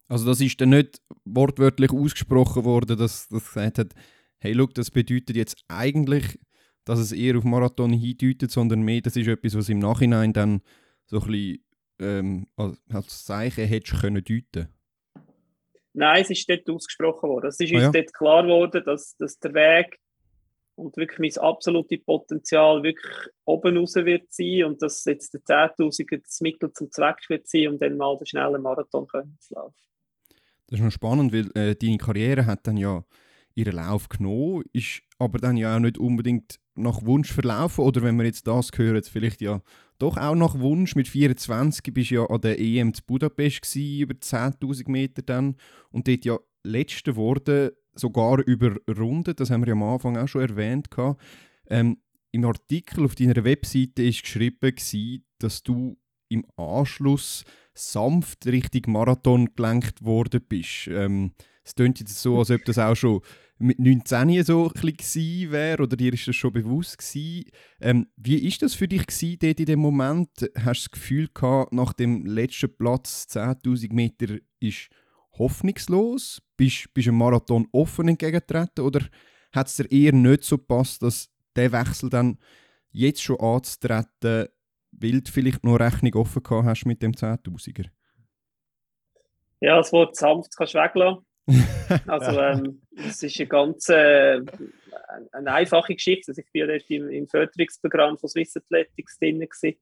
also 0.08 0.26
das 0.26 0.40
ist 0.40 0.60
dann 0.60 0.70
nicht 0.70 1.02
wortwörtlich 1.24 1.92
ausgesprochen 1.92 2.64
worden, 2.64 2.96
dass 2.96 3.28
das 3.28 3.44
gesagt 3.44 3.78
hat, 3.78 3.94
hey, 4.38 4.52
look, 4.52 4.74
das 4.74 4.90
bedeutet 4.90 5.36
jetzt 5.36 5.64
eigentlich 5.68 6.38
dass 6.88 6.98
es 6.98 7.12
eher 7.12 7.36
auf 7.36 7.44
Marathon 7.44 7.92
hindeutet, 7.92 8.50
sondern 8.50 8.80
mehr, 8.80 9.02
das 9.02 9.14
ist 9.14 9.28
etwas, 9.28 9.54
was 9.54 9.68
im 9.68 9.78
Nachhinein 9.78 10.32
dann 10.32 10.62
so 11.04 11.20
ein 11.20 11.26
bisschen 11.26 11.64
ähm, 12.00 12.46
als 12.56 13.24
Zeichen 13.24 13.66
hättest 13.66 14.00
können 14.00 14.24
deuten 14.24 14.68
Nein, 15.92 16.22
es 16.22 16.30
ist 16.30 16.48
dort 16.48 16.68
ausgesprochen 16.70 17.28
worden. 17.28 17.48
Es 17.48 17.60
ist 17.60 17.72
ah, 17.72 17.74
uns 17.74 17.82
ja. 17.82 17.90
dort 17.90 18.14
klar 18.14 18.42
geworden, 18.44 18.82
dass, 18.86 19.16
dass 19.16 19.38
der 19.38 19.52
Weg 19.52 19.98
und 20.78 20.96
wirklich 20.96 21.18
mein 21.18 21.44
absolutes 21.44 22.04
Potenzial 22.04 22.82
wirklich 22.82 23.12
oben 23.44 23.76
raus 23.76 23.94
wird 23.96 24.32
sein 24.32 24.64
und 24.64 24.82
dass 24.82 25.04
jetzt 25.04 25.34
der 25.34 25.42
10.000 25.42 26.22
das 26.22 26.40
Mittel 26.40 26.72
zum 26.72 26.90
Zweck 26.90 27.18
wird 27.28 27.48
sein, 27.48 27.68
um 27.68 27.78
dann 27.78 27.96
mal 27.96 28.16
den 28.16 28.26
schnellen 28.26 28.62
Marathon 28.62 29.06
zu 29.40 29.54
laufen. 29.54 29.74
Das 30.68 30.78
ist 30.78 30.84
noch 30.84 30.92
spannend, 30.92 31.32
weil 31.32 31.50
äh, 31.54 31.74
deine 31.74 31.98
Karriere 31.98 32.46
hat 32.46 32.66
dann 32.66 32.76
ja 32.76 33.04
ihren 33.54 33.74
Lauf 33.74 34.08
genommen, 34.08 34.64
ist 34.72 35.02
aber 35.18 35.38
dann 35.38 35.56
ja 35.56 35.76
auch 35.76 35.80
nicht 35.80 35.98
unbedingt 35.98 36.60
nach 36.74 37.04
Wunsch 37.04 37.32
verlaufen 37.32 37.84
oder 37.84 38.02
wenn 38.02 38.16
wir 38.16 38.24
jetzt 38.24 38.46
das 38.46 38.70
hören, 38.76 39.02
vielleicht 39.02 39.40
ja 39.40 39.60
doch 39.98 40.16
auch 40.16 40.36
nach 40.36 40.60
Wunsch. 40.60 40.94
Mit 40.94 41.08
24 41.08 41.92
bist 41.92 42.10
du 42.10 42.16
ja 42.16 42.26
an 42.26 42.40
der 42.40 42.60
EM 42.60 42.94
zu 42.94 43.02
Budapest 43.04 43.62
gewesen, 43.62 44.02
über 44.02 44.14
10.000 44.14 44.88
Meter 44.88 45.22
dann 45.22 45.56
und 45.90 46.06
dort 46.06 46.24
ja 46.24 46.38
letzte 46.62 47.16
wurde 47.16 47.76
sogar 47.98 48.40
überrundet, 48.46 49.40
das 49.40 49.50
haben 49.50 49.64
wir 49.64 49.72
am 49.72 49.82
Anfang 49.82 50.16
auch 50.16 50.28
schon 50.28 50.42
erwähnt. 50.42 50.88
Ähm, 51.68 51.98
Im 52.30 52.44
Artikel 52.44 53.04
auf 53.04 53.14
deiner 53.14 53.44
Webseite 53.44 54.02
ist 54.02 54.22
geschrieben, 54.22 54.74
gewesen, 54.74 55.24
dass 55.38 55.62
du 55.62 55.98
im 56.28 56.44
Anschluss 56.56 57.44
sanft 57.74 58.46
Richtung 58.46 58.92
Marathon 58.92 59.54
gelenkt 59.54 60.04
worden 60.04 60.42
bist. 60.46 60.88
Ähm, 60.88 61.32
es 61.64 61.74
klingt 61.74 62.00
jetzt 62.00 62.20
so, 62.20 62.38
als 62.38 62.50
ob 62.50 62.64
das 62.64 62.78
auch 62.78 62.94
schon 62.94 63.20
mit 63.58 63.78
19 63.78 64.42
so 64.44 64.70
ein 64.74 65.50
wäre 65.50 65.82
oder 65.82 65.96
dir 65.96 66.12
ist 66.12 66.28
das 66.28 66.36
schon 66.36 66.52
bewusst 66.52 66.98
gewesen. 66.98 67.44
Ähm, 67.80 68.06
wie 68.16 68.38
ist 68.46 68.62
das 68.62 68.74
für 68.74 68.88
dich 68.88 69.06
gewesen, 69.06 69.38
dort 69.40 69.60
in 69.60 69.66
dem 69.66 69.80
Moment? 69.80 70.30
Hast 70.56 70.84
du 70.84 70.88
das 70.88 70.90
Gefühl 70.92 71.28
gehabt, 71.32 71.72
nach 71.72 71.92
dem 71.92 72.24
letzten 72.24 72.74
Platz 72.74 73.26
10.000 73.30 73.92
Meter 73.92 74.38
ist 74.60 74.88
hoffnungslos? 75.32 76.40
Bist 76.58 76.88
du 76.92 77.00
einem 77.00 77.16
Marathon 77.16 77.68
offen 77.72 78.08
entgegengetreten 78.08 78.84
oder 78.84 79.00
hat 79.52 79.68
es 79.68 79.76
dir 79.76 79.90
eher 79.90 80.12
nicht 80.12 80.44
so 80.44 80.58
gepasst, 80.58 81.02
dass 81.02 81.30
der 81.56 81.72
Wechsel 81.72 82.10
dann 82.10 82.38
jetzt 82.90 83.22
schon 83.22 83.40
anzutreten, 83.40 84.48
weil 84.90 85.20
du 85.20 85.30
vielleicht 85.30 85.64
noch 85.64 85.80
Rechnung 85.80 86.14
offen 86.14 86.42
gehabt 86.42 86.66
hast 86.66 86.84
mit 86.84 87.02
dem 87.02 87.12
10.000er? 87.12 87.86
Ja, 89.60 89.76
das 89.76 89.92
Wort 89.92 90.16
sanft 90.16 90.56
kannst 90.56 90.74
du 90.74 90.78
weglassen. 90.78 91.24
also 92.06 92.40
ähm, 92.40 92.82
es 92.94 93.22
ist 93.22 93.38
eine 93.38 93.48
ganz 93.48 93.88
äh, 93.88 94.40
eine 95.32 95.52
einfache 95.52 95.94
Geschichte. 95.94 96.32
Also 96.32 96.42
ich 96.42 96.60
war 96.60 96.74
ja 96.74 96.80
im, 96.88 97.08
im 97.08 97.28
Förderungsprogramm 97.28 98.18
von 98.18 98.28
Swiss 98.28 98.56
Athletics 98.56 99.18
drin. 99.18 99.40
Gewesen. 99.40 99.78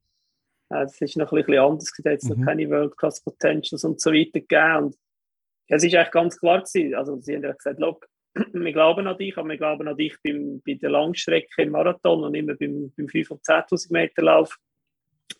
Äh, 0.69 0.83
das 0.83 1.01
ist 1.01 1.17
noch 1.17 1.31
ein 1.31 1.43
bisschen 1.43 1.59
anders. 1.59 1.91
Da 1.97 2.11
hat 2.11 2.19
es 2.19 2.23
mhm. 2.23 2.39
noch 2.39 2.45
keine 2.45 2.69
World 2.69 2.97
Class 2.97 3.21
Potentials 3.21 3.83
und 3.83 3.99
so 3.99 4.11
weiter 4.11 4.39
gegeben. 4.39 4.85
Und 4.85 4.97
ja, 5.67 5.75
es 5.75 5.83
ist 5.83 5.93
eigentlich 5.93 6.11
ganz 6.11 6.39
klar 6.39 6.59
gewesen. 6.61 6.95
Also 6.95 7.19
sie 7.19 7.35
haben 7.35 7.43
ja 7.43 7.53
gesagt, 7.53 7.79
look, 7.79 8.07
wir 8.53 8.73
glauben 8.73 9.07
an 9.07 9.17
dich, 9.17 9.37
aber 9.37 9.49
wir 9.49 9.57
glauben 9.57 9.87
an 9.87 9.97
dich 9.97 10.15
beim, 10.23 10.61
bei 10.65 10.73
der 10.75 10.89
Langstrecke 10.89 11.63
im 11.63 11.71
Marathon 11.71 12.23
und 12.23 12.35
immer 12.35 12.55
beim, 12.55 12.93
beim 12.95 13.07
5- 13.07 13.29
und 13.31 13.41
10.000 13.41 13.91
Meter 13.91 14.21
Lauf. 14.21 14.57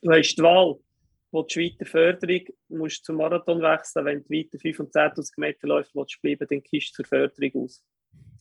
Du 0.01 0.11
hast 0.11 0.35
die 0.35 0.43
Wahl 0.43 0.77
willst 1.31 1.55
du 1.55 1.59
weiter 1.59 1.85
Förderung, 1.85 2.41
musst 2.69 3.05
zum 3.05 3.17
Marathon 3.17 3.61
wechseln. 3.61 4.05
Wenn 4.05 4.23
du 4.23 4.29
weiter 4.29 4.59
5 4.59 4.79
und 4.79 4.93
10.000 4.93 5.31
Meter 5.37 5.67
läufst, 5.67 5.95
willst 5.95 6.15
du 6.15 6.21
bleiben, 6.21 6.47
dann 6.49 6.63
kischst 6.63 6.97
du 6.97 7.03
zur 7.03 7.05
Förderung 7.05 7.63
aus. 7.63 7.83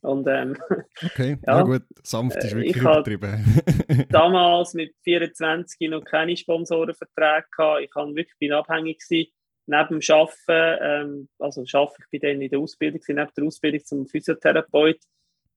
Und, 0.03 0.29
ähm, 0.29 0.57
okay, 1.05 1.39
ja, 1.47 1.59
ja, 1.59 1.63
gut, 1.63 1.83
sanft 2.03 2.37
ist 2.37 2.53
äh, 2.53 2.57
wirklich 2.57 2.77
übertrieben. 2.77 3.63
damals 4.11 4.75
mit 4.75 4.95
24 5.03 5.91
noch 5.91 6.05
keine 6.05 6.37
Sponsorenverträge 6.37 7.47
gehabt. 7.57 7.83
Ich 7.83 7.95
war 7.95 8.15
wirklich 8.15 8.39
bin 8.39 8.53
abhängig 8.53 9.01
gewesen. 9.01 9.33
Neben 9.67 10.01
dem 10.01 10.17
Arbeiten, 10.17 10.79
ähm, 10.83 11.29
also 11.39 11.65
arbeite 11.73 12.03
ich 12.03 12.11
bei 12.11 12.19
denen 12.19 12.43
in 12.43 12.51
der 12.51 12.61
Ausbildung, 12.61 13.01
neben 13.09 13.31
der 13.37 13.45
Ausbildung 13.45 13.85
zum 13.85 14.07
Physiotherapeut, 14.07 15.01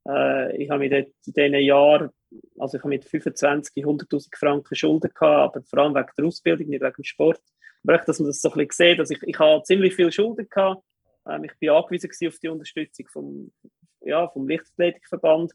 äh, 0.08 0.58
ich 0.58 0.69
habe 0.69 0.86
in 0.86 1.06
diesen 1.26 1.54
Jahren, 1.56 2.10
also 2.58 2.78
ich 2.78 2.84
habe 2.84 2.89
mit 2.89 3.06
25 3.06 3.84
100'000 3.86 4.36
Franken 4.36 4.76
Schulden 4.76 5.12
gehabt, 5.13 5.56
aber 5.56 5.63
vor 5.63 5.80
allem 5.80 5.95
wegen 5.95 6.10
der 6.17 6.26
Ausbildung, 6.26 6.67
nicht 6.67 6.82
wegen 6.82 6.93
dem 6.93 7.04
Sport. 7.04 7.41
Aber 7.84 7.95
echt, 7.95 8.08
dass 8.08 8.19
man 8.19 8.28
das 8.28 8.41
so 8.41 8.52
ein 8.52 8.67
bisschen 8.67 8.89
sieht, 8.89 9.00
dass 9.00 9.10
ich, 9.10 9.22
ich 9.24 9.39
habe 9.39 9.63
ziemlich 9.63 9.95
viel 9.95 10.12
Schulden 10.12 10.48
gehabt. 10.50 10.84
Ähm, 11.28 11.43
ich 11.43 11.54
bin 11.60 11.69
angewiesen 11.69 12.10
auf 12.28 12.39
die 12.39 12.50
Unterstützung 12.50 13.08
vom, 13.08 13.52
ja, 14.02 14.28
vom 14.30 14.48
Lichtathletikverband. 14.48 15.54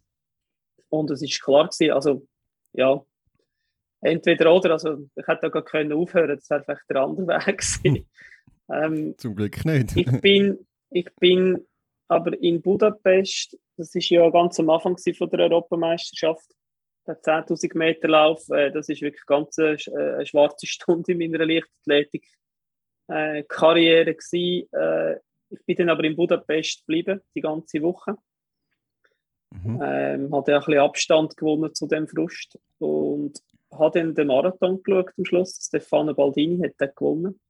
Und 0.89 1.11
es 1.11 1.23
ist 1.23 1.43
klar 1.43 1.69
gewesen, 1.69 1.93
also, 1.93 2.27
ja, 2.73 3.05
entweder 4.01 4.55
oder, 4.55 4.73
also 4.73 5.09
ich 5.17 5.27
hätte 5.27 5.43
da 5.43 5.49
gar 5.49 5.65
können 5.65 5.93
aufhören, 5.93 6.37
das 6.37 6.49
wäre 6.51 6.63
vielleicht 6.63 6.91
der 6.91 6.97
andere 7.03 7.27
Weg 7.47 7.59
gewesen. 7.59 8.09
Ähm, 8.71 9.15
Zum 9.19 9.35
Glück 9.35 9.65
nicht. 9.65 9.97
ich 9.97 10.21
bin, 10.21 10.67
ich 10.91 11.09
bin 11.17 11.67
aber 12.09 12.41
in 12.41 12.63
Budapest, 12.63 13.59
das 13.77 13.95
ist 13.95 14.11
ja 14.11 14.29
ganz 14.31 14.59
am 14.61 14.71
Anfang 14.71 14.97
von 14.97 15.31
der 15.31 15.41
Europameisterschaft, 15.41 16.47
der 17.07 17.21
10.000 17.21 17.77
Meter 17.77 18.09
Lauf, 18.09 18.49
äh, 18.51 18.71
das 18.71 18.89
ist 18.89 19.03
wirklich 19.03 19.27
ganz 19.27 19.59
eine, 19.59 19.75
äh, 19.75 20.15
eine 20.15 20.27
schwarze 20.27 20.67
Stunde 20.67 21.13
in 21.13 21.19
meiner 21.19 21.45
Leichtathletik 21.45 22.27
äh, 23.09 23.43
Karriere 23.45 24.15
gewesen. 24.15 24.69
Äh, 24.73 25.17
ich 25.51 25.65
bin 25.67 25.77
dann 25.77 25.91
aber 25.91 26.05
in 26.05 26.17
Budapest 26.17 26.81
geblieben, 26.87 27.21
die 27.35 27.41
ganze 27.41 27.83
Woche. 27.83 28.17
Mhm. 29.51 29.81
Ähm, 29.83 30.35
hatte 30.35 30.55
ein 30.55 30.61
bisschen 30.61 30.79
Abstand 30.79 31.37
gewonnen 31.37 31.75
zu 31.75 31.87
dem 31.87 32.09
Frust 32.09 32.59
und 32.79 33.39
habe 33.71 34.01
dann 34.01 34.15
den 34.15 34.27
Marathon 34.27 34.83
geschaut 34.83 35.11
am 35.17 35.25
Schluss. 35.25 35.59
Stefano 35.63 36.15
Baldini 36.15 36.59
hat 36.67 36.81
den 36.81 36.91
gewonnen. 36.97 37.41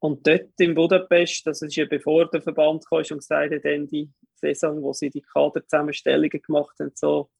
Und 0.00 0.26
dort 0.26 0.50
in 0.58 0.74
Budapest, 0.74 1.46
das 1.46 1.62
ist 1.62 1.76
ja 1.76 1.84
bevor 1.84 2.30
der 2.30 2.40
Verband 2.40 2.84
kam, 2.88 3.04
schon 3.04 3.18
gesagt 3.18 3.52
hat, 3.52 3.64
die 3.64 4.08
Saison, 4.34 4.80
wo 4.82 4.92
sie 4.92 5.10
die 5.10 5.22
Kaderzusammenstellungen 5.22 6.40
gemacht 6.40 6.76
haben, 6.78 6.92
so, 6.94 7.30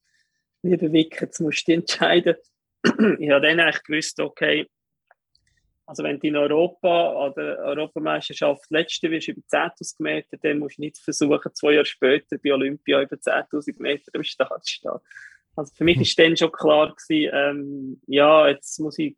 liebe 0.63 0.93
Wick, 0.93 1.21
jetzt 1.21 1.41
musst 1.41 1.69
du 1.69 1.73
entscheiden. 1.73 2.35
ich 2.85 3.31
habe 3.31 3.47
dann 3.47 3.61
eigentlich 3.61 3.83
gewusst, 3.85 4.19
okay, 4.21 4.67
also 5.87 6.03
wenn 6.03 6.21
du 6.21 6.27
in 6.27 6.37
Europa 6.37 7.27
an 7.27 7.33
der 7.35 7.59
Europameisterschaft 7.61 8.71
Letzte 8.71 9.11
wirst 9.11 9.29
über 9.29 9.41
10.000 9.41 9.95
Meter, 10.01 10.37
dann 10.37 10.59
musst 10.59 10.77
du 10.77 10.83
nicht 10.83 10.99
versuchen, 10.99 11.55
zwei 11.55 11.73
Jahre 11.73 11.87
später 11.87 12.37
bei 12.37 12.53
Olympia 12.53 13.01
über 13.01 13.17
10.000 13.17 13.75
Meter 13.79 14.11
am 14.15 14.23
Start 14.23 14.67
zu 14.67 14.75
stehen. 14.75 14.99
Also 15.57 15.75
für 15.75 15.85
mich 15.85 15.97
war 15.97 16.25
dann 16.25 16.37
schon 16.37 16.53
klar 16.53 16.95
gewesen, 16.95 17.31
ähm, 17.33 18.01
ja, 18.07 18.49
jetzt 18.49 18.79
muss 18.81 18.99
ich 18.99 19.17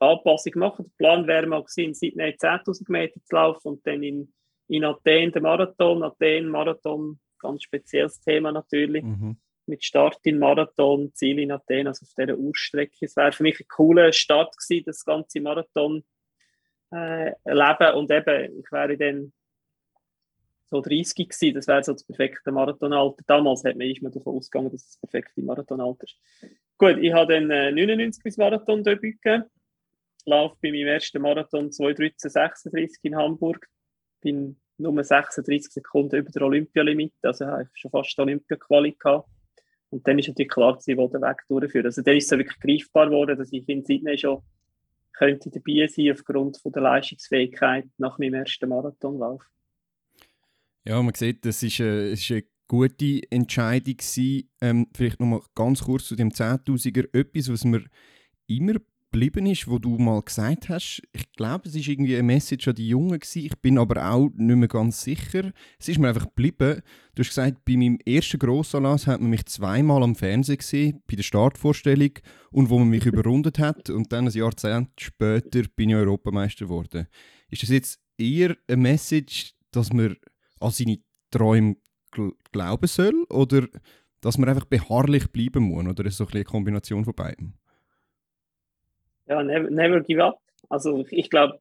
Anpassung 0.00 0.52
machen. 0.56 0.86
Der 0.86 1.04
Plan 1.04 1.26
wäre 1.26 1.46
mal 1.46 1.62
gewesen, 1.62 1.94
Sydney 1.94 2.30
10.000 2.30 2.90
Meter 2.90 3.20
zu 3.22 3.34
laufen 3.34 3.68
und 3.68 3.86
dann 3.86 4.02
in, 4.02 4.32
in 4.68 4.84
Athen 4.84 5.32
der 5.32 5.42
Marathon. 5.42 6.02
Athen, 6.02 6.48
Marathon, 6.48 7.20
ganz 7.38 7.62
spezielles 7.62 8.20
Thema 8.20 8.52
natürlich. 8.52 9.04
Mhm. 9.04 9.36
Mit 9.66 9.84
Start 9.84 10.18
in 10.24 10.38
Marathon, 10.38 11.12
Ziel 11.14 11.38
in 11.38 11.52
Athen, 11.52 11.86
also 11.86 12.04
auf 12.04 12.12
dieser 12.18 12.36
Urstrecke. 12.36 13.04
Es 13.04 13.14
wäre 13.14 13.32
für 13.32 13.42
mich 13.42 13.60
ein 13.60 13.68
cooler 13.68 14.12
Start 14.12 14.56
gewesen, 14.56 14.84
das 14.86 15.04
ganze 15.04 15.40
Marathon 15.40 16.02
äh, 16.92 17.32
leben 17.44 17.94
und 17.94 18.10
eben, 18.10 18.58
ich 18.58 18.72
wäre 18.72 18.96
dann 18.96 19.32
so 20.64 20.80
30 20.80 21.28
gewesen, 21.28 21.54
das 21.54 21.68
wäre 21.68 21.84
so 21.84 21.92
das 21.92 22.04
perfekte 22.04 22.50
Marathonalter. 22.50 23.22
Damals 23.26 23.64
hat 23.64 23.76
man, 23.76 23.88
ist 23.88 24.02
man 24.02 24.12
davon 24.12 24.36
ausgegangen, 24.36 24.72
dass 24.72 24.82
es 24.82 24.88
das 24.88 24.98
perfekte 24.98 25.42
Marathonalter 25.42 26.04
ist. 26.04 26.16
Gut, 26.78 26.96
ich 26.98 27.12
habe 27.12 27.34
dann 27.34 27.50
äh, 27.50 27.70
99 27.70 28.22
bis 28.22 28.38
Marathon-Debüt 28.38 29.20
gegeben 29.20 29.44
laufe 30.30 30.56
bei 30.62 30.70
meinem 30.70 30.88
ersten 30.88 31.22
Marathon 31.22 31.70
2.13.36 31.70 32.98
in 33.02 33.16
Hamburg. 33.16 33.66
Bin 34.20 34.60
nur 34.78 35.04
36 35.04 35.72
Sekunden 35.72 36.16
über 36.16 36.30
der 36.30 36.42
Olympialimite, 36.42 37.14
also 37.22 37.46
habe 37.46 37.64
ich 37.64 37.68
schon 37.74 37.90
fast 37.90 38.18
Olympia-Quali 38.18 38.96
gehabt. 38.98 39.28
Und 39.90 40.06
dann 40.06 40.18
ist 40.18 40.28
natürlich 40.28 40.50
klar 40.50 40.78
gewesen, 40.78 40.96
wo 40.98 41.08
der 41.08 41.20
Weg 41.20 41.38
durchführt. 41.48 41.84
Also 41.84 42.02
dann 42.02 42.16
ist 42.16 42.30
es 42.30 42.38
wirklich 42.38 42.60
greifbar 42.60 43.06
geworden, 43.06 43.36
dass 43.36 43.52
ich 43.52 43.68
in 43.68 43.84
Sydney 43.84 44.16
schon 44.16 44.42
könnte 45.12 45.50
dabei 45.50 45.86
sein 45.86 46.12
aufgrund 46.12 46.56
von 46.56 46.72
der 46.72 46.82
Leistungsfähigkeit 46.82 47.86
nach 47.98 48.18
meinem 48.18 48.34
ersten 48.34 48.68
Marathonlauf. 48.68 49.44
Ja, 50.84 51.02
man 51.02 51.14
sieht, 51.14 51.44
das 51.44 51.62
ist 51.62 51.80
eine, 51.80 52.10
ist 52.10 52.30
eine 52.30 52.44
gute 52.66 53.20
Entscheidung 53.30 53.96
gewesen. 53.96 54.50
Ähm, 54.62 54.86
vielleicht 54.94 55.20
nochmal 55.20 55.42
ganz 55.54 55.82
kurz 55.82 56.06
zu 56.06 56.16
dem 56.16 56.30
10.000er. 56.30 57.12
Etwas, 57.12 57.52
was 57.52 57.64
mir 57.64 57.84
immer 58.46 58.74
geblieben 59.10 59.46
ist, 59.46 59.68
wo 59.68 59.78
du 59.78 59.98
mal 59.98 60.22
gesagt 60.22 60.68
hast, 60.68 61.02
ich 61.12 61.32
glaube, 61.32 61.68
es 61.68 61.74
ist 61.74 61.88
irgendwie 61.88 62.14
eine 62.14 62.22
Message 62.22 62.68
an 62.68 62.74
die 62.76 62.88
Jungen 62.88 63.18
gewesen, 63.18 63.44
ich 63.44 63.56
bin 63.60 63.78
aber 63.78 64.10
auch 64.10 64.30
nicht 64.34 64.56
mehr 64.56 64.68
ganz 64.68 65.02
sicher. 65.02 65.52
Es 65.78 65.88
ist 65.88 65.98
mir 65.98 66.08
einfach 66.08 66.26
geblieben. 66.26 66.82
Du 67.14 67.22
hast 67.22 67.28
gesagt, 67.28 67.64
bei 67.64 67.76
meinem 67.76 67.98
ersten 68.06 68.38
Grossanlass 68.38 69.06
hat 69.06 69.20
man 69.20 69.30
mich 69.30 69.46
zweimal 69.46 70.02
am 70.02 70.14
Fernsehen 70.14 70.58
gesehen, 70.58 71.02
bei 71.08 71.16
der 71.16 71.24
Startvorstellung 71.24 72.12
und 72.52 72.70
wo 72.70 72.78
man 72.78 72.88
mich 72.88 73.04
überrundet 73.06 73.58
hat 73.58 73.90
und 73.90 74.12
dann 74.12 74.26
ein 74.26 74.32
Jahrzehnt 74.32 74.90
später 74.98 75.62
bin 75.74 75.90
ich 75.90 75.96
Europameister 75.96 76.66
geworden. 76.66 77.06
Ist 77.48 77.62
das 77.62 77.70
jetzt 77.70 78.00
eher 78.16 78.56
eine 78.68 78.76
Message, 78.76 79.54
dass 79.72 79.92
man 79.92 80.16
an 80.60 80.70
seine 80.70 80.98
Träume 81.30 81.76
gl 82.12 82.32
glauben 82.52 82.86
soll 82.86 83.24
oder 83.28 83.68
dass 84.20 84.36
man 84.38 84.48
einfach 84.48 84.66
beharrlich 84.66 85.30
bleiben 85.32 85.64
muss 85.64 85.86
oder 85.86 86.04
ist 86.04 86.16
so 86.16 86.26
ein 86.26 86.34
eine 86.34 86.44
Kombination 86.44 87.04
von 87.04 87.14
beiden? 87.14 87.59
Ja, 89.30 89.42
never, 89.42 89.70
never 89.70 90.00
give 90.00 90.22
up. 90.22 90.40
Also 90.68 91.06
ich, 91.10 91.30
glaube, 91.30 91.60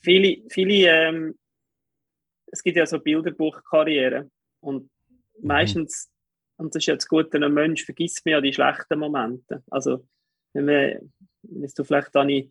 viele, 0.00 0.42
viele 0.48 0.88
ähm, 0.88 1.38
es 2.52 2.62
gibt 2.62 2.76
ja 2.76 2.86
so 2.86 2.98
Bilderbuchkarrieren 2.98 4.30
und 4.60 4.84
mhm. 4.84 5.46
meistens, 5.46 6.10
und 6.56 6.74
das 6.74 6.82
ist 6.82 6.86
jetzt 6.86 7.08
gut, 7.08 7.34
ein 7.34 7.52
Mensch 7.52 7.84
vergisst 7.84 8.24
mir 8.24 8.32
ja 8.32 8.40
die 8.40 8.52
schlechten 8.52 8.98
Momente. 8.98 9.62
Also 9.70 10.06
wenn, 10.52 10.66
man, 10.66 11.12
wenn 11.42 11.72
du 11.74 11.84
vielleicht 11.84 12.14
an 12.16 12.28
eine 12.28 12.50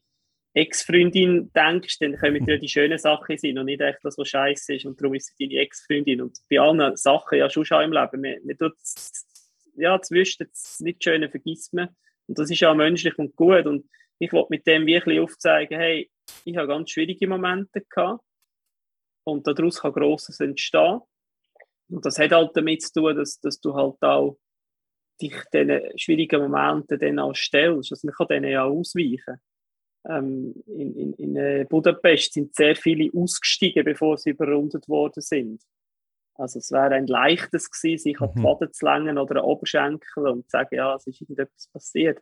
Ex-Freundin 0.54 1.52
denkst, 1.54 2.00
dann 2.00 2.16
können 2.16 2.46
dir 2.46 2.58
die 2.58 2.70
schönen 2.70 2.98
Sachen 2.98 3.38
sein 3.38 3.58
und 3.60 3.66
nicht 3.66 3.82
echt 3.82 4.00
das, 4.04 4.18
was 4.18 4.30
scheiße 4.30 4.76
ist 4.76 4.86
und 4.86 5.00
darum 5.00 5.14
ist 5.14 5.36
sie 5.38 5.48
deine 5.48 5.62
Ex-Freundin. 5.62 6.22
Und 6.22 6.40
bei 6.50 6.60
allen 6.60 6.96
Sachen 6.96 7.38
ja 7.38 7.50
schon 7.50 7.66
schon 7.66 7.84
im 7.84 7.92
Leben, 7.92 8.22
man, 8.22 8.36
man 8.44 8.58
tut 8.58 8.76
ja, 9.76 9.96
das 9.98 10.10
Wüste, 10.10 10.46
das 10.46 10.80
nicht 10.80 11.04
Schöne 11.04 11.30
vergisst 11.30 11.74
man. 11.74 11.90
Und 12.26 12.40
das 12.40 12.50
ist 12.50 12.60
ja 12.60 12.74
menschlich 12.74 13.18
und 13.20 13.36
gut. 13.36 13.68
Und 13.68 13.86
ich 14.20 14.32
wollte 14.34 14.48
mit 14.50 14.66
dem 14.68 14.86
wirklich 14.86 15.20
aufzeigen, 15.20 15.80
hey, 15.80 16.10
ich 16.44 16.58
habe 16.58 16.68
ganz 16.68 16.92
schwierige 16.92 17.28
Momente 17.28 17.82
gehabt 17.82 18.24
und 19.24 19.46
daraus 19.46 19.82
kann 19.82 19.94
Grosses 19.94 20.40
entstehen. 20.40 21.02
Und 21.90 22.06
das 22.06 22.20
hat 22.20 22.32
halt 22.32 22.52
damit 22.56 22.82
zu 22.82 22.94
tun, 22.94 23.16
dass, 23.16 23.40
dass 23.40 23.60
du 23.60 23.74
halt 23.74 24.02
auch 24.02 24.38
dich 25.22 25.36
diesen 25.54 25.82
schwierigen 25.98 26.42
Momenten 26.42 27.00
dann 27.00 27.20
auch 27.20 27.34
stellst. 27.34 27.92
Also 27.92 28.08
man 28.08 28.16
kann 28.16 28.28
denen 28.28 28.52
ja 28.52 28.66
ausweichen. 28.66 29.42
Ähm, 30.08 30.54
in, 30.68 30.96
in, 30.96 31.14
in 31.14 31.36
äh, 31.36 31.66
Budapest 31.68 32.34
sind 32.34 32.56
sehr 32.56 32.76
viele 32.76 33.10
ausgestiegen, 33.14 33.84
bevor 33.84 34.18
sie 34.18 34.32
überrundet 34.32 34.88
worden 34.88 35.22
sind. 35.22 35.62
Also 36.36 36.60
es 36.60 36.72
wäre 36.72 36.94
ein 36.94 37.08
leichtes 37.08 37.70
gewesen, 37.72 38.04
sich 38.04 38.22
an 38.22 38.32
die 38.34 38.40
mhm. 38.40 38.44
Waden 38.44 38.72
zu 38.72 38.86
längen 38.86 39.18
oder 39.18 39.38
an 39.38 39.46
Oberschenkel 39.46 40.28
und 40.28 40.44
zu 40.44 40.50
sagen, 40.50 40.76
ja, 40.76 40.96
es 40.96 41.08
ist 41.08 41.22
irgendetwas 41.22 41.68
passiert 41.74 42.22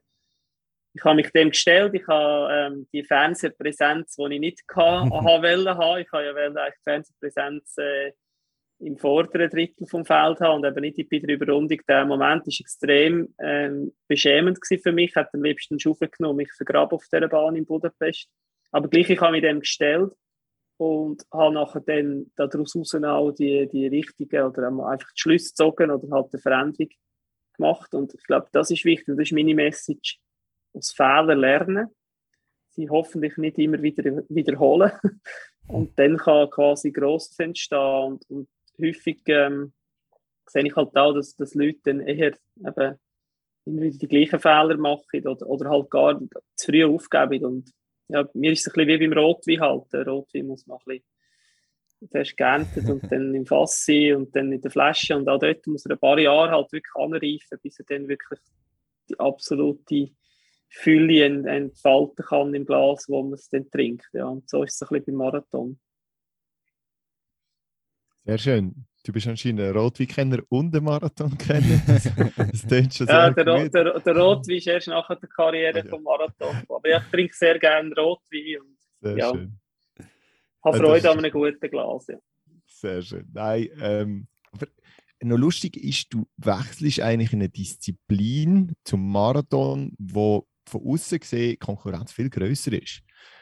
ich 0.96 1.04
habe 1.04 1.16
mich 1.16 1.30
dem 1.32 1.50
gestellt, 1.50 1.94
ich 1.94 2.08
habe 2.08 2.54
ähm, 2.54 2.88
die 2.94 3.04
Fernsehpräsenz, 3.04 4.16
die 4.16 4.34
ich 4.34 4.40
nicht 4.40 4.64
hatte, 4.74 5.10
wollen 5.10 5.68
haben. 5.68 6.02
Ich 6.02 6.12
habe 6.12 6.26
ja 6.26 6.34
wollen, 6.34 6.56
die 6.56 6.84
Fernsehpräsenz 6.84 7.78
äh, 7.78 8.14
im 8.80 8.98
vorderen 8.98 9.50
Drittel 9.50 9.88
vom 9.88 10.06
Feld 10.06 10.40
haben 10.40 10.64
und 10.64 10.66
eben 10.66 10.80
nicht 10.80 11.10
bei 11.10 11.20
der 11.20 11.36
Überrundung. 11.36 11.80
Der 11.90 12.06
Moment 12.06 12.48
war 12.48 12.54
extrem 12.60 13.34
ähm, 13.40 13.92
beschämend 14.08 14.60
für 14.66 14.92
mich. 14.94 15.10
Ich 15.10 15.16
hätte 15.16 15.32
am 15.34 15.44
liebsten 15.44 15.74
einen 15.74 15.80
Schaufel 15.82 16.08
genommen, 16.08 16.38
mich 16.38 16.54
vergraben 16.54 16.96
auf 16.96 17.06
dieser 17.12 17.28
Bahn 17.28 17.58
in 17.58 17.66
Budapest. 17.66 18.30
Aber 18.72 18.88
gleich, 18.88 19.10
ich 19.10 19.20
habe 19.20 19.34
mich 19.34 19.42
dem 19.42 19.60
gestellt 19.60 20.14
und 20.78 21.24
habe 21.34 21.54
nachher 21.54 21.82
dann 21.82 22.32
daraus 22.38 22.74
auch 22.76 23.32
die, 23.32 23.68
die 23.68 23.88
richtigen 23.88 24.46
oder 24.46 24.68
einfach 24.68 25.12
die 25.12 25.20
Schlüsse 25.20 25.50
gezogen 25.50 25.92
oder 25.92 26.08
halt 26.16 26.28
eine 26.32 26.42
Veränderung 26.42 26.90
gemacht. 27.58 27.94
Und 27.94 28.14
ich 28.14 28.24
glaube, 28.24 28.48
das 28.54 28.72
ist 28.72 28.86
wichtig, 28.86 29.08
das 29.08 29.20
ist 29.20 29.34
meine 29.34 29.56
Message 29.56 30.20
aus 30.76 30.92
Fehlern 30.92 31.40
lernen, 31.40 31.88
sie 32.70 32.90
hoffentlich 32.90 33.38
nicht 33.38 33.58
immer 33.58 33.82
wieder 33.82 34.24
wiederholen. 34.30 34.92
Und 35.68 35.98
dann 35.98 36.18
kann 36.18 36.50
quasi 36.50 36.92
Grosses 36.92 37.40
entstehen. 37.40 38.04
Und, 38.04 38.30
und 38.30 38.50
häufig 38.80 39.22
ähm, 39.28 39.74
sehe 40.46 40.66
ich 40.66 40.76
halt 40.76 40.96
auch, 40.96 41.14
dass, 41.14 41.36
dass 41.36 41.56
Leute 41.56 41.80
dann 41.86 42.02
eher 42.02 42.34
eben 42.58 43.00
immer 43.66 43.82
wieder 43.82 43.98
die 43.98 44.08
gleichen 44.08 44.40
Fehler 44.40 44.78
machen 44.78 45.28
oder, 45.28 45.48
oder 45.48 45.70
halt 45.70 45.90
gar 45.90 46.20
zu 46.56 46.72
früh 46.72 46.86
aufgeben. 46.86 47.46
Und 47.46 47.72
ja, 48.10 48.28
mir 48.34 48.52
ist 48.52 48.68
es 48.68 48.68
ein 48.68 48.86
bisschen 48.86 49.00
wie 49.00 49.08
beim 49.08 49.18
Rotwein 49.18 49.62
halt. 49.62 49.94
Der 49.94 50.08
Rotwein 50.08 50.48
muss 50.48 50.68
man 50.68 50.78
ein 50.78 50.84
bisschen 50.86 52.10
zuerst 52.12 52.38
geerntet 52.38 52.90
und 52.90 53.12
dann 53.12 53.34
im 53.34 53.46
Fass 53.48 53.86
sein 53.86 54.16
und 54.18 54.36
dann 54.36 54.52
in 54.52 54.62
der 54.62 54.70
Flasche. 54.70 55.16
Und 55.16 55.28
auch 55.28 55.40
dort 55.40 55.66
muss 55.66 55.86
er 55.86 55.94
ein 55.94 56.00
paar 56.00 56.20
Jahre 56.20 56.52
halt 56.52 56.72
wirklich 56.72 56.96
anreifen, 56.96 57.60
bis 57.64 57.80
er 57.80 57.86
dann 57.86 58.08
wirklich 58.08 58.40
die 59.10 59.20
absolute 59.20 60.12
Fülle 60.78 61.26
entfalten 61.26 62.26
kann 62.26 62.54
im 62.54 62.66
Glas, 62.66 63.06
wo 63.08 63.24
man 63.24 63.34
es 63.34 63.48
dann 63.50 63.70
trinkt. 63.72 64.10
Ja. 64.12 64.26
Und 64.26 64.50
so 64.50 64.64
ist 64.64 64.76
es 64.76 64.82
ein 64.82 64.90
bisschen 64.90 65.06
beim 65.06 65.16
Marathon. 65.26 65.80
Sehr 68.26 68.38
schön. 68.38 68.86
Du 69.06 69.14
bist 69.14 69.28
anscheinend 69.28 69.62
ein 69.62 69.72
Rotwein-Kenner 69.72 70.40
und 70.50 70.76
ein 70.76 70.84
Marathon-Kenner. 70.84 71.82
Das 71.86 72.68
klingt 72.68 72.94
schon 72.94 73.08
sehr 73.08 73.16
ja, 73.16 73.30
der, 73.30 73.46
gut. 73.46 73.74
Der, 73.74 74.00
der 74.00 74.18
Rotwein 74.18 74.58
ist 74.58 74.68
erst 74.68 74.88
nach 74.90 75.08
der 75.08 75.30
Karriere 75.30 75.80
ah, 75.80 75.84
ja. 75.84 75.90
vom 75.90 76.04
Marathon. 76.04 76.56
Aber 76.68 76.90
ich 76.90 77.04
trinke 77.12 77.36
sehr 77.36 77.58
gerne 77.58 77.96
Rotwein. 77.96 78.62
Und, 78.62 78.78
sehr 79.00 79.18
ja, 79.18 79.32
schön. 79.32 79.60
Habe 80.64 80.78
Freude 80.78 81.10
an 81.10 81.20
einem 81.20 81.32
guten 81.32 81.70
Glas. 81.70 82.08
Ja. 82.08 82.18
Sehr 82.66 83.02
schön. 83.02 83.30
Nein, 83.32 83.70
ähm, 83.80 84.28
aber 84.52 84.68
noch 85.22 85.38
lustig 85.38 85.78
ist, 85.78 86.14
du 86.14 86.28
wechselst 86.38 87.00
eigentlich 87.00 87.32
in 87.32 87.40
eine 87.40 87.50
Disziplin 87.50 88.76
zum 88.84 89.10
Marathon, 89.10 89.94
wo 89.98 90.48
von 90.70 90.82
außen 90.86 91.20
gesehen 91.20 91.52
die 91.52 91.58
Konkurrenz 91.58 92.12
viel 92.12 92.30
größer 92.30 92.74
ist. 92.74 93.02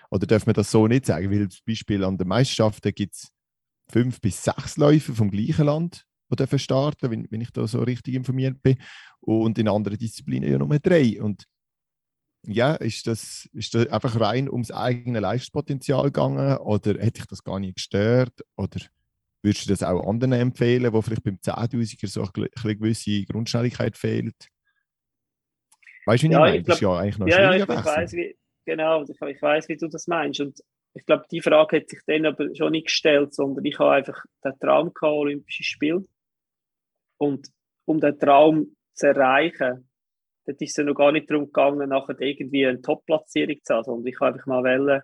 Oder 0.09 0.27
darf 0.27 0.45
man 0.45 0.53
das 0.53 0.69
so 0.69 0.87
nicht 0.87 1.05
sagen? 1.05 1.31
Weil 1.31 1.49
zum 1.49 1.61
Beispiel 1.65 2.03
an 2.03 2.17
den 2.17 2.27
Meisterschaften 2.27 2.93
gibt 2.93 3.15
es 3.15 3.31
fünf 3.89 4.21
bis 4.21 4.43
sechs 4.43 4.77
Läufer 4.77 5.13
vom 5.13 5.31
gleichen 5.31 5.65
Land, 5.65 6.05
die 6.31 6.35
dürfen 6.35 6.59
starten, 6.59 7.11
wenn, 7.11 7.27
wenn 7.29 7.41
ich 7.41 7.51
da 7.51 7.67
so 7.67 7.81
richtig 7.81 8.15
informiert 8.15 8.61
bin. 8.61 8.77
Und 9.19 9.57
in 9.57 9.67
anderen 9.67 9.97
Disziplinen 9.97 10.51
ja 10.51 10.57
nur 10.57 10.79
drei. 10.79 11.21
Und 11.21 11.45
ja, 12.45 12.75
ist 12.75 13.07
das, 13.07 13.49
ist 13.53 13.73
das 13.73 13.87
einfach 13.87 14.19
rein 14.19 14.49
ums 14.49 14.71
eigene 14.71 15.19
Leistungspotenzial 15.19 16.05
gegangen 16.05 16.57
oder 16.57 16.99
hätte 16.99 17.21
ich 17.21 17.27
das 17.27 17.43
gar 17.43 17.59
nicht 17.59 17.75
gestört? 17.75 18.33
Oder 18.57 18.81
würdest 19.41 19.65
du 19.65 19.69
das 19.69 19.83
auch 19.83 20.07
anderen 20.07 20.33
empfehlen, 20.33 20.91
wo 20.93 21.01
vielleicht 21.01 21.23
beim 21.23 21.37
10.000er 21.37 22.07
so 22.07 22.27
eine 22.33 22.75
gewisse 22.75 23.23
Grundschnelligkeit 23.25 23.97
fehlt? 23.97 24.49
Weißt 26.05 26.23
du, 26.23 26.27
wie 26.27 26.33
ja, 26.33 26.53
ich? 26.53 26.63
Das 26.63 26.75
ist 26.75 26.81
ja 26.81 26.97
eigentlich 26.97 27.19
noch 27.19 27.27
ja, 27.27 27.41
ja, 27.41 27.55
ich, 27.55 27.63
ich 27.63 27.69
weiß, 27.69 28.13
wie, 28.13 28.35
genau, 28.65 29.03
ich, 29.03 29.09
ich 29.09 29.41
weiß, 29.41 29.69
wie 29.69 29.77
du 29.77 29.87
das 29.87 30.07
meinst. 30.07 30.39
Und 30.41 30.59
ich 30.93 31.05
glaube, 31.05 31.25
die 31.31 31.41
Frage 31.41 31.77
hat 31.77 31.89
sich 31.89 32.01
dann 32.05 32.25
aber 32.25 32.53
schon 32.55 32.71
nicht 32.71 32.87
gestellt, 32.87 33.33
sondern 33.33 33.65
ich 33.65 33.79
habe 33.79 33.91
einfach 33.91 34.23
den 34.43 34.59
Traum 34.59 34.93
gehabt, 34.93 35.13
Olympisches 35.13 35.65
Spiel. 35.65 36.07
Und 37.17 37.47
um 37.85 37.99
den 37.99 38.19
Traum 38.19 38.75
zu 38.93 39.07
erreichen, 39.07 39.89
dort 40.45 40.61
ist 40.61 40.77
es 40.77 40.85
noch 40.85 40.93
gar 40.93 41.11
nicht 41.11 41.29
darum 41.29 41.45
gegangen, 41.45 41.89
nachher 41.89 42.19
irgendwie 42.19 42.67
eine 42.67 42.81
Top-Platzierung 42.81 43.57
zu 43.63 43.73
haben, 43.73 43.83
sondern 43.83 44.07
ich 44.07 44.19
habe 44.19 44.33
einfach 44.33 44.45
mal 44.45 44.63
wollen, 44.63 45.01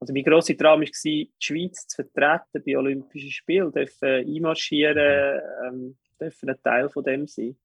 also 0.00 0.14
mein 0.14 0.24
grosser 0.24 0.56
Traum 0.56 0.80
war, 0.80 0.88
die 1.04 1.30
Schweiz 1.38 1.86
zu 1.86 2.02
vertreten 2.02 2.62
bei 2.64 2.78
Olympischen 2.78 3.30
Spielen, 3.30 3.70
dürfen 3.70 4.08
einmarschieren, 4.08 5.40
ähm, 5.66 5.98
dürfen 6.18 6.48
ein 6.48 6.62
Teil 6.62 6.88
von 6.88 7.04
dem 7.04 7.26
sein. 7.26 7.56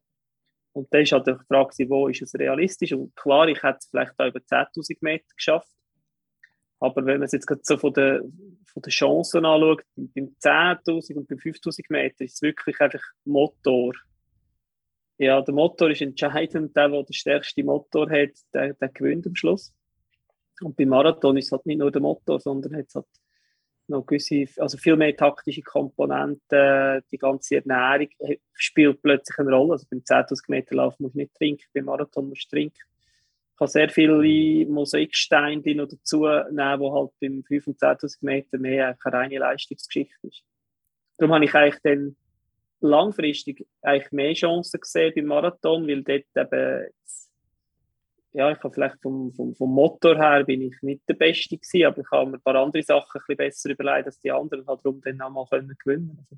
Und 0.76 0.94
dann 0.94 1.06
war 1.06 1.20
halt 1.20 1.28
die 1.28 1.46
Frage, 1.48 1.90
wo 1.90 2.10
ist 2.10 2.22
es 2.22 2.36
realistisch? 2.36 2.92
Und 2.92 3.16
klar, 3.16 3.48
ich 3.48 3.64
hätte 3.64 3.78
es 3.80 3.88
vielleicht 3.90 4.20
auch 4.20 4.28
über 4.28 4.40
10.000 4.40 4.98
Meter 5.00 5.34
geschafft. 5.34 5.72
Aber 6.82 7.06
wenn 7.06 7.20
man 7.20 7.24
es 7.24 7.32
jetzt 7.32 7.48
so 7.66 7.78
von 7.78 7.94
den, 7.94 8.60
von 8.66 8.82
den 8.82 8.90
Chancen 8.90 9.46
anschaut, 9.46 9.84
beim 9.96 10.36
10.000 10.44 11.16
und 11.16 11.30
beim 11.30 11.38
5.000 11.38 11.86
Meter 11.88 12.26
ist 12.26 12.34
es 12.34 12.42
wirklich 12.42 12.78
einfach 12.82 13.02
Motor. 13.24 13.94
Ja, 15.18 15.42
der 15.42 15.54
Motor 15.54 15.92
ist 15.92 16.02
entscheidend. 16.02 16.76
Der, 16.76 16.90
der 16.90 17.04
den 17.04 17.14
stärksten 17.14 17.66
Motor 17.66 18.10
hat, 18.10 18.32
der, 18.54 18.74
der 18.74 18.90
gewinnt 18.90 19.26
am 19.28 19.36
Schluss. 19.36 19.74
Und 20.60 20.76
beim 20.76 20.90
Marathon 20.90 21.38
ist 21.38 21.46
es 21.46 21.52
halt 21.54 21.66
nicht 21.68 21.78
nur 21.78 21.92
der 21.92 22.02
Motor, 22.02 22.42
sondern 22.42 22.76
hat 22.76 22.88
es 22.88 22.96
halt 22.96 23.08
noch 23.88 24.06
gewisse, 24.06 24.46
also 24.62 24.78
viel 24.78 24.96
mehr 24.96 25.16
taktische 25.16 25.62
Komponenten, 25.62 27.04
die 27.12 27.18
ganze 27.18 27.58
Ernährung 27.58 28.10
spielt 28.54 29.02
plötzlich 29.02 29.38
eine 29.40 29.52
Rolle. 29.52 29.74
Also 29.74 29.86
beim 29.90 30.00
10.000 30.00 30.44
Meter 30.48 30.76
Lauf 30.76 31.00
musst 31.00 31.16
du 31.16 31.20
nicht 31.20 31.36
trinken, 31.36 31.66
beim 31.74 31.86
Marathon 31.86 32.30
musst 32.30 32.52
du 32.52 32.56
trinken. 32.56 32.80
Ich 33.52 33.58
kann 33.58 33.68
sehr 33.68 33.90
viele 33.90 34.66
Mosaiksteine 34.66 35.76
noch 35.76 35.88
dazu 35.88 36.26
nehmen, 36.26 36.80
die 36.82 36.92
halt 36.92 37.12
beim 37.22 37.44
5.000 37.48 37.68
und 37.68 37.80
10.000 37.80 38.18
Meter 38.22 38.58
mehr 38.58 38.98
eine 39.02 39.14
reine 39.14 39.38
Leistungsgeschichte 39.38 40.28
ist. 40.28 40.44
Darum 41.18 41.34
habe 41.34 41.46
ich 41.46 41.54
eigentlich 41.54 41.82
dann 41.82 42.16
langfristig 42.82 43.66
eigentlich 43.82 44.12
mehr 44.12 44.34
Chancen 44.34 44.82
gesehen 44.82 45.14
beim 45.16 45.26
Marathon, 45.26 45.88
weil 45.88 46.04
dort 46.04 46.26
eben 46.36 46.88
ja, 48.36 48.52
ich 48.52 48.62
habe 48.62 48.74
vielleicht 48.74 49.02
vom, 49.02 49.32
vom, 49.32 49.56
vom 49.56 49.74
Motor 49.74 50.18
her 50.18 50.44
bin 50.44 50.62
ich 50.62 50.76
nicht 50.82 51.08
der 51.08 51.14
Beste 51.14 51.58
gewesen, 51.58 51.86
aber 51.86 52.02
ich 52.02 52.12
habe 52.12 52.32
mir 52.32 52.38
ein 52.38 52.42
paar 52.42 52.56
andere 52.56 52.84
Sachen 52.84 53.22
ein 53.22 53.22
bisschen 53.22 53.38
besser 53.38 53.70
überlegt 53.70 54.08
als 54.08 54.20
die 54.20 54.32
anderen, 54.32 54.68
halt 54.68 54.82
darum 54.84 55.00
dann 55.02 55.22
auch 55.22 55.30
mal 55.30 55.46
können 55.50 55.74
gewinnen. 55.84 56.18
Also. 56.20 56.38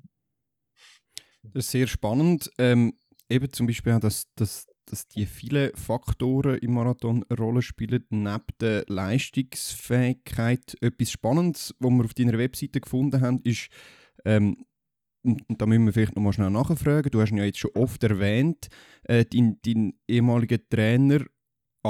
Das 1.42 1.64
ist 1.64 1.70
sehr 1.72 1.88
spannend. 1.88 2.52
Ähm, 2.58 2.94
eben 3.28 3.52
zum 3.52 3.66
Beispiel 3.66 3.94
auch, 3.94 4.00
dass, 4.00 4.32
dass, 4.36 4.68
dass 4.86 5.08
die 5.08 5.26
vielen 5.26 5.74
Faktoren 5.74 6.58
im 6.58 6.74
Marathon 6.74 7.24
eine 7.28 7.38
Rolle 7.38 7.62
spielen, 7.62 8.04
neben 8.10 8.44
der 8.60 8.84
Leistungsfähigkeit. 8.86 10.76
Etwas 10.80 11.10
Spannendes, 11.10 11.74
was 11.80 11.90
wir 11.90 12.04
auf 12.04 12.14
deiner 12.14 12.38
Webseite 12.38 12.80
gefunden 12.80 13.20
haben, 13.20 13.40
ist, 13.42 13.70
ähm, 14.24 14.64
und 15.24 15.60
da 15.60 15.66
müssen 15.66 15.84
wir 15.84 15.92
vielleicht 15.92 16.14
nochmal 16.14 16.32
schnell 16.32 16.50
nachfragen, 16.50 17.10
du 17.10 17.20
hast 17.20 17.32
ihn 17.32 17.38
ja 17.38 17.44
jetzt 17.44 17.58
schon 17.58 17.72
oft 17.74 18.04
erwähnt, 18.04 18.68
äh, 19.02 19.24
dein, 19.24 19.58
dein 19.64 19.98
ehemaliger 20.06 20.58
Trainer 20.68 21.24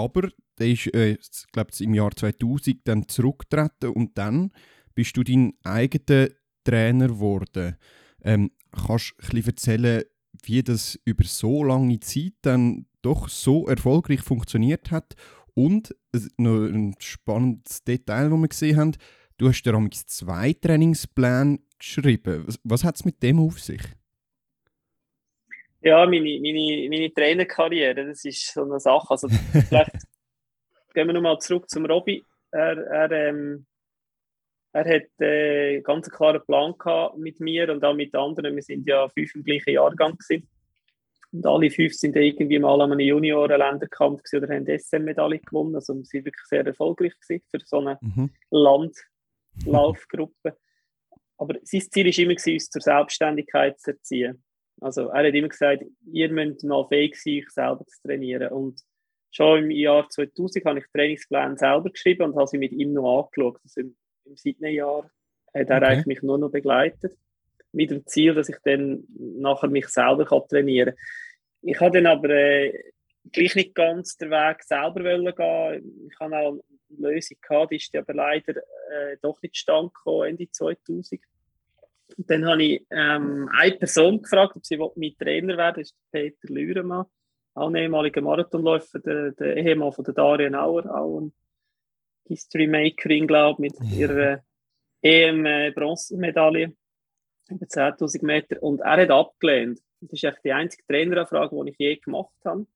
aber 0.05 0.31
der 0.59 0.69
ist, 0.69 0.93
äh, 0.95 1.17
glaube 1.53 1.71
im 1.81 1.95
Jahr 1.95 2.11
2000 2.15 2.81
dann 2.85 3.09
zurückgetreten 3.09 3.91
und 3.91 4.17
dann 4.19 4.51
bist 4.95 5.17
du 5.17 5.23
dein 5.23 5.55
eigener 5.63 6.29
Trainer 6.65 7.09
geworden. 7.09 7.77
Ähm, 8.23 8.51
kannst 8.73 9.15
du 9.19 9.37
ein 9.37 9.47
erzählen, 9.47 10.03
wie 10.43 10.63
das 10.63 10.99
über 11.05 11.25
so 11.25 11.65
lange 11.65 12.01
Zeit 12.01 12.35
dann 12.43 12.87
doch 13.03 13.29
so 13.29 13.67
erfolgreich 13.69 14.21
funktioniert 14.21 14.91
hat 14.91 15.15
Und 15.55 15.95
noch 16.37 16.67
ein 16.67 16.95
spannendes 16.99 17.83
Detail, 17.85 18.31
das 18.31 18.39
wir 18.39 18.49
gesehen 18.49 18.77
haben, 18.77 18.93
du 19.39 19.49
hast 19.49 19.63
dir 19.63 19.73
zwei 20.05 20.53
Trainingspläne 20.53 21.59
geschrieben. 21.79 22.45
Was, 22.47 22.61
was 22.65 22.85
hat 22.85 22.97
es 22.97 23.05
mit 23.05 23.23
dem 23.23 23.41
auf 23.41 23.61
sich? 23.61 23.83
Ja, 25.81 26.05
meine, 26.07 26.41
meine, 26.41 26.89
meine 26.89 27.13
Trainerkarriere, 27.13 28.07
das 28.07 28.25
ist 28.25 28.53
so 28.53 28.65
eine 28.65 28.81
Sache. 28.81 29.11
Also, 29.11 29.29
vielleicht 29.29 29.91
gehen 30.95 31.07
wir 31.07 31.15
nochmal 31.15 31.39
zurück 31.39 31.71
zum 31.71 31.87
Robby. 31.87 32.25
Er, 32.51 32.79
er, 32.79 33.11
ähm, 33.13 33.67
er 34.73 34.97
hat 34.97 35.09
äh, 35.21 35.75
einen 35.75 35.83
ganz 35.85 36.11
klaren 36.11 36.43
Plan 36.45 36.75
gehabt 36.77 37.19
mit 37.19 37.39
mir 37.41 37.71
und 37.71 37.85
auch 37.85 37.95
mit 37.95 38.15
anderen. 38.15 38.57
Wir 38.57 38.63
sind 38.63 38.89
ja 38.89 39.09
fünf 39.09 39.35
im 39.35 39.45
gleichen 39.45 39.71
Jahrgang 39.71 40.17
gewesen. 40.17 40.49
Und 41.31 41.47
alle 41.47 41.71
fünf 41.71 41.95
sind 41.95 42.17
irgendwie 42.17 42.59
mal 42.59 42.81
an 42.81 42.93
einem 42.93 43.01
Junioren-Länderkampf 43.01 44.23
oder 44.33 44.55
haben 44.55 44.67
SM-Medaille 44.67 45.41
gewonnen. 45.41 45.75
Also 45.75 45.95
wir 45.95 46.05
sind 46.05 46.25
wirklich 46.25 46.47
sehr 46.47 46.67
erfolgreich 46.67 47.13
gewesen 47.21 47.45
für 47.51 47.61
so 47.65 47.81
eine 47.81 47.99
mhm. 48.01 48.31
Landlaufgruppe. 48.51 50.57
Aber 51.37 51.55
sein 51.63 51.83
Ziel 51.83 52.07
war 52.07 52.19
immer, 52.19 52.35
uns 52.55 52.71
zur 52.71 52.83
Selbstständigkeit 52.83 53.79
zu 53.79 53.91
erziehen. 53.91 54.43
Also 54.81 55.09
er 55.09 55.27
hat 55.27 55.35
immer 55.35 55.49
gesagt, 55.49 55.85
ihr 56.13 56.31
müsst 56.31 56.65
mal 56.65 56.87
fähig 56.87 57.17
sein, 57.17 57.39
euch 57.39 57.51
selber 57.51 57.85
zu 57.87 58.03
trainieren. 58.03 58.53
Und 58.53 58.81
schon 59.31 59.65
im 59.65 59.71
Jahr 59.71 60.09
2000 60.09 60.65
habe 60.65 60.79
ich 60.79 60.87
Trainingspläne 60.93 61.57
selber 61.57 61.91
geschrieben 61.91 62.25
und 62.25 62.37
habe 62.37 62.47
sie 62.47 62.59
mit 62.59 62.73
ihm 62.73 62.93
noch 62.93 63.25
angeschaut. 63.25 63.61
Also 63.63 63.81
im, 63.81 63.97
im 64.25 64.37
Sydney-Jahr 64.37 65.11
hat 65.55 65.71
er 65.71 65.77
okay. 65.77 65.85
eigentlich 65.85 66.07
mich 66.07 66.23
nur 66.23 66.39
noch 66.39 66.51
begleitet. 66.51 67.17
Mit 67.73 67.91
dem 67.91 68.07
Ziel, 68.07 68.35
dass 68.35 68.49
ich 68.49 68.57
dann 68.65 69.05
nachher 69.17 69.69
mich 69.69 69.89
selber 69.89 70.25
kann 70.25 70.43
trainieren 70.49 70.95
kann. 70.95 71.05
Ich 71.63 71.81
habe 71.81 72.01
dann 72.01 72.07
aber 72.07 72.31
äh, 72.31 72.93
gleich 73.33 73.55
nicht 73.55 73.75
ganz 73.75 74.17
den 74.17 74.31
Weg 74.31 74.63
selber 74.63 75.03
gehen. 75.03 76.09
Ich 76.11 76.21
habe 76.21 76.37
auch 76.37 76.53
eine 76.53 77.13
Lösung 77.13 77.37
gehabt, 77.41 77.73
die 77.73 77.77
ist 77.77 77.95
aber 77.95 78.15
leider 78.15 78.57
äh, 78.57 79.17
doch 79.21 79.41
nicht 79.43 79.57
stand 79.57 79.93
Ende 80.27 80.51
2000. 80.51 81.21
Dann 82.17 82.47
habe 82.47 82.63
ich 82.63 82.87
ähm, 82.91 83.49
eine 83.53 83.77
Person 83.77 84.23
gefragt, 84.23 84.57
ob 84.57 84.65
sie 84.65 84.77
mein 84.77 85.15
Trainer 85.19 85.57
werden 85.57 85.83
Das 85.83 85.91
ist 85.91 85.97
Peter 86.11 86.49
Lüremann, 86.49 87.07
auch 87.55 87.69
ein 87.69 87.77
ehemaliger 87.77 88.21
Marathonläufer, 88.21 88.99
der, 89.01 89.33
der 89.33 89.57
Ehemann 89.57 89.93
von 89.93 90.05
der 90.05 90.15
Darien 90.15 90.55
Auer, 90.55 90.87
auch 90.87 91.21
ein 91.21 91.33
History 92.27 92.67
Makerin, 92.67 93.27
glaube 93.27 93.67
ich, 93.67 93.73
mit 93.73 93.93
ihrer 93.93 94.43
EM-Bronzemedaille 95.03 96.75
über 97.51 97.67
10.000 97.67 98.25
Meter. 98.25 98.63
Und 98.63 98.81
er 98.81 99.03
hat 99.03 99.11
abgelehnt. 99.11 99.81
Das 100.01 100.13
ist 100.13 100.25
echt 100.25 100.45
die 100.45 100.53
einzige 100.53 100.85
Traineranfrage, 100.87 101.57
die 101.65 101.71
ich 101.71 101.79
je 101.79 101.97
gemacht 101.97 102.35
habe. 102.45 102.67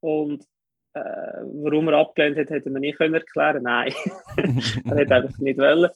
Und 0.00 0.44
äh, 0.92 1.00
warum 1.00 1.88
er 1.88 1.98
abgelehnt 1.98 2.38
hat, 2.38 2.50
hätte 2.50 2.70
man 2.70 2.80
nicht 2.80 3.00
erklären 3.00 3.24
können. 3.32 3.62
Nein, 3.64 3.92
er 4.84 5.00
hat 5.00 5.12
einfach 5.12 5.38
nicht 5.38 5.58
wollen. 5.58 5.90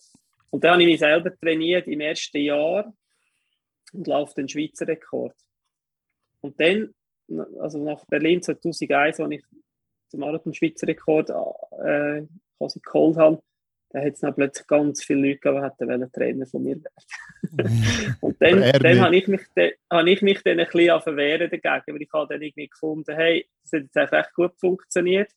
Und 0.51 0.65
dann 0.65 0.73
habe 0.73 0.83
ich 0.83 0.89
mich 0.89 1.01
selber 1.01 1.35
trainiert 1.39 1.87
im 1.87 2.01
ersten 2.01 2.39
Jahr 2.39 2.93
und 3.93 4.07
laufe 4.07 4.35
den 4.35 4.49
Schweizer 4.49 4.87
Rekord. 4.87 5.35
Und 6.41 6.59
dann, 6.61 6.95
also 7.61 7.83
nach 7.83 8.05
Berlin 8.07 8.43
2001, 8.43 9.21
als 9.21 9.31
ich 9.33 9.45
den 10.13 10.21
Marathon-Schweizer 10.21 10.89
Rekord 10.89 11.31
äh, 11.31 12.27
quasi 12.59 12.81
geholt 12.81 13.17
habe, 13.17 13.43
da 13.93 14.01
hat 14.01 14.15
es 14.15 14.21
dann 14.21 14.35
plötzlich 14.35 14.67
ganz 14.69 15.03
viele 15.03 15.29
Leute 15.29 15.41
gegeben, 15.41 15.73
die 15.81 15.85
hätten 15.85 16.13
Trainer 16.13 16.47
von 16.47 16.63
mir 16.63 16.77
werden 16.77 18.17
Und 18.21 18.41
dann, 18.41 18.61
dann 18.61 19.01
habe 19.01 19.17
ich 19.17 19.27
mich, 19.27 19.41
dann, 19.57 19.71
habe 19.91 20.11
ich 20.11 20.23
mich 20.23 20.43
dann 20.43 20.61
ein 20.61 20.67
bisschen 20.67 21.01
verwehren 21.01 21.51
dagegen, 21.51 21.95
weil 21.95 22.03
ich 22.03 22.13
habe 22.13 22.33
dann 22.33 22.43
irgendwie 22.43 22.69
gefunden, 22.69 23.17
hey, 23.17 23.49
das 23.65 23.81
hat 23.81 23.95
jetzt 23.95 24.13
echt 24.13 24.35
gut 24.35 24.53
funktioniert. 24.61 25.33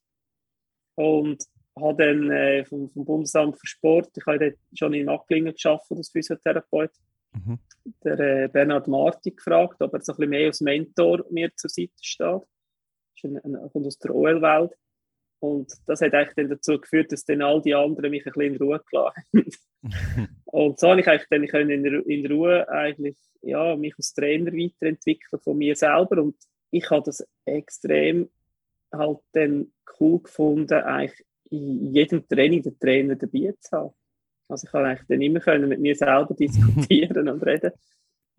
Und 0.95 1.43
habe 1.76 2.04
dann 2.04 2.32
äh, 2.32 2.66
vom, 2.66 2.90
vom, 2.90 3.06
Bundesamt 3.06 3.58
für 3.58 3.68
Sport, 3.68 4.10
ich 4.16 4.26
habe 4.26 4.40
dort 4.40 4.58
schon 4.74 4.94
in 4.94 5.06
Macklingen 5.06 5.54
geschafft 5.54 5.92
als 5.92 6.10
Physiotherapeut, 6.10 6.92
mhm. 7.34 7.60
der 8.04 8.20
äh, 8.20 8.48
Bernhard 8.48 8.88
Marti 8.88 9.32
gefragt, 9.32 9.82
ob 9.82 9.94
er 9.94 10.02
so 10.02 10.14
ein 10.14 10.18
bisschen 10.18 10.30
mehr 10.30 10.48
als 10.48 10.62
Mentor 10.62 11.26
mir 11.30 11.52
zur 11.56 11.70
Seite 11.70 11.92
steht. 12.02 12.42
Er 13.24 13.70
kommt 13.70 13.88
aus 13.88 13.98
der 14.00 14.14
OL-Welt. 14.14 14.74
Und 15.40 15.74
das 15.88 16.00
hat 16.00 16.14
eigentlich 16.14 16.36
dann 16.36 16.50
dazu 16.50 16.80
geführt, 16.80 17.12
dass 17.12 17.26
dann 17.26 17.42
all 17.42 17.62
die 17.62 17.76
anderen 17.76 18.12
mich 18.12 18.26
ein 18.26 18.32
bisschen 18.32 18.54
in 18.54 18.62
Ruhe 18.62 18.82
gelassen 18.90 19.24
haben. 19.34 20.38
und 20.46 20.80
so 20.80 20.90
habe 20.90 21.02
ich 21.02 21.08
eigentlich 21.08 21.52
dann 21.52 21.70
in, 21.70 21.86
in 21.86 22.32
Ruhe 22.32 22.68
eigentlich, 22.70 23.18
ja, 23.42 23.76
mich 23.76 23.94
als 23.98 24.14
Trainer 24.14 24.54
weiterentwickeln 24.54 25.42
von 25.42 25.58
mir 25.58 25.76
selber. 25.76 26.22
Und 26.22 26.38
ich 26.72 26.90
habe 26.90 27.04
das 27.04 27.28
extrem 27.44 28.30
halt 28.94 29.20
dann 29.34 29.74
cool 30.00 30.22
gefunden, 30.22 30.82
eigentlich 30.82 31.26
in 31.54 31.94
jedem 31.94 32.28
Training 32.28 32.63
den 32.63 32.80
Trainer 32.80 33.16
dabei 33.16 33.54
zu 33.60 33.78
haben. 33.78 33.94
Also 34.50 34.66
ich 34.66 34.72
kann 34.72 34.86
eigentlich 34.86 35.08
dann 35.08 35.22
immer 35.22 35.39
können 35.39 35.70
mit 35.70 35.80
mir 35.80 35.96
selber 35.96 36.34
diskutieren 36.39 37.30
und 37.30 37.44
reden. 37.44 37.72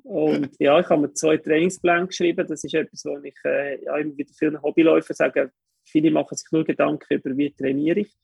Und 0.03 0.51
ja, 0.59 0.79
ich 0.81 0.89
habe 0.89 1.03
mir 1.03 1.15
zwei 1.15 1.39
Trainingspläne 1.39 2.07
geschrieben. 2.07 2.47
Das 2.47 2.63
ist 2.63 2.75
etwas, 2.75 3.05
wo 3.05 3.19
ich 3.23 3.37
äh, 3.45 3.83
ja, 3.85 3.97
immer 3.97 4.17
wieder 4.17 4.33
vielen 4.37 4.61
Hobbyläufern 4.61 5.17
sage, 5.17 5.53
viele 5.83 6.11
machen 6.11 6.37
sich 6.37 6.51
nur 6.53 6.65
Gedanken 6.65 7.15
über, 7.15 7.37
wie 7.37 7.55
trainiere 7.55 8.01
ich. 8.01 8.15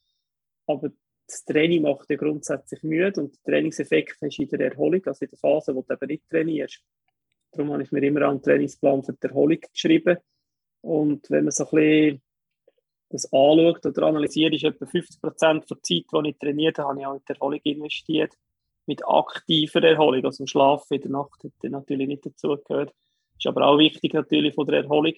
Aber 0.67 0.91
das 1.27 1.43
Training 1.45 1.83
macht 1.83 2.09
ja 2.09 2.17
grundsätzlich 2.17 2.83
müde 2.83 3.21
und 3.21 3.35
der 3.35 3.53
Trainingseffekt 3.53 4.21
du 4.21 4.27
in 4.27 4.49
der 4.49 4.71
Erholung, 4.71 5.01
also 5.05 5.25
in 5.25 5.31
der 5.31 5.39
Phase, 5.39 5.73
wo 5.73 5.81
du 5.81 5.93
eben 5.93 6.07
nicht 6.07 6.29
trainierst. 6.29 6.83
Darum 7.51 7.71
habe 7.71 7.83
ich 7.83 7.91
mir 7.91 8.03
immer 8.03 8.27
einen 8.27 8.41
Trainingsplan 8.41 9.03
für 9.03 9.13
die 9.13 9.27
Erholung 9.27 9.59
geschrieben. 9.59 10.17
Und 10.81 11.29
wenn 11.29 11.45
man 11.45 11.51
so 11.51 11.65
ein 11.65 11.69
bisschen 11.71 12.21
das 13.11 13.25
anschaut 13.31 13.85
oder 13.85 14.07
analysiert, 14.07 14.53
ist 14.53 14.63
etwa 14.63 14.85
50 14.85 15.21
Prozent 15.21 15.69
der 15.69 15.81
Zeit, 15.81 16.05
die 16.11 16.29
ich 16.29 16.37
trainiert 16.37 16.77
habe, 16.77 16.89
habe 16.89 16.99
ich 16.99 17.05
auch 17.05 17.13
in 17.13 17.21
die 17.27 17.33
Erholung 17.33 17.59
investiert. 17.63 18.33
Mit 18.87 19.07
aktiver 19.07 19.83
Erholung, 19.83 20.25
also 20.25 20.43
im 20.43 20.47
Schlaf 20.47 20.85
in 20.89 21.01
der 21.01 21.11
Nacht 21.11 21.43
hat 21.43 21.71
natürlich 21.71 22.07
nicht 22.07 22.25
dazugehört. 22.25 22.93
Ist 23.37 23.47
aber 23.47 23.67
auch 23.67 23.77
wichtig 23.77 24.13
natürlich 24.13 24.55
von 24.55 24.65
der 24.65 24.83
Erholung. 24.83 25.13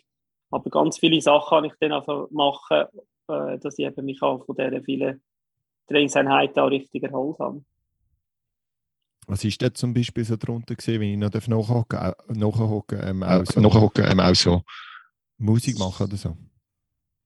Aber 0.51 0.69
ganz 0.69 0.99
viele 0.99 1.21
Sachen 1.21 1.49
kann 1.49 1.65
ich 1.65 1.73
dann 1.79 1.93
einfach 1.93 2.29
machen, 2.29 2.85
äh, 3.27 3.57
dass 3.59 3.79
ich 3.79 3.85
eben 3.85 4.05
mich 4.05 4.21
auch 4.21 4.45
von 4.45 4.55
diesen 4.55 4.83
vielen 4.83 5.23
Trainingseinheiten 5.87 6.61
auch 6.61 6.69
richtig 6.69 7.03
erholt 7.03 7.39
habe. 7.39 7.63
Was 9.27 9.43
ist 9.43 9.61
denn 9.61 9.73
zum 9.73 9.93
Beispiel 9.93 10.25
so 10.25 10.35
drunter 10.35 10.75
gesehen, 10.75 11.01
wenn 11.01 11.21
ich 11.21 11.47
noch 11.47 11.47
nachhocken, 11.47 12.13
nachhocken, 12.27 12.99
ähm, 13.01 13.23
auch 13.23 13.45
so, 13.45 13.61
nachhocken, 13.61 14.05
ähm, 14.09 14.19
auch 14.19 14.35
so 14.35 14.61
Musik 15.37 15.79
machen 15.79 16.07
oder 16.07 16.17
so? 16.17 16.37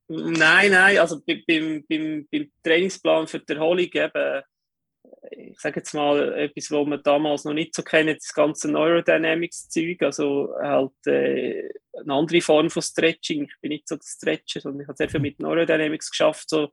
Nein, 0.10 0.72
nein, 0.72 0.98
also 1.00 1.22
beim, 1.26 1.84
beim, 1.88 2.28
beim 2.32 2.52
Trainingsplan 2.64 3.28
für 3.28 3.40
die 3.40 3.54
Erholung 3.54 3.90
eben, 3.92 4.42
ich 5.32 5.60
sage 5.60 5.82
jetzt 5.82 5.94
mal 5.94 6.34
etwas, 6.34 6.72
was 6.72 6.88
wir 6.88 6.98
damals 7.00 7.44
noch 7.44 7.54
nicht 7.54 7.76
so 7.76 7.84
kennen, 7.84 8.16
das 8.16 8.34
ganze 8.34 8.72
Neurodynamics-Zeug, 8.72 10.02
also 10.04 10.54
halt 10.62 10.94
äh, 11.08 11.70
eine 12.00 12.14
andere 12.14 12.42
Form 12.42 12.70
von 12.70 12.82
Stretching. 12.82 13.44
Ich 13.44 13.60
bin 13.60 13.70
nicht 13.70 13.88
so 13.88 13.96
der 13.96 14.06
Stretcher, 14.06 14.62
sondern 14.62 14.82
ich 14.82 14.88
habe 14.88 14.98
sehr 14.98 15.10
viel 15.10 15.20
mit 15.20 15.40
Neurodynamics 15.40 16.10
geschafft, 16.12 16.50
so 16.50 16.70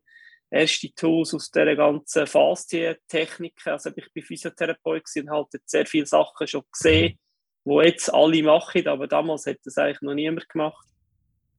erste 0.51 0.95
Tools 0.95 1.35
aus 1.35 1.51
dieser 1.51 1.75
ganzen 1.75 2.27
Faszien-Techniken. 2.29 3.71
Also 3.71 3.91
ich 3.97 4.13
bin 4.13 4.23
Physiotherapeut 4.23 5.05
und 5.17 5.31
halt 5.31 5.49
sehr 5.65 5.87
viele 5.87 6.07
Sachen 6.07 6.47
schon 6.47 6.63
gesehen, 6.71 7.19
die 7.65 7.75
jetzt 7.83 8.13
alle 8.13 8.43
machen, 8.43 8.87
aber 8.87 9.09
damals 9.09 9.47
hat 9.47 9.59
das 9.65 9.79
eigentlich 9.79 10.03
noch 10.03 10.15
niemand 10.15 10.49
gemacht. 10.49 10.87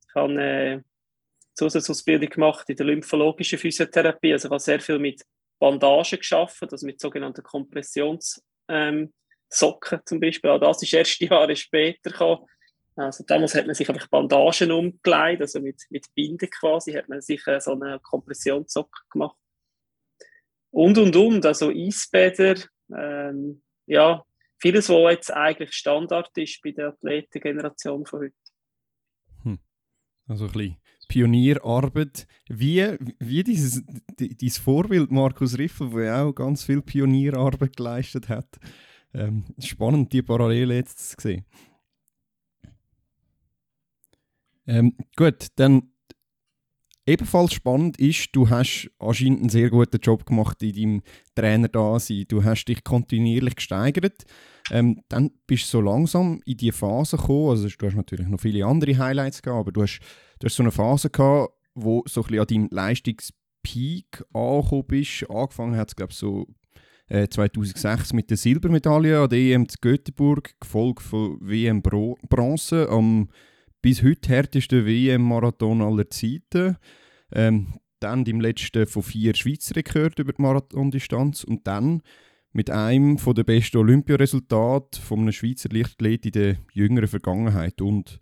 Ich 0.07 0.15
habe 0.15 0.41
äh, 0.41 0.81
Zusatzausbildung 1.55 2.29
gemacht 2.29 2.69
in 2.69 2.75
der 2.75 2.85
lymphologischen 2.85 3.57
Physiotherapie. 3.57 4.33
Also 4.33 4.47
ich 4.47 4.51
habe 4.51 4.59
sehr 4.59 4.79
viel 4.79 4.99
mit 4.99 5.23
Bandagen 5.59 6.19
geschaffen, 6.19 6.67
also 6.69 6.85
mit 6.85 6.99
sogenannten 6.99 7.43
Kompressionssocken 7.43 8.39
ähm, 8.67 9.11
zum 9.49 10.19
Beispiel. 10.19 10.51
Auch 10.51 10.59
das 10.59 10.83
ist 10.83 10.93
erst 10.93 11.19
Jahre 11.21 11.55
später 11.55 12.11
gekommen. 12.11 12.45
Also 12.97 13.23
damals 13.25 13.55
hat 13.55 13.65
man 13.65 13.75
sich 13.75 13.89
einfach 13.89 14.07
Bandagen 14.07 14.71
umgelegt, 14.71 15.41
also 15.41 15.59
mit, 15.59 15.81
mit 15.89 16.05
Binden 16.13 16.49
quasi, 16.49 16.93
hat 16.93 17.09
man 17.09 17.21
sich 17.21 17.45
äh, 17.47 17.59
so 17.59 17.73
eine 17.73 17.99
Kompressionssocke 17.99 19.01
gemacht. 19.09 19.37
Und, 20.71 20.97
und, 20.97 21.15
und, 21.15 21.45
also 21.45 21.71
Eisbäder, 21.71 22.55
ähm, 22.95 23.63
ja, 23.85 24.23
vieles, 24.59 24.89
was 24.89 25.11
jetzt 25.11 25.31
eigentlich 25.31 25.73
Standard 25.73 26.37
ist 26.37 26.61
bei 26.61 26.71
der 26.71 26.89
Athletengeneration 26.89 28.05
von 28.05 28.19
heute. 28.21 28.35
Hm. 29.43 29.59
Also 30.27 30.45
ein 30.45 30.51
bisschen 30.51 30.77
Pionierarbeit. 31.07 32.27
Wie, 32.47 32.97
wie 33.19 33.43
dieses, 33.43 33.83
dieses 34.19 34.57
Vorbild 34.57 35.11
Markus 35.11 35.57
Riffel, 35.57 35.89
der 35.89 36.25
auch 36.25 36.33
ganz 36.33 36.63
viel 36.63 36.81
Pionierarbeit 36.81 37.75
geleistet 37.75 38.29
hat. 38.29 38.59
Ähm, 39.13 39.45
spannend, 39.59 40.11
die 40.13 40.21
Parallele 40.21 40.75
jetzt 40.75 40.99
zu 41.09 41.15
sehen. 41.19 41.45
Ähm, 44.67 44.95
gut, 45.15 45.47
dann 45.55 45.91
ebenfalls 47.05 47.53
spannend 47.53 47.99
ist, 47.99 48.29
du 48.33 48.49
hast 48.49 48.89
anscheinend 48.99 49.41
einen 49.41 49.49
sehr 49.49 49.69
guten 49.69 49.99
Job 49.99 50.25
gemacht 50.25 50.61
in 50.63 50.73
deinem 50.73 51.01
Trainer 51.35 51.67
da 51.67 51.99
sein. 51.99 52.25
Du 52.27 52.43
hast 52.43 52.65
dich 52.65 52.83
kontinuierlich 52.83 53.55
gesteigert. 53.55 54.25
Ähm, 54.71 55.01
dann 55.09 55.31
bist 55.45 55.65
du 55.65 55.77
so 55.77 55.81
langsam 55.81 56.41
in 56.45 56.57
die 56.57 56.71
Phase 56.71 57.17
gekommen. 57.17 57.49
Also 57.49 57.67
du 57.67 57.85
hast 57.85 57.95
natürlich 57.95 58.27
noch 58.27 58.39
viele 58.39 58.65
andere 58.65 58.97
Highlights 58.97 59.41
gehabt, 59.41 59.59
aber 59.59 59.71
du 59.71 59.83
hast, 59.83 59.99
du 60.39 60.45
hast 60.45 60.55
so 60.55 60.63
eine 60.63 60.71
Phase 60.71 61.09
gehabt, 61.09 61.53
wo 61.75 62.03
so 62.07 62.21
ein 62.21 62.27
bisschen 62.27 62.41
an 62.41 62.47
deinem 62.47 62.67
Leistungspeak 62.71 64.25
angekommen 64.33 64.85
bist. 64.87 65.29
Angefangen 65.29 65.77
hat 65.77 65.89
es, 65.89 65.95
glaube 65.95 66.11
ich, 66.11 66.17
so 66.17 66.47
äh, 67.07 67.27
2006 67.27 68.13
mit 68.13 68.29
der 68.29 68.37
Silbermedaille 68.37 69.19
an 69.19 69.29
der 69.29 69.39
EM 69.39 69.69
zu 69.69 69.77
Göteborg, 69.79 70.55
gefolgt 70.59 71.03
von 71.03 71.37
WM 71.41 71.81
Bro 71.81 72.17
Bronze 72.27 72.89
am 72.89 73.29
bis 73.85 74.01
heute 74.01 74.29
härtesten 74.29 74.83
WM-Marathon 74.87 75.83
aller 75.83 76.09
Zeiten. 76.09 76.75
Ähm, 77.31 77.75
dann 77.99 78.25
im 78.25 78.41
letzten 78.41 78.87
von 78.87 79.03
vier 79.03 79.35
Schweizer 79.35 79.75
Rekorden 79.75 80.23
über 80.23 80.33
die 80.33 80.41
Marathondistanz 80.41 81.43
und 81.43 81.67
dann 81.67 82.01
mit 82.51 82.71
einem 82.71 83.17
der 83.23 83.43
besten 83.43 83.77
Olympiaresultate 83.77 84.99
von 84.99 85.19
einem 85.19 85.33
Schweizer 85.33 85.69
Lichtathlet 85.69 86.25
in 86.25 86.31
der 86.31 86.55
jüngeren 86.73 87.07
Vergangenheit 87.07 87.79
und 87.79 88.19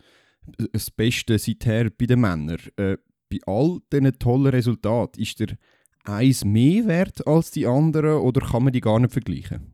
das 0.74 0.92
Beste 0.92 1.40
seither 1.40 1.90
bei 1.92 2.08
den 2.08 2.20
Männern. 2.20 2.60
Äh, 2.76 2.98
bei 3.30 3.38
all 3.46 3.80
diesen 3.90 4.20
tollen 4.20 4.48
Resultaten 4.48 5.22
ist 5.22 5.40
der 5.40 5.58
eins 6.04 6.44
mehr 6.44 6.88
wert 6.88 7.26
als 7.26 7.52
die 7.52 7.68
anderen 7.68 8.18
oder 8.18 8.46
kann 8.46 8.66
man 8.66 8.74
die 8.74 8.82
gar 8.82 9.00
nicht 9.00 9.14
vergleichen? 9.14 9.74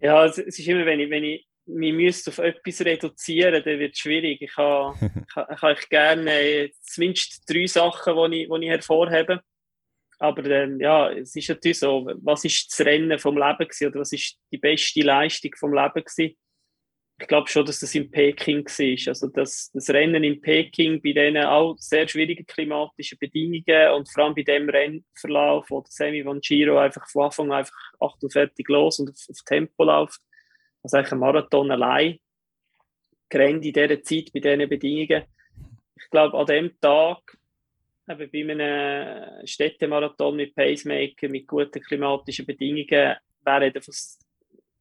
Ja, 0.00 0.26
es 0.26 0.38
ist 0.38 0.66
immer, 0.66 0.84
wenn 0.86 0.98
ich, 0.98 1.08
wenn 1.08 1.22
ich 1.22 1.46
mich 1.66 1.92
müsste 1.92 2.30
auf 2.30 2.38
etwas 2.38 2.80
reduzieren, 2.82 3.62
dann 3.64 3.78
wird 3.78 3.94
es 3.94 3.98
schwierig. 3.98 4.42
Ich 4.42 4.56
habe, 4.56 4.94
ich 5.54 5.62
habe 5.62 5.80
gerne 5.88 6.30
äh, 6.30 6.70
zumindest 6.80 7.48
drei 7.48 7.66
Sachen, 7.66 8.30
die 8.30 8.42
ich, 8.42 8.48
die 8.48 8.64
ich 8.64 8.70
hervorhebe. 8.70 9.40
Aber 10.18 10.44
ähm, 10.44 10.80
ja, 10.80 11.10
es 11.10 11.34
ist 11.34 11.48
natürlich 11.48 11.80
so, 11.80 12.08
was 12.22 12.44
ist 12.44 12.70
das 12.70 12.86
Rennen 12.86 13.18
vom 13.18 13.36
Leben 13.36 13.58
gewesen, 13.58 13.88
oder 13.88 14.00
was 14.00 14.12
ist 14.12 14.38
die 14.52 14.58
beste 14.58 15.00
Leistung 15.00 15.50
vom 15.58 15.74
Leben 15.74 16.04
gewesen? 16.04 16.36
ich 17.20 17.28
glaube 17.28 17.48
schon, 17.48 17.64
dass 17.64 17.80
das 17.80 17.94
in 17.94 18.10
Peking 18.10 18.64
war. 18.64 19.08
Also 19.08 19.28
das, 19.28 19.70
das 19.72 19.90
Rennen 19.90 20.24
in 20.24 20.40
Peking 20.40 21.00
bei 21.00 21.12
diesen 21.12 21.36
auch 21.38 21.76
sehr 21.78 22.08
schwierigen 22.08 22.44
klimatischen 22.44 23.18
Bedingungen 23.18 23.92
und 23.94 24.10
vor 24.10 24.24
allem 24.24 24.34
bei 24.34 24.42
dem 24.42 24.68
Rennverlauf, 24.68 25.70
wo 25.70 25.80
der 25.80 25.90
Semi 25.90 26.24
von 26.24 26.40
Giro 26.40 26.78
einfach 26.78 27.08
von 27.08 27.24
Anfang 27.24 27.52
an 27.52 27.58
einfach 27.58 27.92
48 28.00 28.66
los 28.68 28.98
und 28.98 29.10
auf, 29.10 29.26
auf 29.30 29.38
Tempo 29.44 29.84
läuft. 29.84 30.20
Also 30.84 30.96
eigentlich 30.96 31.12
ein 31.12 31.18
Marathon 31.18 31.70
allein 31.72 32.18
gerannt 33.28 33.64
in 33.64 33.72
dieser 33.72 34.02
Zeit 34.02 34.32
bei 34.32 34.38
diesen 34.38 34.68
Bedingungen. 34.68 35.24
Ich 35.96 36.10
glaube, 36.10 36.38
an 36.38 36.46
dem 36.46 36.78
Tag, 36.80 37.36
eben 38.08 38.30
bei 38.30 38.52
einem 38.52 39.46
Städtemarathon 39.46 40.36
mit 40.36 40.54
Pacemaker, 40.54 41.28
mit 41.28 41.48
guten 41.48 41.80
klimatischen 41.80 42.46
Bedingungen, 42.46 43.16
wäre 43.44 43.72
das 43.72 44.20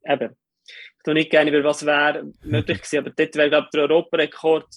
eben 0.06 0.36
ich 0.66 1.04
tue 1.04 1.14
nicht 1.14 1.32
gerne 1.32 1.51
über 1.51 1.64
was 1.70 1.86
wäre 1.86 2.32
möglich 2.43 2.78
gewesen, 2.78 2.99
aber 2.99 3.10
dort 3.10 3.36
wäre, 3.36 3.49
glaube 3.49 3.66
ich, 3.66 3.72
der 3.72 3.82
Europarekord 3.82 4.68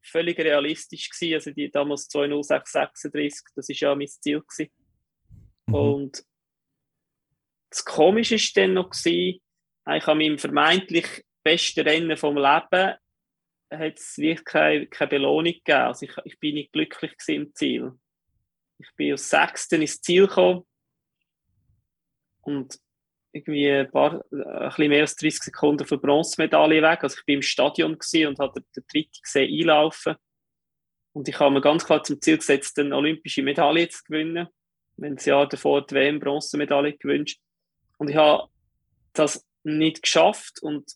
völlig 0.00 0.38
realistisch 0.38 1.10
gewesen. 1.10 1.34
Also 1.34 1.50
die 1.50 1.70
damals 1.70 2.08
20636, 2.08 3.44
das 3.56 3.68
war 3.68 3.76
ja 3.76 3.94
mein 3.94 4.06
Ziel 4.06 4.40
gewesen. 4.40 4.72
Mhm. 5.66 5.74
Und 5.74 6.24
das 7.70 7.84
Komische 7.84 8.36
war 8.36 8.62
dann 8.62 8.74
noch, 8.74 8.90
gewesen, 8.90 9.40
eigentlich 9.84 10.08
an 10.08 10.18
meinem 10.18 10.38
vermeintlich 10.38 11.24
besten 11.42 11.80
Rennen 11.80 12.16
vom 12.16 12.36
Leben 12.36 12.94
hat 13.70 13.98
es 13.98 14.18
wirklich 14.18 14.44
keine, 14.44 14.86
keine 14.86 15.08
Belohnung 15.08 15.52
gegeben. 15.52 15.78
Also 15.78 16.06
ich, 16.06 16.16
ich 16.24 16.38
bin 16.38 16.54
nicht 16.54 16.72
glücklich 16.72 17.12
im 17.28 17.54
Ziel. 17.54 17.92
Ich 18.78 18.88
bin 18.96 19.14
aus 19.14 19.28
Sechsten 19.28 19.82
ins 19.82 20.00
Ziel 20.00 20.26
gekommen 20.26 20.64
und 22.42 22.78
irgendwie 23.32 23.70
ein, 23.70 23.90
paar, 23.90 24.24
ein 24.30 24.68
bisschen 24.68 24.88
mehr 24.88 25.00
als 25.02 25.16
30 25.16 25.42
Sekunden 25.42 25.86
von 25.86 26.00
Bronzemedaille 26.00 26.82
weg. 26.82 27.02
Also 27.02 27.18
ich 27.18 27.24
bin 27.24 27.36
im 27.36 27.42
Stadion 27.42 27.92
und 27.94 28.38
hatte 28.38 28.64
den 28.76 28.84
dritten 28.90 29.18
gesehen 29.22 29.60
einlaufen. 29.60 30.14
Und 31.12 31.28
ich 31.28 31.38
habe 31.38 31.52
mir 31.52 31.60
ganz 31.60 31.84
klar 31.84 32.02
zum 32.02 32.20
Ziel 32.20 32.38
gesetzt, 32.38 32.78
eine 32.78 32.96
olympische 32.96 33.42
Medaille 33.42 33.88
zu 33.88 34.02
gewinnen. 34.04 34.48
Wenn 34.96 35.16
das 35.16 35.24
Jahr 35.24 35.48
davor 35.48 35.84
die 35.84 35.94
WM 35.94 36.20
Bronzemedaille 36.20 36.96
gewünscht. 36.96 37.40
Und 37.98 38.10
ich 38.10 38.16
habe 38.16 38.48
das 39.12 39.44
nicht 39.64 40.02
geschafft 40.02 40.62
und 40.62 40.90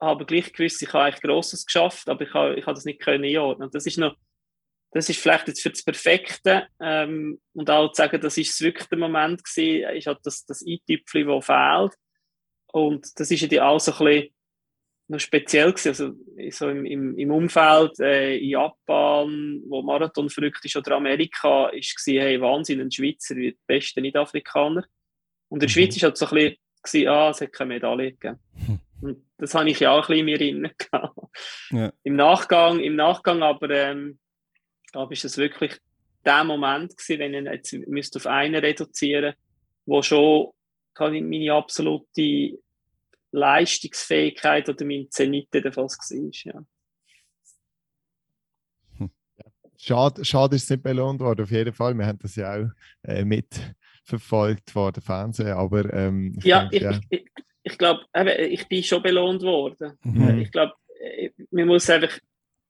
habe 0.00 0.26
gleich 0.26 0.52
gewusst, 0.52 0.82
ich 0.82 0.92
habe 0.92 1.04
eigentlich 1.04 1.22
Grosses 1.22 1.66
geschafft, 1.66 2.08
aber 2.08 2.22
ich 2.22 2.34
habe, 2.34 2.54
ich 2.56 2.66
habe 2.66 2.74
das 2.74 2.84
nicht 2.84 3.00
können 3.00 3.24
einordnen. 3.24 3.66
Und 3.66 3.74
das 3.74 3.86
ist 3.86 3.98
noch 3.98 4.16
das 4.92 5.08
ist 5.08 5.20
vielleicht 5.20 5.48
jetzt 5.48 5.62
für 5.62 5.70
das 5.70 5.84
Perfekte 5.84 6.66
ähm, 6.80 7.40
und 7.52 7.70
auch 7.70 7.92
zu 7.92 8.02
sagen, 8.02 8.20
das 8.20 8.38
ist 8.38 8.60
wirklich 8.60 8.88
der 8.88 8.98
Moment 8.98 9.44
gewesen, 9.44 9.96
ist 9.96 10.06
halt 10.06 10.20
das, 10.22 10.46
das 10.46 10.64
Eintüpfchen, 10.66 11.26
das 11.26 11.44
fehlt. 11.44 11.92
Und 12.72 13.20
das 13.20 13.30
ist 13.30 13.52
ja 13.52 13.68
auch 13.68 13.80
so 13.80 13.92
ein 13.92 13.98
bisschen 13.98 14.34
noch 15.10 15.20
speziell 15.20 15.72
gewesen, 15.72 15.88
also 15.88 16.12
so 16.50 16.68
im, 16.68 16.84
im, 16.84 17.18
im 17.18 17.30
Umfeld 17.30 17.98
äh, 18.00 18.36
in 18.36 18.50
Japan, 18.50 19.62
wo 19.66 19.82
Marathon 19.82 20.28
verrückt 20.28 20.64
ist, 20.64 20.76
oder 20.76 20.96
Amerika, 20.96 21.68
ist 21.68 21.96
gewesen, 21.96 22.20
hey, 22.20 22.40
Wahnsinn, 22.40 22.80
ein 22.80 22.92
Schweizer 22.92 23.34
wird 23.36 23.56
der 23.56 23.74
beste 23.74 24.02
Nicht-Afrikaner. 24.02 24.84
Und 25.48 25.56
in 25.56 25.60
der 25.60 25.68
mhm. 25.68 25.72
Schweiz 25.72 25.96
ist 25.96 26.02
halt 26.02 26.18
so 26.18 26.26
ein 26.26 26.34
bisschen, 26.34 26.56
gewesen, 26.92 27.08
ah, 27.08 27.30
es 27.30 27.40
hat 27.40 27.52
keine 27.52 27.74
Medaille 27.74 28.12
gegeben. 28.12 28.38
Und 29.00 29.24
das 29.36 29.54
habe 29.54 29.70
ich 29.70 29.80
ja 29.80 29.92
auch 29.92 30.08
ein 30.08 30.24
bisschen 30.24 30.24
mir 30.24 30.38
drin 30.38 30.70
ja. 31.70 31.92
Im 32.02 32.16
Nachgang, 32.16 32.80
im 32.80 32.96
Nachgang 32.96 33.42
aber, 33.42 33.70
ähm, 33.70 34.18
aber 34.92 35.12
ist 35.12 35.24
das 35.24 35.36
wirklich 35.36 35.78
der 36.24 36.44
Moment 36.44 36.96
gewesen, 36.96 37.20
wenn 37.20 37.34
ich 37.34 37.52
jetzt 37.52 37.72
müsste 37.88 38.18
auf 38.18 38.26
einen 38.26 38.56
reduzieren, 38.56 39.34
wo 39.86 40.02
schon 40.02 40.50
kann 40.94 41.14
ich 41.14 41.22
meine 41.22 41.52
absolute 41.52 42.58
Leistungsfähigkeit 43.30 44.68
oder 44.68 44.84
mein 44.84 45.06
Zenit 45.10 45.48
der 45.52 45.72
Fall 45.72 45.84
war. 45.84 46.30
Ja. 46.44 46.64
Hm. 48.96 49.10
Schade, 49.76 50.24
schade 50.24 50.56
ist 50.56 50.64
es 50.64 50.70
nicht 50.70 50.82
belohnt 50.82 51.20
worden, 51.20 51.42
auf 51.42 51.50
jeden 51.52 51.72
Fall. 51.72 51.94
Wir 51.94 52.06
haben 52.06 52.18
das 52.18 52.34
ja 52.34 52.56
auch 52.56 52.70
äh, 53.02 53.24
mitverfolgt 53.24 53.76
vor 54.16 54.92
dem 54.92 55.02
Fernsehen, 55.02 55.52
aber 55.52 55.92
ähm, 55.92 56.34
ich 56.38 56.44
ja, 56.44 56.66
denke, 56.66 56.76
ich, 56.76 56.82
ja. 56.82 57.00
ich, 57.10 57.24
ich, 57.62 57.78
glaube, 57.78 58.04
ich 58.50 58.66
bin 58.68 58.82
schon 58.82 59.02
belohnt 59.02 59.42
worden. 59.42 59.98
Mhm. 60.02 60.38
Ich 60.40 60.50
glaube, 60.50 60.72
äh, 61.00 61.30
man 61.50 61.66
muss 61.66 61.90
einfach 61.90 62.18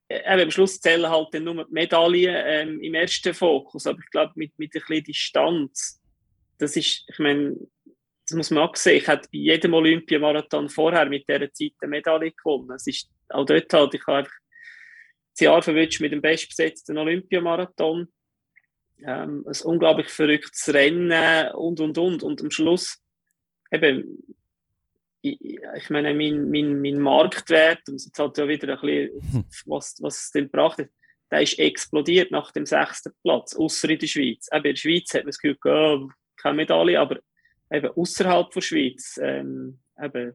eben, 0.08 0.40
am 0.40 0.50
Schluss 0.50 0.80
zählen 0.80 1.08
halt 1.08 1.28
dann 1.32 1.44
nur 1.44 1.64
die 1.64 1.72
Medaillen 1.72 2.34
ähm, 2.46 2.80
im 2.80 2.94
ersten 2.94 3.34
Fokus. 3.34 3.86
Aber 3.86 3.98
ich 3.98 4.10
glaube, 4.10 4.32
mit, 4.36 4.58
mit 4.58 4.74
ein 4.74 4.82
bisschen 4.86 5.04
Distanz, 5.04 6.00
das 6.58 6.76
ist, 6.76 7.04
ich 7.08 7.18
meine, 7.18 7.56
das 8.26 8.36
muss 8.36 8.50
man 8.50 8.68
auch 8.68 8.76
sehen. 8.76 8.98
Ich 8.98 9.08
hätte 9.08 9.28
bei 9.32 9.38
jedem 9.38 9.74
Olympiamarathon 9.74 10.68
vorher 10.68 11.06
mit 11.06 11.28
dieser 11.28 11.52
Zeit 11.52 11.72
eine 11.80 11.90
Medaille 11.90 12.32
gewonnen. 12.32 12.72
Es 12.72 12.86
ist 12.86 13.10
auch 13.28 13.46
dort 13.46 13.72
halt, 13.72 13.94
ich 13.94 14.06
habe 14.06 14.18
einfach 14.18 14.32
das 15.34 15.40
Jahr 15.40 15.62
verwünscht 15.62 16.00
mit 16.00 16.12
dem 16.12 16.20
bestbesetzten 16.20 16.98
Olympiamarathon. 16.98 18.08
Ähm, 19.04 19.44
ein 19.46 19.62
unglaublich 19.64 20.08
verrücktes 20.08 20.72
Rennen 20.72 21.52
und, 21.52 21.80
und, 21.80 21.98
und. 21.98 22.22
Und 22.22 22.40
am 22.42 22.50
Schluss 22.50 22.98
eben 23.70 24.36
ich 25.20 25.90
meine, 25.90 26.14
mein, 26.14 26.48
mein, 26.50 26.80
mein 26.80 26.98
Marktwert, 26.98 27.88
und 27.88 28.02
jetzt 28.02 28.18
halt 28.18 28.38
ja 28.38 28.48
wieder 28.48 28.74
ein 28.74 28.80
bisschen, 28.80 29.32
hm. 29.32 29.44
was, 29.66 29.96
was 30.00 30.20
es 30.22 30.30
denn 30.30 30.44
gebracht 30.44 30.78
hat, 30.78 30.88
der 31.30 31.42
ist 31.42 31.58
explodiert 31.58 32.30
nach 32.30 32.52
dem 32.52 32.64
sechsten 32.64 33.12
Platz, 33.22 33.54
außer 33.54 33.90
in 33.90 33.98
der 33.98 34.06
Schweiz. 34.06 34.48
Eben 34.52 34.64
in 34.64 34.72
der 34.72 34.76
Schweiz 34.76 35.12
hat 35.12 35.22
man 35.22 35.28
das 35.28 35.38
Gefühl, 35.38 35.58
oh, 35.64 36.08
keine 36.36 36.56
Medaille, 36.56 36.98
aber 36.98 37.18
eben 37.70 37.90
außerhalb 37.90 38.50
der 38.50 38.60
Schweiz, 38.60 39.18
ähm, 39.22 39.80
eben 40.00 40.34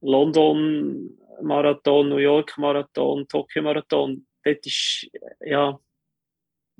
London 0.00 1.18
Marathon, 1.42 2.08
New 2.08 2.16
York 2.16 2.56
Marathon, 2.56 3.26
Tokio 3.28 3.62
Marathon, 3.62 4.26
dort 4.44 4.66
ist, 4.66 5.08
ja, 5.40 5.78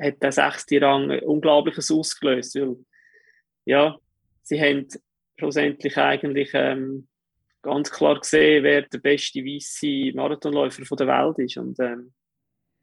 hat 0.01 0.23
der 0.23 0.33
sechste 0.33 0.81
Rang 0.81 1.11
Unglaubliches 1.21 1.91
ausgelöst, 1.91 2.55
weil, 2.57 2.77
ja, 3.65 3.99
sie 4.43 4.61
haben 4.61 4.89
schlussendlich 5.39 5.97
eigentlich 5.97 6.51
ähm, 6.55 7.09
ganz 7.63 7.91
klar 7.91 8.19
gesehen, 8.21 8.63
wer 8.63 8.83
der 8.83 8.99
beste 8.99 9.41
weiße 9.41 10.15
Marathonläufer 10.15 10.97
der 10.97 11.07
Welt 11.07 11.39
ist. 11.39 11.57
Und 11.57 11.79
ähm, 11.81 12.13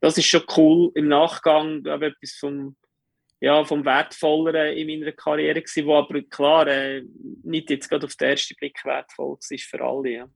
das 0.00 0.18
ist 0.18 0.26
schon 0.26 0.42
cool 0.56 0.90
im 0.94 1.08
Nachgang, 1.08 1.82
glaube 1.82 2.06
etwas 2.06 2.32
vom, 2.32 2.76
ja, 3.40 3.64
vom 3.64 3.84
Wertvolleren 3.84 4.76
in 4.76 4.86
meiner 4.86 5.12
Karriere 5.12 5.62
gewesen, 5.62 5.90
aber 5.90 6.22
klar 6.22 6.66
äh, 6.66 7.02
nicht 7.44 7.70
jetzt 7.70 7.88
gerade 7.88 8.06
auf 8.06 8.16
den 8.16 8.30
ersten 8.30 8.56
Blick 8.56 8.84
wertvoll 8.84 9.36
war 9.36 9.58
für 9.58 9.84
alle. 9.84 10.10
Ja. 10.10 10.28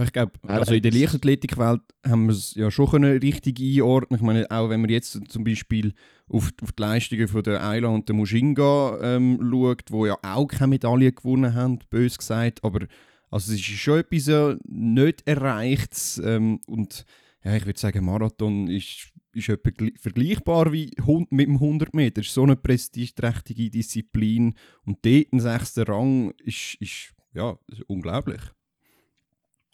Ich 0.00 0.12
glaube, 0.12 0.32
also 0.46 0.72
in 0.72 0.82
der 0.82 0.92
Leichtathletikwelt 0.92 1.82
haben 2.06 2.26
wir 2.26 2.32
es 2.32 2.54
ja 2.54 2.70
schon 2.70 2.88
können 2.88 3.18
richtig 3.18 3.60
einordnen. 3.60 4.18
Ich 4.18 4.24
meine, 4.24 4.50
auch 4.50 4.70
wenn 4.70 4.80
man 4.80 4.88
jetzt 4.88 5.20
zum 5.28 5.44
Beispiel 5.44 5.92
auf, 6.28 6.50
auf 6.62 6.72
die 6.72 6.82
Leistungen 6.82 7.28
von 7.28 7.42
der 7.42 7.62
Ayla 7.62 7.88
und 7.88 8.08
der 8.08 8.16
Mushinga 8.16 8.98
ähm, 9.02 9.38
schaut, 9.50 9.90
wo 9.90 10.06
ja 10.06 10.16
auch 10.22 10.46
keine 10.46 10.68
Medaille 10.68 11.12
gewonnen 11.12 11.54
haben, 11.54 11.78
bös 11.90 12.16
gesagt, 12.16 12.64
aber 12.64 12.86
also 13.30 13.52
es 13.52 13.58
ist 13.58 13.64
schon 13.64 13.98
etwas 13.98 14.26
ja 14.26 14.56
nicht 14.64 15.26
erreicht 15.26 16.20
ähm, 16.24 16.60
und 16.66 17.04
ja, 17.44 17.54
ich 17.56 17.66
würde 17.66 17.78
sagen, 17.78 18.04
Marathon 18.04 18.68
ist, 18.68 19.10
ist 19.34 19.46
vergleichbar 19.46 20.72
wie 20.72 20.90
mit 21.30 21.48
dem 21.48 21.54
100 21.54 21.92
Meter. 21.92 22.20
Es 22.20 22.28
ist 22.28 22.34
so 22.34 22.44
eine 22.44 22.56
prestigeträchtige 22.56 23.68
Disziplin 23.68 24.54
und 24.84 25.04
dort 25.04 25.32
ein 25.32 25.40
sechster 25.40 25.88
Rang 25.88 26.30
ist, 26.44 26.76
ist, 26.80 27.14
ja, 27.34 27.58
ist 27.66 27.82
unglaublich. 27.88 28.40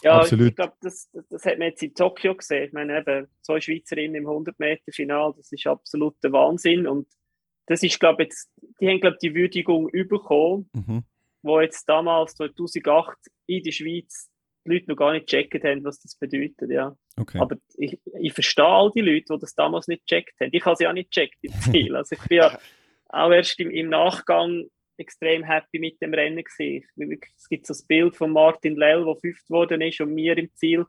Ja, 0.02 0.20
Absolut. 0.20 0.48
ich 0.48 0.54
glaube, 0.56 0.74
das, 0.80 1.10
das, 1.28 1.44
hat 1.44 1.58
man 1.58 1.68
jetzt 1.68 1.82
in 1.82 1.94
Tokio 1.94 2.34
gesehen. 2.34 2.64
Ich 2.64 2.72
meine, 2.72 2.98
eben, 2.98 3.26
zwei 3.42 3.60
Schweizerinnen 3.60 4.14
im 4.14 4.26
100-Meter-Final, 4.26 5.34
das 5.36 5.50
ist 5.50 5.66
absoluter 5.66 6.30
Wahnsinn. 6.32 6.86
Und 6.86 7.08
das 7.66 7.82
ist, 7.82 7.98
glaube 7.98 8.22
ich, 8.22 8.28
jetzt, 8.28 8.50
die 8.80 8.88
haben, 8.88 9.00
glaube 9.00 9.16
ich, 9.16 9.28
die 9.28 9.34
Würdigung 9.34 9.90
bekommen, 9.90 10.70
Mhm. 10.72 11.04
wo 11.42 11.60
jetzt 11.60 11.88
damals, 11.88 12.34
2008, 12.36 13.16
in 13.46 13.62
der 13.62 13.72
Schweiz 13.72 14.30
die 14.64 14.74
Leute 14.74 14.86
noch 14.88 14.96
gar 14.96 15.12
nicht 15.12 15.28
gecheckt 15.28 15.64
haben, 15.64 15.84
was 15.84 15.98
das 16.00 16.14
bedeutet. 16.14 16.70
Ja. 16.70 16.96
Okay. 17.16 17.38
Aber 17.38 17.56
ich, 17.76 17.98
ich 18.20 18.32
verstehe 18.32 18.64
all 18.64 18.90
die 18.94 19.00
Leute, 19.00 19.34
die 19.34 19.38
das 19.40 19.54
damals 19.54 19.88
nicht 19.88 20.06
gecheckt 20.06 20.38
haben. 20.40 20.50
Ich 20.52 20.64
habe 20.64 20.76
sie 20.76 20.86
auch 20.86 20.92
nicht 20.92 21.10
gecheckt 21.12 21.38
im 21.42 21.52
Ziel. 21.60 21.96
Also 21.96 22.14
ich 22.14 22.22
bin 22.28 22.38
ja 22.38 22.58
auch 23.08 23.30
erst 23.30 23.58
im, 23.60 23.70
im 23.70 23.88
Nachgang 23.88 24.66
extrem 24.98 25.44
happy 25.44 25.78
mit 25.78 26.00
dem 26.02 26.12
Rennen 26.12 26.44
gewesen. 26.44 26.86
Es 27.36 27.48
gibt 27.48 27.66
so 27.66 27.72
das 27.72 27.84
Bild 27.84 28.16
von 28.16 28.32
Martin 28.32 28.76
Lell, 28.76 29.04
der 29.04 29.16
fünft 29.16 29.46
geworden 29.46 29.80
ist 29.80 30.00
und 30.00 30.14
mir 30.14 30.36
im 30.36 30.52
Ziel. 30.54 30.84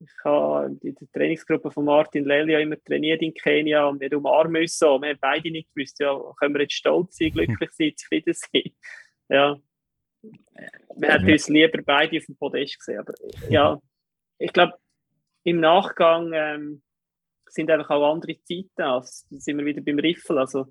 Ich 0.00 0.24
habe 0.24 0.76
in 0.82 0.94
der 0.94 1.10
Trainingsgruppe 1.12 1.70
von 1.70 1.84
Martin 1.84 2.24
Lell 2.24 2.50
ja 2.50 2.58
immer 2.58 2.82
trainiert 2.82 3.22
in 3.22 3.32
Kenia 3.32 3.86
und 3.86 4.00
wir 4.00 4.12
umarmen 4.16 4.62
uns 4.62 4.78
so. 4.78 5.00
Wir 5.00 5.10
haben 5.10 5.18
beide 5.20 5.50
nicht 5.50 5.72
gewusst, 5.74 5.98
ja, 6.00 6.18
können 6.38 6.54
wir 6.54 6.62
jetzt 6.62 6.74
stolz 6.74 7.16
sein, 7.16 7.30
glücklich 7.30 7.70
sein, 7.72 7.92
zufrieden 7.96 8.34
sein. 8.34 8.74
Ja. 9.28 9.58
Wir 10.96 11.12
hätten 11.12 11.30
uns 11.30 11.48
lieber 11.48 11.82
beide 11.82 12.16
auf 12.16 12.24
dem 12.24 12.36
Podest 12.36 12.78
gesehen. 12.78 12.98
Aber 12.98 13.14
ja, 13.48 13.80
ich 14.38 14.52
glaube, 14.52 14.74
im 15.44 15.60
Nachgang 15.60 16.32
ähm, 16.32 16.82
sind 17.46 17.70
einfach 17.70 17.90
auch 17.90 18.12
andere 18.12 18.36
Zeiten. 18.42 18.82
Also, 18.82 19.26
sind 19.30 19.58
wir 19.58 19.64
wieder 19.64 19.82
beim 19.82 19.98
Riffel. 19.98 20.38
Also, 20.38 20.66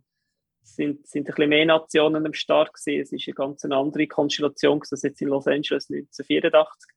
sind, 0.63 1.05
sind 1.07 1.27
ein 1.27 1.35
bisschen 1.35 1.49
mehr 1.49 1.65
Nationen 1.65 2.25
am 2.25 2.33
Start 2.33 2.73
gewesen. 2.73 3.01
Es 3.01 3.11
ist 3.11 3.27
eine 3.27 3.35
ganz 3.35 3.63
andere 3.65 4.07
Konstellation 4.07 4.81
als 4.89 5.01
jetzt 5.01 5.21
in 5.21 5.27
Los 5.29 5.47
Angeles 5.47 5.89
1984. 5.89 6.91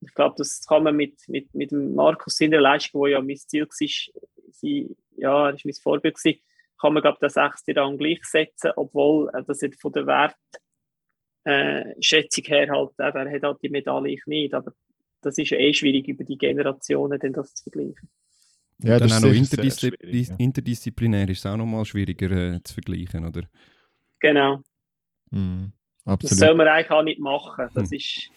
Ich 0.00 0.14
glaube, 0.14 0.34
das 0.36 0.64
kann 0.66 0.82
man 0.82 0.96
mit, 0.96 1.20
mit, 1.28 1.54
mit 1.54 1.70
dem 1.70 1.94
Markus 1.94 2.36
seiner 2.36 2.60
Leistung, 2.60 3.00
wo 3.00 3.06
ja 3.06 3.20
mein 3.20 3.36
Ziel 3.36 3.66
war, 3.66 4.22
sie, 4.50 4.96
ja, 5.16 5.48
er 5.48 5.54
ist 5.54 5.64
mein 5.64 5.74
Vorbild 5.74 6.16
gewesen, 6.16 6.40
kann 6.80 6.94
man, 6.94 7.02
glaube 7.02 7.16
ich, 7.16 7.20
den 7.20 7.30
sechsten 7.30 7.78
Rang 7.78 7.96
gleichsetzen, 7.96 8.72
obwohl 8.76 9.30
äh, 9.32 9.44
das 9.44 9.60
jetzt 9.60 9.80
von 9.80 9.92
der 9.92 10.06
Wert, 10.06 10.36
äh, 11.44 11.94
her 12.00 12.68
halt, 12.70 12.90
eben, 12.98 13.26
er 13.26 13.32
hat 13.32 13.42
halt 13.42 13.62
die 13.62 13.68
Medaille 13.68 14.12
ich 14.12 14.26
nicht, 14.26 14.54
aber 14.54 14.72
das 15.20 15.38
ist 15.38 15.52
eh 15.52 15.72
schwierig 15.72 16.08
über 16.08 16.24
die 16.24 16.38
Generationen 16.38 17.18
dann 17.18 17.32
das 17.32 17.54
zu 17.54 17.70
vergleichen. 17.70 18.10
Ja, 18.82 18.98
dann 18.98 19.08
das 19.08 19.18
auch 19.18 19.28
noch 19.28 19.34
interdiszi 19.34 19.88
schwierig, 19.88 20.28
ja. 20.28 20.36
interdisziplinär 20.38 21.28
ist 21.28 21.38
es 21.38 21.46
auch 21.46 21.56
nochmal 21.56 21.84
schwieriger 21.84 22.30
äh, 22.30 22.62
zu 22.62 22.74
vergleichen, 22.74 23.26
oder? 23.26 23.42
Genau. 24.20 24.60
Mhm. 25.30 25.72
Das 26.04 26.14
Absolut. 26.14 26.38
soll 26.38 26.54
man 26.56 26.68
eigentlich 26.68 26.90
auch 26.90 27.02
nicht 27.02 27.20
machen. 27.20 27.68
Das 27.74 27.90
Hm. 27.90 27.96
ist, 27.96 28.30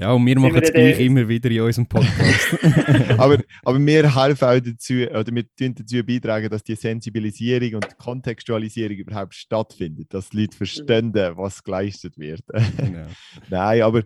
Ja, 0.00 0.12
und 0.12 0.24
wir 0.24 0.32
Sind 0.32 0.42
machen 0.42 0.54
wir 0.54 0.62
es 0.62 0.72
dann- 0.72 0.80
gleich 0.82 1.00
immer 1.00 1.28
wieder 1.28 1.50
in 1.50 1.60
unserem 1.60 1.86
Podcast. 1.86 2.56
aber, 3.18 3.38
aber 3.62 3.86
wir 3.86 4.16
helfen 4.16 4.44
auch 4.48 4.58
dazu, 4.60 4.94
oder 4.94 5.26
wir 5.34 5.44
tun 5.54 5.74
dazu 5.74 6.02
beitragen, 6.02 6.48
dass 6.48 6.62
die 6.62 6.74
Sensibilisierung 6.74 7.74
und 7.74 7.98
Kontextualisierung 7.98 8.96
überhaupt 8.96 9.34
stattfindet, 9.34 10.14
dass 10.14 10.30
die 10.30 10.40
Leute 10.40 10.56
verstehen, 10.56 11.12
was 11.12 11.62
geleistet 11.62 12.16
wird. 12.16 12.40
genau. 12.78 13.06
Nein, 13.50 13.82
aber 13.82 14.02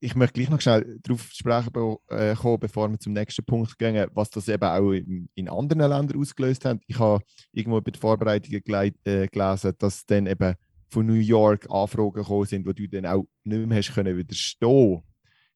ich 0.00 0.16
möchte 0.16 0.34
gleich 0.40 0.48
noch 0.50 0.60
schnell 0.60 0.98
darauf 1.02 1.28
zu 1.28 1.36
sprechen 1.36 1.96
äh, 2.08 2.34
kommen, 2.34 2.58
bevor 2.58 2.90
wir 2.90 2.98
zum 2.98 3.12
nächsten 3.12 3.44
Punkt 3.44 3.78
gehen, 3.78 4.08
was 4.14 4.30
das 4.30 4.48
eben 4.48 4.64
auch 4.64 4.92
in, 4.92 5.28
in 5.34 5.48
anderen 5.48 5.90
Ländern 5.90 6.18
ausgelöst 6.18 6.64
hat. 6.64 6.78
Ich 6.86 6.98
habe 6.98 7.22
irgendwo 7.52 7.80
bei 7.82 7.90
den 7.90 8.00
Vorbereitungen 8.00 8.62
äh, 9.04 9.28
gelesen, 9.28 9.72
dass 9.78 10.06
dann 10.06 10.26
eben 10.26 10.54
von 10.92 11.06
New 11.06 11.14
York 11.14 11.66
Anfragen 11.70 12.12
gekommen 12.12 12.46
sind, 12.46 12.66
wo 12.66 12.72
du 12.72 12.86
dann 12.88 13.06
auch 13.06 13.24
nicht 13.44 13.66
mehr 13.66 13.78
hast 13.78 13.94
können 13.94 14.16
widerstehen 14.16 15.02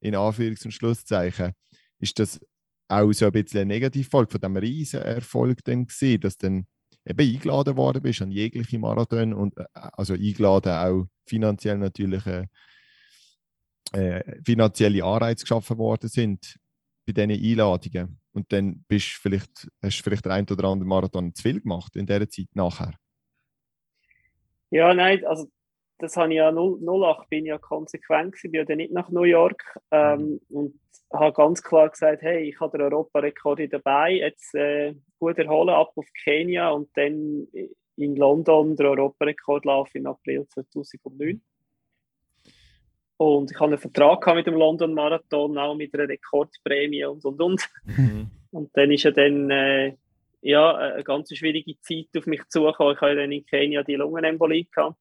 in 0.00 0.14
Anführungs- 0.14 0.64
und 0.64 0.72
Schlusszeichen. 0.72 1.52
Ist 1.98 2.18
das 2.18 2.40
auch 2.88 3.12
so 3.12 3.26
ein 3.26 3.32
bisschen 3.32 3.60
eine 3.60 3.74
Negativfolge 3.74 4.30
von 4.30 4.40
diesem 4.40 4.56
riesen 4.56 5.02
Erfolg 5.02 5.64
dann 5.64 5.86
gewesen, 5.86 6.20
dass 6.20 6.38
dann 6.38 6.66
eben 7.04 7.34
eingeladen 7.34 7.76
worden 7.76 8.02
bist 8.02 8.22
an 8.22 8.30
jegliche 8.30 8.78
Marathon 8.78 9.34
und 9.34 9.56
äh, 9.56 9.64
also 9.74 10.14
eingeladen 10.14 10.72
auch 10.72 11.06
finanziell 11.26 11.78
natürlich 11.78 12.24
äh, 12.26 12.46
äh, 13.92 14.42
finanzielle 14.44 15.04
Anreize 15.04 15.44
geschaffen 15.44 15.78
worden 15.78 16.08
sind 16.08 16.56
bei 17.06 17.12
diesen 17.12 17.30
Einladungen. 17.30 18.20
Und 18.32 18.52
dann 18.52 18.84
bist 18.88 19.08
vielleicht, 19.08 19.68
hast 19.82 19.98
du 19.98 20.02
vielleicht 20.02 20.24
der 20.24 20.32
ein 20.32 20.48
oder 20.48 20.64
andere 20.64 20.88
Marathon 20.88 21.34
zu 21.34 21.42
viel 21.42 21.60
gemacht 21.60 21.94
in 21.96 22.06
dieser 22.06 22.28
Zeit 22.28 22.48
nachher. 22.54 22.94
Ja, 24.70 24.94
nein, 24.94 25.24
also 25.24 25.46
das 25.98 26.16
habe 26.16 26.30
ich 26.30 26.36
ja 26.36 26.52
0, 26.52 26.80
08 26.82 27.28
bin 27.28 27.46
ja 27.46 27.58
konsequent 27.58 28.32
gewesen, 28.32 28.52
bin 28.52 28.58
ja 28.60 28.64
dann 28.64 28.76
nicht 28.78 28.92
nach 28.92 29.08
New 29.10 29.22
York 29.22 29.80
ähm, 29.90 30.40
und 30.50 30.78
habe 31.12 31.32
ganz 31.32 31.62
klar 31.62 31.88
gesagt, 31.88 32.22
hey, 32.22 32.48
ich 32.48 32.60
habe 32.60 32.76
den 32.76 32.86
Europarekord 32.86 33.60
dabei, 33.72 34.12
jetzt 34.12 34.54
äh, 34.54 34.94
gut 35.18 35.38
erholen, 35.38 35.70
ab 35.70 35.92
auf 35.94 36.06
Kenia 36.24 36.70
und 36.70 36.90
dann 36.94 37.46
in 37.96 38.16
London 38.16 38.76
den 38.76 38.86
Europarekordlauf 38.86 39.94
im 39.94 40.06
April 40.06 40.46
2009. 40.48 41.40
Und 43.18 43.50
ich 43.50 43.58
habe 43.58 43.72
einen 43.72 43.78
Vertrag 43.78 44.26
mit 44.34 44.46
dem 44.46 44.54
London 44.54 44.92
Marathon, 44.92 45.56
auch 45.56 45.74
mit 45.74 45.94
einer 45.94 46.08
Rekordprämie 46.08 47.06
und 47.06 47.24
und 47.24 47.40
und. 47.40 47.68
Und 48.52 48.70
dann 48.74 48.90
ist 48.90 49.02
ja 49.02 49.10
dann 49.10 49.50
äh, 49.50 49.96
ja, 50.46 50.74
eine 50.76 51.04
ganz 51.04 51.34
schwierige 51.34 51.78
Zeit 51.80 52.08
auf 52.16 52.26
mich 52.26 52.42
zugekommen. 52.48 52.94
Ich 52.94 53.00
ja 53.00 53.14
dann 53.14 53.32
in 53.32 53.44
Kenia 53.46 53.82
die 53.82 53.96
Lungenembolie 53.96 54.64
gehabt, 54.64 54.96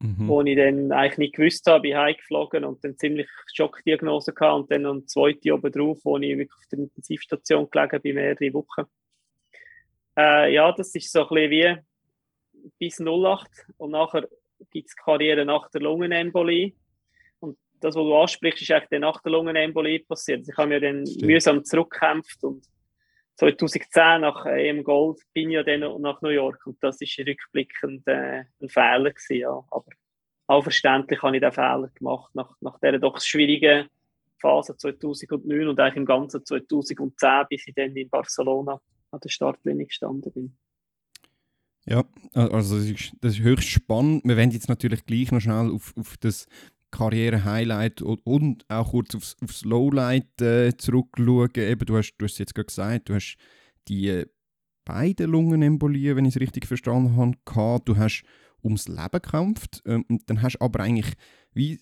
Mhm. 0.00 0.28
wo 0.28 0.42
ich 0.42 0.56
dann 0.56 0.92
eigentlich 0.92 1.18
nicht 1.18 1.34
gewusst 1.36 1.66
habe, 1.66 1.82
bin 1.82 1.96
heimgeflogen 1.96 2.64
und 2.64 2.84
dann 2.84 2.98
ziemlich 2.98 3.28
Schockdiagnose 3.54 4.34
gehabt 4.34 4.54
und 4.54 4.70
dann 4.70 4.84
eine 4.84 5.06
zweite 5.06 5.54
oben 5.54 5.72
drauf, 5.72 5.98
wo 6.04 6.18
ich 6.18 6.36
wirklich 6.36 6.52
auf 6.52 6.66
der 6.70 6.80
Intensivstation 6.80 7.70
gelegen 7.70 8.02
bin, 8.02 8.14
mehrere 8.16 8.52
Wochen. 8.52 8.84
Äh, 10.18 10.52
ja, 10.52 10.70
das 10.72 10.94
ist 10.94 11.10
so 11.10 11.26
ein 11.26 11.28
bisschen 11.28 11.50
wie 11.50 12.68
bis 12.78 13.00
08 13.00 13.48
und 13.78 13.92
nachher 13.92 14.28
gibt 14.70 14.88
es 14.88 14.96
Karriere 14.96 15.46
nach 15.46 15.70
der 15.70 15.80
Lungenembolie. 15.80 16.72
Und 17.40 17.56
das, 17.80 17.94
was 17.94 18.02
du 18.02 18.14
ansprichst, 18.14 18.62
ist 18.62 18.70
eigentlich 18.72 19.00
nach 19.00 19.22
der 19.22 19.32
Lungenembolie 19.32 20.00
passiert. 20.00 20.40
Also 20.40 20.52
ich 20.52 20.58
habe 20.58 20.68
mir 20.68 20.80
dann 20.80 21.06
Stimmt. 21.06 21.22
mühsam 21.22 21.64
zurückgekämpft 21.64 22.44
und 22.44 22.66
2010 23.36 24.20
nach 24.22 24.46
EM 24.46 24.82
Gold 24.82 25.20
bin 25.32 25.50
ich 25.50 25.54
ja 25.54 25.62
dann 25.62 26.00
nach 26.00 26.22
New 26.22 26.30
York 26.30 26.66
und 26.66 26.82
das 26.82 27.00
ist 27.00 27.18
rückblickend 27.18 28.06
äh, 28.06 28.44
ein 28.60 28.68
Fehler 28.68 29.10
gewesen, 29.10 29.36
ja. 29.36 29.62
Aber 29.70 29.90
auch 30.46 30.62
verständlich 30.62 31.22
habe 31.22 31.36
ich 31.36 31.42
den 31.42 31.52
Fehler 31.52 31.90
gemacht 31.94 32.34
nach, 32.34 32.56
nach 32.60 32.78
dieser 32.80 32.98
doch 32.98 33.20
schwierigen 33.20 33.88
Phase 34.38 34.76
2009 34.76 35.68
und 35.68 35.80
eigentlich 35.80 35.96
im 35.96 36.06
ganzen 36.06 36.44
2010, 36.44 37.44
bis 37.50 37.66
ich 37.66 37.74
dann 37.74 37.94
in 37.96 38.08
Barcelona 38.08 38.80
an 39.10 39.20
der 39.20 39.28
Startlinie 39.28 39.86
gestanden 39.86 40.32
bin. 40.32 40.56
Ja, 41.84 42.04
also 42.32 42.76
das 42.76 42.86
ist, 42.86 43.12
das 43.20 43.34
ist 43.34 43.40
höchst 43.40 43.68
spannend. 43.68 44.24
Wir 44.24 44.36
werden 44.36 44.50
jetzt 44.50 44.68
natürlich 44.68 45.06
gleich 45.06 45.30
noch 45.30 45.40
schnell 45.40 45.70
auf, 45.70 45.94
auf 45.96 46.16
das 46.18 46.48
Karriere-Highlight 46.90 48.02
und, 48.02 48.20
und 48.24 48.64
auch 48.70 48.90
kurz 48.90 49.14
aufs, 49.14 49.36
aufs 49.42 49.64
Lowlight 49.64 50.40
äh, 50.40 50.76
zurückschauen. 50.76 51.50
Eben, 51.56 51.86
du 51.86 51.96
hast, 51.96 52.14
du 52.18 52.24
hast 52.24 52.32
es 52.32 52.38
jetzt 52.38 52.54
gerade 52.54 52.66
gesagt, 52.66 53.08
du 53.08 53.14
hast 53.14 53.36
die 53.88 54.08
äh, 54.08 54.26
beiden 54.84 55.30
Lungenembolien, 55.30 56.16
wenn 56.16 56.24
ich 56.24 56.36
es 56.36 56.40
richtig 56.40 56.66
verstanden 56.66 57.16
habe, 57.16 57.32
gehabt. 57.44 57.88
Du 57.88 57.96
hast 57.96 58.22
ums 58.62 58.88
Leben 58.88 59.20
gekämpft 59.22 59.82
ähm, 59.86 60.04
und 60.08 60.28
dann 60.28 60.42
hast 60.42 60.60
aber 60.60 60.80
eigentlich 60.80 61.12
wie 61.52 61.78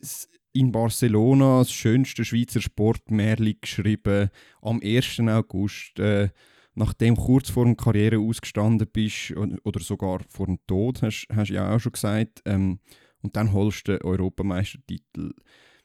in 0.52 0.72
Barcelona 0.72 1.58
das 1.58 1.72
schönste 1.72 2.24
Schweizer 2.24 2.60
Sportmärchen 2.60 3.56
geschrieben 3.60 4.30
am 4.62 4.80
1. 4.82 5.20
August. 5.20 5.98
Äh, 5.98 6.30
nachdem 6.74 7.16
kurz 7.16 7.50
vor 7.50 7.64
der 7.64 7.76
Karriere 7.76 8.18
ausgestanden 8.18 8.88
bist 8.92 9.32
oder 9.64 9.80
sogar 9.80 10.20
vor 10.28 10.46
dem 10.46 10.58
Tod, 10.66 11.02
hast 11.02 11.26
du 11.28 11.54
ja 11.54 11.74
auch 11.74 11.78
schon 11.78 11.92
gesagt, 11.92 12.42
ähm, 12.44 12.80
und 13.24 13.34
dann 13.36 13.52
holst 13.52 13.88
du 13.88 13.92
den 13.92 14.02
Europameistertitel. 14.02 15.32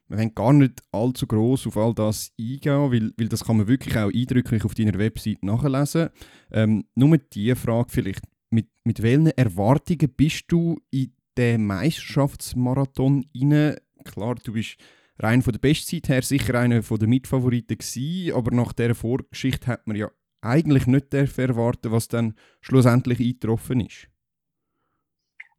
Wir 0.08 0.18
wollen 0.18 0.36
gar 0.36 0.54
nicht 0.54 0.82
allzu 0.92 1.26
groß 1.26 1.68
auf 1.68 1.78
all 1.78 1.94
das 1.94 2.32
eingehen, 2.40 2.92
weil, 2.92 3.12
weil 3.18 3.30
das 3.30 3.46
kann 3.46 3.58
man 3.58 3.68
wirklich 3.68 3.96
auch 3.96 4.12
eindrücklich 4.12 4.66
auf 4.66 4.74
deiner 4.74 4.98
Website 5.00 5.44
nachlesen. 5.44 6.10
Ähm, 6.52 6.86
nur 6.96 7.18
die 7.18 7.56
Frage 7.56 7.90
vielleicht, 7.90 8.26
mit, 8.50 8.68
mit 8.84 9.02
welchen 9.02 9.28
Erwartungen 9.28 10.12
bist 10.18 10.46
du 10.50 10.80
in 10.92 11.14
den 11.38 11.66
Meisterschaftsmarathon 11.66 13.26
rein? 13.36 13.78
Klar, 14.04 14.36
du 14.44 14.54
bist 14.54 14.78
rein 15.20 15.42
von 15.42 15.54
der 15.54 15.60
Bestzeit 15.60 16.10
her 16.10 16.24
sicher 16.24 16.56
einer 16.56 16.82
der 16.82 17.08
Mitfavoriten 17.08 17.78
gewesen, 17.78 18.34
aber 18.34 18.52
nach 18.52 18.74
dieser 18.74 18.96
Vorgeschichte 18.96 19.68
hat 19.68 19.88
man 19.88 19.96
ja 19.96 20.10
eigentlich 20.42 20.88
nicht 20.88 21.14
erwarten, 21.14 21.92
was 21.92 22.08
dann 22.08 22.34
schlussendlich 22.62 23.20
eingetroffen 23.20 23.82
ist. 23.82 24.09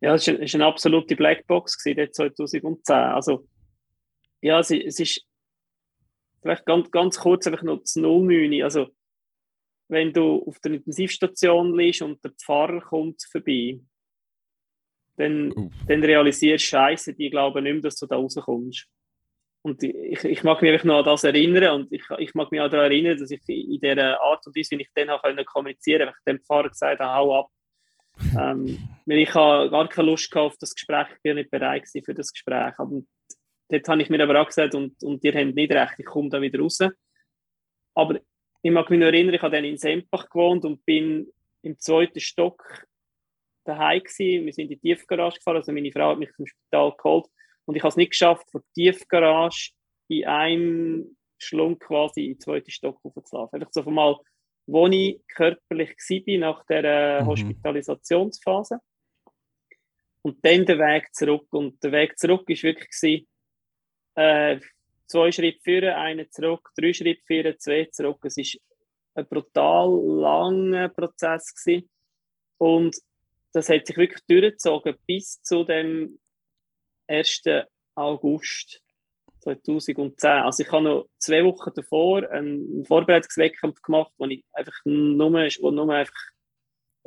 Ja, 0.00 0.14
es 0.14 0.26
war 0.26 0.34
eine 0.38 0.66
absolute 0.66 1.14
Blackbox 1.14 1.82
gewesen, 1.82 2.10
dort 2.16 2.36
2010. 2.36 2.94
Also, 2.94 3.46
ja, 4.40 4.58
es, 4.58 4.70
es 4.70 4.98
ist 4.98 5.26
vielleicht 6.40 6.64
ganz, 6.64 6.90
ganz 6.90 7.18
kurz 7.18 7.46
einfach 7.46 7.62
noch 7.62 7.80
das 7.80 7.96
09. 7.96 8.62
Also, 8.62 8.88
wenn 9.88 10.12
du 10.12 10.42
auf 10.46 10.58
der 10.60 10.72
Intensivstation 10.72 11.76
liegst 11.76 12.02
und 12.02 12.24
der 12.24 12.32
Pfarrer 12.32 12.80
kommt 12.80 13.22
vorbei, 13.30 13.80
dann, 15.16 15.52
Uff. 15.52 15.72
dann 15.86 16.02
realisierst 16.02 16.64
du, 16.64 16.68
Scheiße, 16.68 17.14
die 17.14 17.28
glauben 17.28 17.64
nicht 17.64 17.72
mehr, 17.72 17.82
dass 17.82 17.96
du 17.96 18.06
da 18.06 18.16
rauskommst. 18.16 18.86
und 19.62 19.82
ich, 19.82 20.24
ich 20.24 20.42
mag 20.42 20.62
mich 20.62 20.82
noch 20.84 20.98
an 21.00 21.04
das 21.04 21.24
erinnern 21.24 21.82
und 21.82 21.92
ich, 21.92 22.04
ich 22.18 22.34
mag 22.34 22.50
mich 22.50 22.60
auch 22.60 22.70
daran 22.70 22.90
erinnern, 22.90 23.18
dass 23.18 23.30
ich 23.30 23.40
in 23.48 23.80
dieser 23.80 24.20
Art 24.20 24.46
und 24.46 24.56
Weise, 24.56 24.78
wie 24.78 24.82
ich 24.82 24.88
dann 24.94 25.10
auch 25.10 25.22
kommunizieren 25.44 26.06
konnte, 26.06 26.14
ich 26.18 26.24
dem 26.24 26.40
Fahrer 26.44 26.70
gesagt 26.70 27.00
habe, 27.00 27.14
hau 27.14 27.40
ab. 27.40 27.50
Ähm, 28.38 28.78
weil 29.06 29.18
ich 29.18 29.34
habe 29.34 29.70
gar 29.70 29.88
keine 29.88 30.10
Lust 30.10 30.34
auf 30.36 30.56
das 30.58 30.74
Gespräch, 30.74 31.06
ich 31.14 31.22
bin 31.22 31.36
nicht 31.36 31.50
bereit 31.50 31.88
für 31.88 32.14
das 32.14 32.32
Gespräch. 32.32 32.74
Aber 32.78 33.00
dort 33.68 33.88
habe 33.88 34.02
ich 34.02 34.10
mir 34.10 34.22
aber 34.22 34.40
auch 34.40 34.46
gesagt, 34.46 34.74
und, 34.74 35.02
und 35.02 35.24
ihr 35.24 35.34
habt 35.34 35.54
nicht 35.54 35.72
recht, 35.72 35.94
ich 35.98 36.06
komme 36.06 36.28
da 36.28 36.40
wieder 36.40 36.60
raus. 36.60 36.78
Aber 37.94 38.20
ich 38.62 38.70
mag 38.70 38.90
mich 38.90 38.98
noch 38.98 39.06
erinnern, 39.06 39.34
ich 39.34 39.42
habe 39.42 39.56
dann 39.56 39.64
in 39.64 39.78
Sempach 39.78 40.28
gewohnt 40.28 40.64
und 40.64 40.84
bin 40.84 41.32
im 41.62 41.78
zweiten 41.78 42.20
Stock 42.20 42.86
daheim 43.64 44.00
gewesen. 44.00 44.46
Wir 44.46 44.52
sind 44.52 44.70
in 44.70 44.80
die 44.80 44.80
Tiefgarage 44.80 45.38
gefahren, 45.38 45.56
also 45.56 45.72
meine 45.72 45.92
Frau 45.92 46.10
hat 46.10 46.18
mich 46.18 46.30
vom 46.32 46.46
Spital 46.46 46.94
geholt 46.96 47.26
und 47.64 47.76
ich 47.76 47.82
habe 47.82 47.90
es 47.90 47.96
nicht 47.96 48.10
geschafft, 48.10 48.50
von 48.50 48.62
der 48.62 48.72
Tiefgarage 48.74 49.72
in 50.08 50.26
einem 50.26 51.16
Schlunk 51.38 51.80
quasi 51.80 52.26
in 52.26 52.32
den 52.34 52.40
zweiten 52.40 52.70
Stock 52.70 52.98
hochzulaufen. 53.02 53.60
Einfach 53.60 53.72
so 53.72 53.82
mal, 53.90 54.16
wo 54.66 54.86
ich 54.86 55.20
körperlich 55.28 55.90
war 55.90 56.38
nach 56.38 56.64
der 56.66 57.22
mhm. 57.22 57.26
Hospitalisationsphase. 57.26 58.80
Und 60.22 60.44
dann 60.44 60.66
der 60.66 60.78
Weg 60.78 61.14
zurück. 61.14 61.46
Und 61.50 61.82
der 61.82 61.92
Weg 61.92 62.18
zurück 62.18 62.48
war 62.48 62.62
wirklich 62.62 63.26
äh, 64.16 64.60
zwei 65.06 65.32
Schritte 65.32 65.60
führen, 65.62 65.94
einen 65.94 66.30
zurück, 66.30 66.70
drei 66.76 66.92
Schritte 66.92 67.22
führen, 67.26 67.58
zwei 67.58 67.86
zurück. 67.86 68.18
Es 68.24 68.36
war 68.36 68.60
ein 69.14 69.26
brutal 69.26 69.88
langer 70.20 70.88
Prozess 70.90 71.54
gewesen. 71.54 71.90
Und 72.58 72.96
das 73.52 73.68
hat 73.68 73.86
sich 73.86 73.96
wirklich 73.96 74.22
durchgezogen 74.28 74.96
bis 75.06 75.42
zu 75.42 75.64
dem 75.64 76.20
1. 77.08 77.42
August 77.94 78.82
2010. 79.40 80.16
Also 80.24 80.62
ich 80.62 80.72
habe 80.72 80.84
noch 80.84 81.08
zwei 81.18 81.44
Wochen 81.44 81.70
davor 81.74 82.28
einen 82.30 82.84
Vorbereitungswettkampf 82.84 83.82
gemacht, 83.82 84.12
wo 84.18 84.26
ich 84.26 84.44
einfach 84.52 84.78
nur, 84.84 85.32
wo 85.32 85.70
nur 85.70 85.90
einfach 85.90 86.14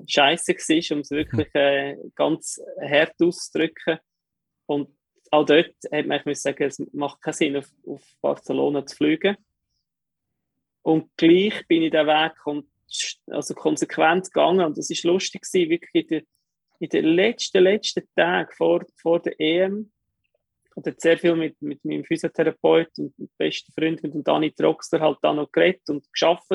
scheiße 0.07 0.53
war, 0.53 0.95
um 0.95 1.01
es 1.01 1.11
wirklich 1.11 1.53
äh, 1.53 1.95
ganz 2.15 2.61
hart 2.81 3.13
auszudrücken. 3.21 3.99
Und 4.65 4.89
auch 5.31 5.45
dort 5.45 5.75
hat 5.91 6.05
man 6.05 6.21
ich 6.25 6.41
sagen, 6.41 6.63
es 6.63 6.79
macht 6.93 7.21
keinen 7.21 7.33
Sinn, 7.33 7.57
auf, 7.57 7.69
auf 7.85 8.01
Barcelona 8.21 8.85
zu 8.85 8.95
fliegen. 8.95 9.37
Und 10.83 11.09
gleich 11.17 11.65
bin 11.67 11.83
ich 11.83 11.91
den 11.91 12.07
Weg 12.07 12.33
also 13.27 13.55
konsequent 13.55 14.31
gegangen 14.31 14.65
und 14.65 14.77
das 14.77 14.89
ist 14.89 15.03
lustig 15.03 15.41
gewesen, 15.41 15.69
wirklich 15.69 16.03
in 16.03 16.07
den, 16.07 16.27
in 16.79 16.89
den 16.89 17.05
letzten, 17.05 17.63
letzten 17.63 18.07
Tagen 18.15 18.51
vor, 18.55 18.85
vor 19.01 19.21
der 19.21 19.39
EM 19.39 19.91
habe 20.75 20.95
sehr 20.97 21.17
viel 21.17 21.35
mit, 21.35 21.61
mit 21.61 21.83
meinem 21.85 22.03
Physiotherapeut 22.03 22.89
und 22.97 23.13
besten 23.37 23.71
Freund, 23.73 24.01
mit 24.03 24.13
dem 24.13 24.23
Dani 24.23 24.51
Troxler, 24.51 25.01
halt 25.01 25.19
da 25.21 25.33
noch 25.33 25.51
geredet 25.51 25.87
und 25.89 26.11
geschafft. 26.11 26.49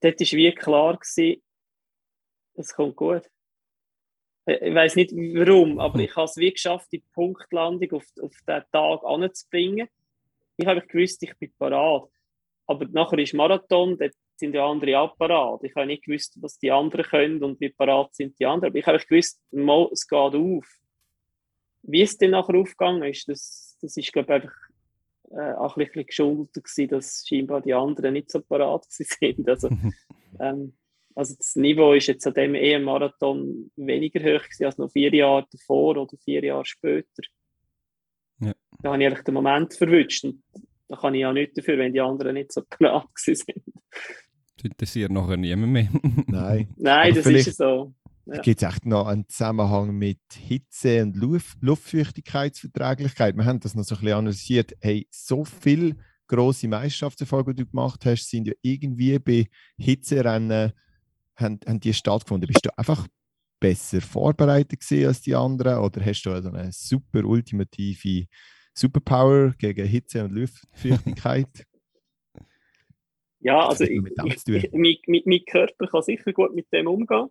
Dort 0.00 0.20
war 0.20 0.38
wie 0.38 0.54
klar, 0.54 0.96
gewesen, 0.96 1.42
es 2.54 2.74
kommt 2.74 2.96
gut. 2.96 3.28
Ich 4.46 4.74
weiß 4.74 4.96
nicht 4.96 5.12
warum, 5.12 5.78
aber 5.78 5.98
ich 5.98 6.14
habe 6.16 6.24
es 6.24 6.36
wie 6.36 6.52
geschafft, 6.52 6.90
die 6.92 7.04
Punktlandung 7.12 7.92
auf, 7.92 8.06
auf 8.20 8.34
den 8.46 8.62
Tag 8.72 9.04
anzubringen. 9.04 9.88
Ich 10.56 10.66
habe 10.66 10.80
gewusst, 10.80 11.22
ich 11.22 11.36
bin 11.36 11.52
parat. 11.58 12.08
Aber 12.66 12.86
nachher 12.86 13.18
ist 13.18 13.34
Marathon, 13.34 13.98
dort 13.98 14.14
sind 14.36 14.54
ja 14.54 14.66
andere 14.66 14.96
Apparate. 14.96 15.66
Ich 15.66 15.74
habe 15.74 15.86
nicht 15.86 16.04
gewusst, 16.04 16.36
was 16.40 16.58
die 16.58 16.70
anderen 16.70 17.04
können 17.04 17.42
und 17.42 17.60
wie 17.60 17.70
parat 17.70 18.14
sind 18.14 18.38
die 18.38 18.46
anderen. 18.46 18.72
Aber 18.72 18.78
ich 18.78 18.86
habe 18.86 18.98
gewusst, 18.98 19.40
es 19.50 20.08
geht 20.08 20.34
auf 20.34 20.78
wie 21.82 22.02
es 22.02 22.18
dann 22.18 22.30
nachher 22.30 22.56
aufgegangen 22.56 23.02
ist, 23.04 23.28
das, 23.28 23.76
das 23.80 23.96
ist, 23.96 24.12
glaube 24.12 24.28
ich, 24.28 24.42
einfach 24.42 24.54
äh, 25.30 25.52
auch 25.54 25.76
ein 25.76 25.84
bisschen 25.86 26.06
geschuldet 26.06 26.54
gewesen, 26.54 26.88
dass 26.88 27.24
scheinbar 27.26 27.60
die 27.60 27.74
anderen 27.74 28.14
nicht 28.14 28.30
so 28.30 28.40
parat 28.40 28.84
sind. 28.88 29.48
Also, 29.48 29.68
ähm, 30.40 30.74
also 31.14 31.34
das 31.36 31.56
Niveau 31.56 31.94
ist 31.94 32.06
jetzt 32.06 32.26
an 32.26 32.34
dem 32.34 32.54
EM-Marathon 32.54 33.70
weniger 33.76 34.20
hoch 34.20 34.44
gewesen 34.44 34.64
als 34.64 34.78
noch 34.78 34.90
vier 34.90 35.12
Jahre 35.12 35.46
davor 35.50 35.96
oder 35.96 36.16
vier 36.24 36.44
Jahre 36.44 36.64
später. 36.64 37.22
Ja. 38.40 38.54
Da 38.82 38.92
habe 38.92 39.02
ich 39.02 39.08
eigentlich 39.08 39.24
den 39.24 39.34
Moment 39.34 39.74
verwünscht 39.74 40.24
und 40.24 40.42
da 40.86 40.96
kann 40.96 41.14
ich 41.14 41.20
ja 41.20 41.32
nichts 41.32 41.54
dafür, 41.54 41.76
wenn 41.78 41.92
die 41.92 42.00
anderen 42.00 42.34
nicht 42.34 42.52
so 42.52 42.62
parat 42.70 43.08
sind. 43.16 43.44
Das 44.56 44.64
interessiert 44.64 45.12
nachher 45.12 45.36
niemand 45.36 45.72
mehr. 45.72 45.88
Nein. 46.26 46.68
Nein, 46.76 47.14
das 47.14 47.26
ist 47.26 47.56
so. 47.56 47.94
Ja. 48.30 48.42
Gibt 48.42 48.62
es 48.62 48.68
echt 48.68 48.84
noch 48.84 49.06
einen 49.06 49.26
Zusammenhang 49.26 49.96
mit 49.96 50.20
Hitze 50.34 51.02
und 51.02 51.16
Luft 51.16 51.56
Luftfeuchtigkeitsverträglichkeit? 51.62 53.34
Wir 53.34 53.46
haben 53.46 53.60
das 53.60 53.74
noch 53.74 53.84
so 53.84 53.94
ein 53.94 54.00
bisschen 54.02 54.18
analysiert. 54.18 54.72
Hey, 54.80 55.08
so 55.10 55.46
viele 55.46 55.96
grosse 56.26 56.68
Meisterschaftserfolge, 56.68 57.54
die 57.54 57.64
du 57.64 57.70
gemacht 57.70 58.04
hast, 58.04 58.28
sind 58.28 58.46
ja 58.46 58.52
irgendwie 58.60 59.18
bei 59.18 59.46
Hitzerennen 59.78 60.74
haben, 61.36 61.60
haben 61.66 61.80
die 61.80 61.94
stattgefunden. 61.94 62.46
Bist 62.46 62.66
du 62.66 62.78
einfach 62.78 63.06
besser 63.60 64.02
vorbereitet 64.02 64.84
als 65.06 65.22
die 65.22 65.34
anderen 65.34 65.78
oder 65.78 66.04
hast 66.04 66.22
du 66.24 66.30
also 66.30 66.50
eine 66.50 66.70
super 66.70 67.24
ultimative 67.24 68.26
Superpower 68.74 69.54
gegen 69.58 69.86
Hitze 69.86 70.22
und 70.22 70.32
Luftfeuchtigkeit? 70.32 71.64
ja, 73.40 73.68
also 73.68 73.84
ich, 73.84 74.02
ich, 74.26 74.48
ich, 74.48 74.72
mein, 74.72 75.22
mein 75.24 75.44
Körper 75.46 75.86
kann 75.86 76.02
sicher 76.02 76.34
gut 76.34 76.54
mit 76.54 76.70
dem 76.74 76.88
umgehen 76.88 77.30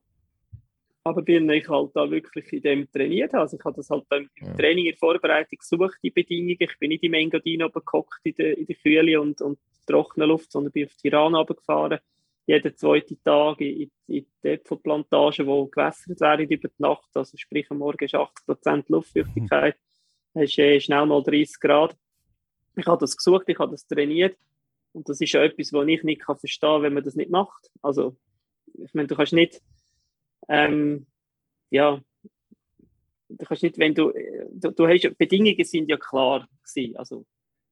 aber 1.07 1.21
bin 1.21 1.49
ich 1.49 1.67
halt 1.67 1.91
da 1.95 2.09
wirklich 2.09 2.51
in 2.53 2.61
dem 2.61 2.91
trainiert 2.91 3.33
habe. 3.33 3.43
Also 3.43 3.57
ich 3.57 3.65
habe 3.65 3.75
das 3.75 3.89
halt 3.89 4.05
dann 4.09 4.29
im 4.35 4.57
Training, 4.57 4.85
in 4.85 4.91
der 4.91 4.97
Vorbereitung 4.97 5.57
gesucht, 5.57 5.97
die 6.03 6.11
Bedingungen. 6.11 6.57
Ich 6.59 6.79
bin 6.79 6.89
nicht 6.89 7.03
im 7.03 7.13
Engadin 7.13 7.63
oben 7.63 7.81
gehockt 7.85 8.19
in 8.23 8.35
der, 8.35 8.57
in 8.57 8.65
der 8.65 8.75
Kühle 8.75 9.19
und, 9.21 9.41
und 9.41 9.59
trockenen 9.85 10.29
Luft, 10.29 10.51
sondern 10.51 10.71
bin 10.71 10.85
auf 10.85 10.95
die 11.01 11.07
Iran 11.07 11.35
runtergefahren. 11.35 11.99
Jeden 12.45 12.77
zweiten 12.77 13.21
Tag 13.23 13.59
in, 13.61 13.91
in 14.07 14.25
die 14.43 14.47
Äpfelplantage, 14.47 15.45
wo 15.45 15.65
gewässert 15.65 16.21
werden 16.21 16.47
über 16.47 16.67
die 16.67 16.81
Nacht. 16.81 17.09
Also 17.13 17.37
sprich, 17.37 17.69
am 17.71 17.79
Morgen 17.79 18.03
ist 18.03 18.15
80% 18.15 18.85
Luftfeuchtigkeit. 18.87 19.75
Mhm. 20.33 20.41
Es 20.41 20.51
ist 20.51 20.59
äh, 20.59 20.79
schnell 20.79 21.05
mal 21.05 21.23
30 21.23 21.59
Grad. 21.59 21.97
Ich 22.75 22.85
habe 22.85 22.99
das 22.99 23.17
gesucht, 23.17 23.45
ich 23.47 23.59
habe 23.59 23.71
das 23.71 23.87
trainiert. 23.87 24.37
Und 24.93 25.09
das 25.09 25.19
ist 25.19 25.33
ja 25.33 25.43
etwas, 25.43 25.73
was 25.73 25.87
ich 25.87 26.03
nicht 26.03 26.23
verstehen 26.23 26.69
kann, 26.69 26.81
wenn 26.83 26.93
man 26.93 27.03
das 27.03 27.15
nicht 27.15 27.29
macht. 27.29 27.69
Also, 27.81 28.15
ich 28.73 28.93
meine, 28.93 29.07
du 29.07 29.15
kannst 29.15 29.33
nicht 29.33 29.61
ähm, 30.47 31.07
ja, 31.69 32.01
du 33.29 33.45
kannst 33.45 33.63
nicht, 33.63 33.77
wenn 33.77 33.93
du, 33.93 34.13
du, 34.51 34.71
du 34.71 34.87
hast, 34.87 35.17
Bedingungen 35.17 35.63
sind 35.63 35.89
ja 35.89 35.97
klar 35.97 36.47
gewesen. 36.63 36.95
Also, 36.97 37.25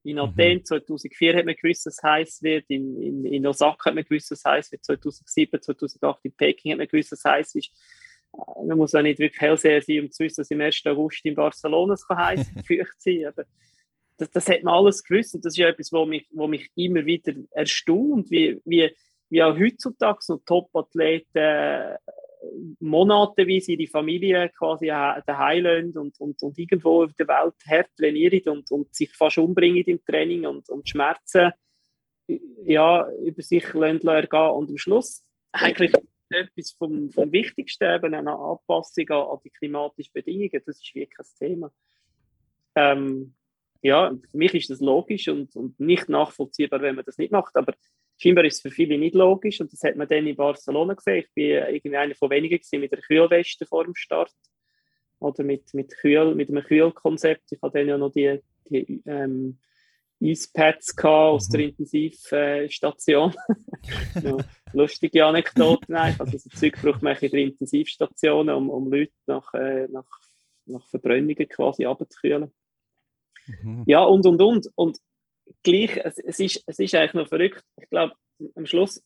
in 0.04 0.18
Athen 0.20 0.58
mhm. 0.58 0.64
2004 0.64 1.36
hat 1.36 1.46
man 1.46 1.56
gewusst, 1.56 1.86
dass 1.86 1.94
es 1.94 2.02
heiß 2.02 2.42
wird. 2.42 2.64
In, 2.68 3.02
in, 3.02 3.24
in 3.24 3.46
Osaka 3.46 3.90
hat 3.90 3.94
man 3.94 4.04
gewusst, 4.04 4.30
dass 4.30 4.38
es 4.38 4.44
heiß 4.44 4.72
wird. 4.72 4.84
2007, 4.84 5.62
2008 5.62 6.24
in 6.24 6.32
Peking 6.32 6.72
hat 6.72 6.78
man 6.78 6.86
gewusst, 6.86 7.12
dass 7.12 7.18
es 7.20 7.24
heiß 7.24 7.54
ist. 7.56 7.72
Äh, 8.32 8.66
man 8.66 8.78
muss 8.78 8.94
auch 8.94 9.02
nicht 9.02 9.18
wirklich 9.18 9.40
hellseher 9.40 9.82
sein, 9.82 10.00
um 10.00 10.10
zu 10.10 10.22
wissen, 10.22 10.40
dass 10.40 10.50
im 10.50 10.60
1. 10.60 10.82
August 10.86 11.24
in 11.24 11.34
Barcelona 11.34 11.94
es 11.94 12.06
heiß 12.08 12.46
feucht 12.66 13.00
sein 13.00 13.26
aber 13.26 13.44
das, 14.18 14.30
das 14.30 14.48
hat 14.48 14.62
man 14.62 14.74
alles 14.74 15.02
gewusst. 15.02 15.34
Und 15.34 15.44
das 15.44 15.54
ist 15.54 15.58
ja 15.58 15.68
etwas, 15.68 15.92
was 15.92 16.08
mich, 16.08 16.26
wo 16.30 16.46
mich 16.46 16.70
immer 16.74 17.04
wieder 17.04 17.34
erstaunt, 17.50 18.30
wie, 18.30 18.60
wie, 18.64 18.94
wie 19.28 19.42
auch 19.42 19.58
heutzutage 19.58 20.18
so 20.20 20.38
Top-Athleten 20.38 21.96
monateweise 22.80 23.72
ihre 23.72 23.90
Familie 23.90 24.50
quasi 24.50 24.86
daheim 24.86 25.64
lassen 25.64 25.98
und, 25.98 26.20
und, 26.20 26.42
und 26.42 26.58
irgendwo 26.58 27.04
auf 27.04 27.12
der 27.14 27.28
Welt 27.28 27.54
hart 27.68 27.90
trainieren 27.96 28.58
und, 28.58 28.70
und 28.70 28.94
sich 28.94 29.12
fast 29.12 29.38
umbringen 29.38 29.84
im 29.84 30.04
Training 30.04 30.46
und, 30.46 30.68
und 30.68 30.88
Schmerzen 30.88 31.52
ja, 32.64 33.08
über 33.24 33.42
sich 33.42 33.64
ergehen. 33.64 34.08
Und 34.08 34.70
am 34.70 34.78
Schluss 34.78 35.24
eigentlich 35.52 35.92
etwas 36.30 36.72
vom, 36.72 37.10
vom 37.10 37.30
Wichtigsten, 37.32 37.94
eben 37.94 38.14
eine 38.14 38.32
Anpassung 38.32 39.08
an, 39.10 39.28
an 39.28 39.38
die 39.44 39.50
klimatischen 39.50 40.12
Bedingungen, 40.12 40.62
das 40.66 40.80
ist 40.80 40.94
wirklich 40.94 41.18
ein 41.18 41.38
Thema. 41.38 41.72
Ähm, 42.74 43.34
ja, 43.82 44.10
für 44.30 44.36
mich 44.36 44.54
ist 44.54 44.70
das 44.70 44.80
logisch 44.80 45.28
und, 45.28 45.54
und 45.54 45.78
nicht 45.78 46.08
nachvollziehbar, 46.08 46.80
wenn 46.82 46.96
man 46.96 47.04
das 47.04 47.18
nicht 47.18 47.30
macht, 47.30 47.54
aber 47.56 47.74
scheinbar 48.18 48.44
ist 48.44 48.56
es 48.56 48.60
für 48.62 48.70
viele 48.70 48.98
nicht 48.98 49.14
logisch 49.14 49.60
und 49.60 49.72
das 49.72 49.82
hat 49.82 49.96
man 49.96 50.08
dann 50.08 50.26
in 50.26 50.36
Barcelona 50.36 50.94
gesehen. 50.94 51.24
Ich 51.24 51.32
bin 51.34 51.44
irgendwie 51.44 51.96
einer 51.96 52.14
von 52.14 52.30
wenigen 52.30 52.60
mit 52.80 52.92
der 52.92 53.00
Kühlweste 53.00 53.66
vor 53.66 53.84
dem 53.84 53.94
Start 53.94 54.32
oder 55.18 55.44
mit, 55.44 55.72
mit, 55.74 55.96
Kühl, 55.96 56.34
mit 56.34 56.50
einem 56.50 56.64
Kühlkonzept. 56.64 57.52
Ich 57.52 57.62
hatte 57.62 57.78
dann 57.78 57.88
ja 57.88 57.98
noch 57.98 58.12
die, 58.12 58.40
die 58.68 59.02
ähm, 59.06 59.58
Eispads 60.22 60.94
aus 61.02 61.48
mhm. 61.48 61.52
der 61.52 61.60
Intensivstation. 61.62 63.34
ja, 64.22 64.36
lustige 64.72 65.24
Anekdoten 65.24 65.94
eigentlich. 65.94 66.20
Also 66.20 66.32
das 66.32 66.60
Zeug 66.60 66.80
braucht 66.80 67.02
man 67.02 67.16
in 67.16 67.30
der 67.30 67.40
Intensivstation, 67.40 68.48
um, 68.50 68.70
um 68.70 68.90
Leute 68.90 69.12
nach, 69.26 69.52
äh, 69.54 69.88
nach, 69.88 70.06
nach 70.66 70.86
Verbrennungen 70.88 71.48
quasi 71.48 71.84
abzukühlen. 71.84 72.50
Mhm. 73.62 73.84
Ja, 73.86 74.02
und, 74.04 74.26
und, 74.26 74.40
und. 74.40 74.68
Und 74.74 74.98
gleich, 75.62 75.96
es, 76.04 76.18
es, 76.18 76.40
ist, 76.40 76.64
es 76.66 76.78
ist 76.78 76.94
eigentlich 76.94 77.14
noch 77.14 77.28
verrückt. 77.28 77.64
Ich 77.80 77.88
glaube, 77.88 78.14
am 78.54 78.66
Schluss 78.66 79.02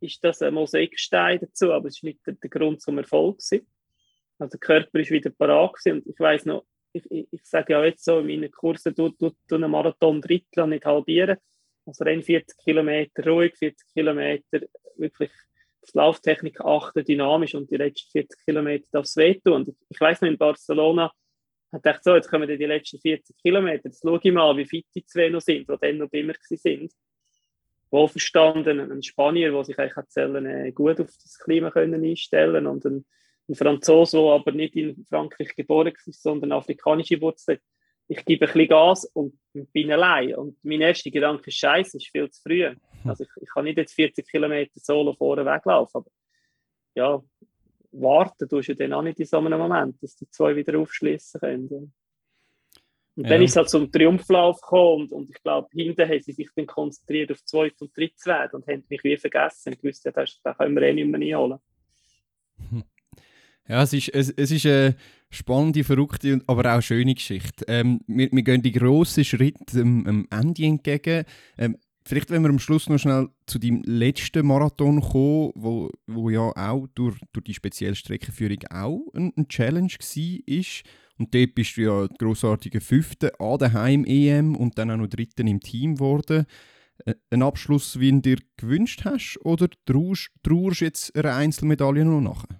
ist 0.00 0.22
das 0.22 0.42
ein 0.42 0.54
Mosaikstein 0.54 1.40
dazu, 1.40 1.72
aber 1.72 1.88
es 1.88 1.96
ist 1.96 2.04
nicht 2.04 2.26
der, 2.26 2.34
der 2.34 2.50
Grund 2.50 2.80
zum 2.80 2.98
Erfolg 2.98 3.38
gewesen. 3.38 3.66
Also 4.38 4.52
der 4.52 4.60
Körper 4.60 4.98
ist 5.00 5.10
wieder 5.10 5.30
parat 5.30 5.74
und 5.86 6.06
ich 6.06 6.18
weiß 6.18 6.46
noch, 6.46 6.64
ich, 6.92 7.10
ich, 7.10 7.26
ich 7.30 7.44
sage 7.44 7.72
ja 7.72 7.84
jetzt 7.84 8.04
so 8.04 8.20
in 8.20 8.26
meinen 8.26 8.50
Kursen, 8.50 8.94
du, 8.94 9.10
du, 9.10 9.32
du 9.48 9.54
einen 9.56 9.70
Marathon 9.70 10.20
dritteln 10.20 10.64
und 10.64 10.70
nicht 10.70 10.84
halbieren. 10.84 11.38
Also 11.84 12.04
rein 12.04 12.22
40 12.22 12.56
Kilometer 12.58 13.26
ruhig, 13.26 13.56
40 13.56 13.92
Kilometer 13.92 14.60
wirklich 14.96 15.30
auf 15.82 15.90
die 15.92 15.98
Lauftechnik 15.98 16.60
achten, 16.60 17.04
dynamisch 17.04 17.54
und 17.54 17.70
die 17.70 17.76
letzten 17.76 18.10
40 18.10 18.44
Kilometer 18.44 18.86
darf 18.92 19.04
es 19.04 19.16
wehtun. 19.16 19.54
Und 19.54 19.68
ich, 19.68 19.76
ich 19.88 20.00
weiß 20.00 20.20
noch, 20.20 20.28
in 20.28 20.38
Barcelona 20.38 21.12
hat 21.72 21.82
gedacht, 21.82 22.04
so, 22.04 22.14
jetzt 22.14 22.28
kommen 22.28 22.48
die 22.48 22.56
letzten 22.64 23.00
40 23.00 23.36
Kilometer, 23.38 23.82
jetzt 23.84 24.02
schaue 24.02 24.20
ich 24.22 24.32
mal, 24.32 24.56
wie 24.56 24.64
fit 24.64 24.86
die 24.94 25.04
zwei 25.04 25.28
noch 25.28 25.40
sind, 25.40 25.68
die 25.68 25.76
dann 25.80 25.98
noch 25.98 26.12
immer 26.12 26.34
sind. 26.40 26.92
Wohlverstanden, 27.90 28.80
ein 28.80 29.02
Spanier, 29.02 29.52
der 29.52 29.64
sich 29.64 29.78
eigentlich 29.78 30.16
äh, 30.16 30.72
gut 30.72 31.00
auf 31.00 31.06
das 31.06 31.38
Klima 31.38 31.70
können 31.70 32.04
einstellen 32.04 32.66
und 32.66 32.84
ein, 32.84 33.06
ein 33.48 33.54
Franzose, 33.54 34.18
der 34.18 34.32
aber 34.32 34.52
nicht 34.52 34.76
in 34.76 35.06
Frankreich 35.08 35.54
geboren 35.56 35.94
ist, 36.06 36.22
sondern 36.22 36.52
afrikanische 36.52 37.20
Wurzeln. 37.20 37.58
Ich 38.08 38.24
gebe 38.24 38.46
ein 38.46 38.52
bisschen 38.52 38.68
Gas 38.68 39.04
und 39.04 39.38
bin 39.52 39.92
allein. 39.92 40.34
Und 40.34 40.56
mein 40.62 40.80
erster 40.80 41.10
Gedanke 41.10 41.48
ist, 41.48 41.58
Scheiße, 41.58 41.96
ist 41.96 42.10
viel 42.10 42.30
zu 42.30 42.42
früh. 42.42 42.66
Hm. 42.66 42.78
Also 43.04 43.24
ich, 43.24 43.42
ich 43.42 43.48
kann 43.50 43.64
nicht 43.64 43.78
jetzt 43.78 43.94
40 43.94 44.26
Kilometer 44.28 44.72
solo 44.74 45.14
vorne 45.14 45.44
weglaufen, 45.44 46.00
aber 46.00 46.10
ja, 46.94 47.22
warten 47.92 48.48
tust 48.48 48.68
du 48.68 48.74
dann 48.74 48.92
auch 48.92 49.02
nicht 49.02 49.20
in 49.20 49.26
so 49.26 49.38
einem 49.38 49.58
Moment, 49.58 50.02
dass 50.02 50.16
die 50.16 50.28
zwei 50.30 50.54
wieder 50.54 50.78
aufschließen 50.78 51.40
können. 51.40 51.92
Und 53.16 53.24
ja. 53.24 53.30
dann 53.30 53.42
ist 53.42 53.50
es 53.50 53.56
halt 53.56 53.68
zum 53.68 53.90
Triumphlauf 53.90 54.60
gekommen 54.60 55.02
und, 55.02 55.12
und 55.12 55.30
ich 55.30 55.42
glaube, 55.42 55.68
hinten 55.72 56.08
haben 56.08 56.20
sie 56.20 56.32
sich 56.32 56.48
dann 56.54 56.66
konzentriert 56.66 57.32
auf 57.32 57.44
Zweit- 57.44 57.80
und 57.80 57.96
Drittwert 57.96 58.54
und 58.54 58.66
haben 58.68 58.84
mich 58.88 59.02
wie 59.02 59.16
vergessen. 59.16 59.72
Ich 59.72 59.82
wusste, 59.82 60.12
das, 60.12 60.40
das 60.42 60.56
können 60.56 60.76
wir 60.76 60.82
eh 60.82 60.92
nicht 60.92 61.08
mehr 61.08 61.20
einholen. 61.20 61.58
Ja, 63.68 63.82
es 63.82 63.92
ist, 63.92 64.08
es, 64.14 64.30
es 64.30 64.50
ist 64.50 64.64
eine 64.64 64.96
spannende, 65.30 65.84
verrückte, 65.84 66.40
aber 66.46 66.74
auch 66.74 66.80
schöne 66.80 67.14
Geschichte. 67.14 67.66
Ähm, 67.68 68.00
wir, 68.06 68.30
wir 68.32 68.42
gehen 68.42 68.62
die 68.62 68.72
grossen 68.72 69.24
Schritte 69.24 69.82
am, 69.82 70.06
am 70.06 70.26
Ende 70.30 70.64
entgegen. 70.64 71.24
Ähm, 71.58 71.76
Vielleicht, 72.08 72.30
wenn 72.30 72.40
wir 72.40 72.48
am 72.48 72.58
Schluss 72.58 72.88
noch 72.88 72.96
schnell 72.96 73.28
zu 73.44 73.58
deinem 73.58 73.82
letzten 73.84 74.46
Marathon 74.46 75.02
kommen, 75.02 75.52
wo, 75.54 75.90
wo 76.06 76.30
ja 76.30 76.50
auch 76.56 76.86
durch, 76.94 77.20
durch 77.34 77.44
die 77.44 77.52
spezielle 77.52 77.96
Streckenführung 77.96 78.60
auch 78.70 79.12
ein, 79.12 79.30
ein 79.36 79.46
Challenge 79.46 79.92
war. 79.92 80.64
Und 81.18 81.34
dort 81.34 81.54
bist 81.54 81.76
du 81.76 81.82
ja 81.82 82.06
grossartige 82.18 82.80
Fünfte 82.80 83.38
an 83.38 83.58
der 83.58 83.74
Heim-EM 83.74 84.56
und 84.56 84.78
dann 84.78 84.90
auch 84.90 84.96
noch 84.96 85.08
Dritte 85.08 85.42
im 85.42 85.60
Team 85.60 85.96
geworden. 85.96 86.46
Ein 87.28 87.42
Abschluss, 87.42 88.00
wie 88.00 88.10
du 88.10 88.22
dir 88.22 88.38
gewünscht 88.56 89.04
hast, 89.04 89.38
oder 89.44 89.68
trauerst 89.84 90.30
du 90.42 90.70
jetzt 90.70 91.14
eine 91.14 91.34
Einzelmedaille 91.34 92.06
noch 92.06 92.22
nachher? 92.22 92.58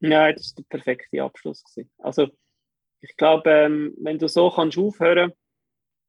Ja, 0.00 0.32
das 0.32 0.56
war 0.56 0.64
der 0.64 0.78
perfekte 0.78 1.22
Abschluss. 1.22 1.62
Also, 1.98 2.26
ich 3.02 3.16
glaube, 3.16 3.48
ähm, 3.50 3.94
wenn 4.00 4.18
du 4.18 4.26
so 4.26 4.50
kannst 4.50 4.78
aufhören 4.78 5.32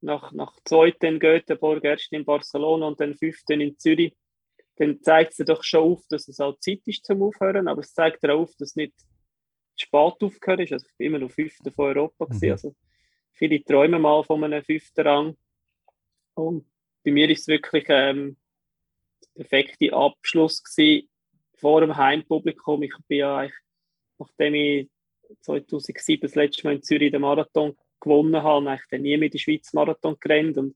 nach, 0.02 0.32
nach 0.32 0.60
zweiten 0.66 1.06
in 1.06 1.20
Göteborg, 1.20 1.84
erst 1.84 2.12
in 2.12 2.26
Barcelona 2.26 2.88
und 2.88 3.00
dann 3.00 3.16
fünften 3.16 3.62
in 3.62 3.78
Zürich, 3.78 4.16
dann 4.78 5.02
zeigt 5.02 5.40
es 5.40 5.46
doch 5.46 5.64
schon 5.64 5.94
auf, 5.94 6.02
dass 6.10 6.28
es 6.28 6.40
auch 6.40 6.58
Zeit 6.60 6.82
ist 6.86 7.06
zum 7.06 7.22
Aufhören, 7.22 7.68
aber 7.68 7.82
es 7.82 7.94
zeigt 7.94 8.26
auch 8.26 8.42
auf, 8.42 8.52
dass 8.58 8.70
es 8.70 8.76
nicht 8.76 8.94
spät 9.76 9.94
aufgehört 10.22 10.62
ist. 10.62 10.74
Also 10.74 10.88
ich 10.90 10.98
bin 10.98 11.08
immer 11.08 11.20
noch 11.20 11.32
Fünfter 11.32 11.72
von 11.72 11.86
Europa 11.86 12.28
mhm. 12.30 12.52
also 12.52 12.76
viele 13.34 13.64
träumen 13.64 14.02
mal 14.02 14.24
von 14.24 14.44
einem 14.44 14.64
fünften 14.64 15.08
Rang 15.08 15.38
und 16.36 16.66
bei 17.04 17.12
mir 17.12 17.30
ist 17.30 17.42
es 17.42 17.48
wirklich 17.48 17.86
ähm, 17.90 18.38
der 19.24 19.44
perfekte 19.44 19.94
Abschluss 19.94 20.64
gewesen 20.64 21.10
vor 21.56 21.82
dem 21.82 21.96
Heimpublikum. 21.96 22.84
Ich 22.84 22.94
bin 23.08 23.20
ja 23.20 23.38
eigentlich, 23.38 23.60
nachdem 24.20 24.56
ich 24.56 24.90
2007 25.42 26.22
das 26.22 26.36
letzte 26.36 26.64
Mal 26.66 26.76
in 26.76 26.84
Zürich 26.84 27.12
den 27.12 27.22
Marathon 27.22 27.76
gewonnen 28.02 28.44
habe, 28.44 28.76
ich 28.76 28.82
dann 28.90 29.02
nie 29.02 29.18
mehr 29.18 29.28
in 29.28 29.32
die 29.32 29.40
Schweiz 29.40 29.74
Marathon 29.74 30.18
gerannt. 30.20 30.58
Und 30.58 30.76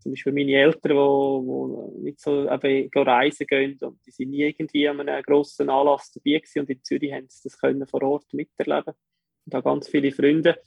zum 0.00 0.12
Beispiel 0.12 0.32
meine 0.32 0.52
Eltern, 0.52 0.92
die, 0.92 2.02
nicht 2.02 2.20
so 2.20 2.48
eben 2.48 2.90
reisen 2.94 3.46
gehen 3.46 3.78
und 3.80 3.98
die 4.06 4.10
sind 4.10 4.30
nie 4.30 4.42
irgendwie 4.42 4.88
an 4.88 5.00
einem 5.00 5.22
grossen 5.22 5.70
Anlass 5.70 6.12
dabei 6.12 6.38
gewesen. 6.38 6.60
Und 6.60 6.70
in 6.70 6.84
Zürich 6.84 7.12
haben 7.12 7.26
sie 7.28 7.48
das 7.48 7.58
können 7.58 7.86
vor 7.86 8.02
Ort 8.02 8.32
miterleben. 8.32 8.94
Und 9.44 9.54
da 9.54 9.60
ganz 9.60 9.88
viele 9.88 10.12
Freunde. 10.12 10.58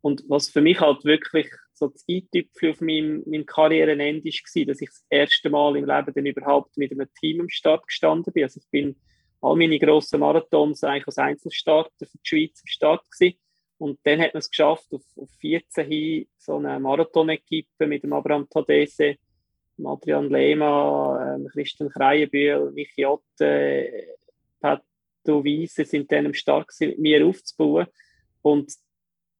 Und 0.00 0.24
was 0.28 0.48
für 0.48 0.60
mich 0.60 0.80
halt 0.80 1.04
wirklich 1.04 1.48
so 1.74 1.88
das 1.88 2.04
Eintüpfel 2.08 2.70
auf 2.70 2.80
meinem, 2.80 3.22
meinem 3.26 3.46
Karrierenende 3.46 4.28
war, 4.28 4.64
dass 4.66 4.80
ich 4.80 4.88
das 4.88 5.04
erste 5.10 5.50
Mal 5.50 5.76
im 5.76 5.86
Leben 5.86 6.12
dann 6.14 6.26
überhaupt 6.26 6.76
mit 6.76 6.92
einem 6.92 7.08
Team 7.18 7.40
am 7.40 7.48
Start 7.48 7.86
gestanden 7.86 8.32
bin. 8.32 8.44
Also 8.44 8.60
ich 8.60 8.70
bin 8.70 8.96
all 9.40 9.56
meine 9.56 9.78
grossen 9.78 10.20
Marathons 10.20 10.84
eigentlich 10.84 11.06
als 11.06 11.18
Einzelstarter 11.18 12.06
für 12.06 12.18
die 12.18 12.28
Schweiz 12.28 12.60
am 12.62 12.66
Start 12.66 13.10
gewesen. 13.10 13.38
Und 13.78 13.98
dann 14.02 14.20
hat 14.20 14.34
man 14.34 14.40
es 14.40 14.50
geschafft, 14.50 14.92
auf, 14.92 15.02
auf 15.16 15.30
14 15.40 15.86
hin 15.86 16.26
so 16.36 16.56
eine 16.56 16.80
Marathon-Equipe 16.80 17.86
mit 17.86 18.02
dem 18.02 18.12
Abraham 18.12 18.48
Tadese, 18.48 19.16
Adrian 19.84 20.28
Lehmann, 20.28 21.42
ähm, 21.42 21.48
Christian 21.48 21.88
Kreienbühl, 21.88 22.72
Michi 22.72 23.06
Otte, 23.06 24.16
Pato 24.60 25.44
Wiese 25.44 25.84
sind 25.84 26.10
dann 26.10 26.26
am 26.26 26.34
Start 26.34 26.68
mit 26.80 26.98
mir 26.98 27.24
aufzubauen. 27.24 27.86
Und 28.42 28.72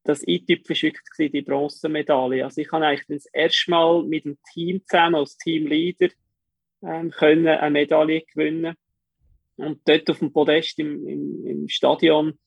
das 0.04 0.26
E-Typ 0.26 0.68
wirklich 0.68 1.32
die 1.32 1.42
Bronzemedaille. 1.42 2.44
Also 2.44 2.60
ich 2.60 2.70
habe 2.72 2.86
eigentlich 2.86 3.06
das 3.08 3.26
erste 3.26 3.70
Mal 3.70 4.04
mit 4.04 4.24
dem 4.24 4.38
Team 4.52 4.80
zusammen, 4.86 5.16
als 5.16 5.36
Teamleader, 5.36 6.08
ähm, 6.82 7.10
können 7.10 7.48
eine 7.48 7.70
Medaille 7.70 8.22
gewinnen. 8.22 8.74
Und 9.56 9.80
dort 9.84 10.08
auf 10.08 10.20
dem 10.20 10.32
Podest 10.32 10.78
im, 10.78 11.06
im, 11.06 11.46
im 11.46 11.68
Stadion 11.68 12.38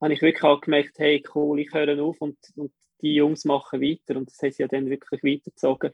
habe 0.00 0.12
ich 0.12 0.22
wirklich 0.22 0.44
auch 0.44 0.60
gemerkt, 0.60 0.98
hey, 0.98 1.22
cool, 1.34 1.60
ich 1.60 1.72
höre 1.72 2.02
auf 2.02 2.20
und, 2.20 2.38
und 2.56 2.72
die 3.02 3.14
Jungs 3.14 3.44
machen 3.44 3.80
weiter. 3.80 4.16
Und 4.16 4.28
das 4.28 4.40
haben 4.42 4.52
sie 4.52 4.62
ja 4.62 4.68
dann 4.68 4.90
wirklich 4.90 5.22
weitergezogen. 5.22 5.92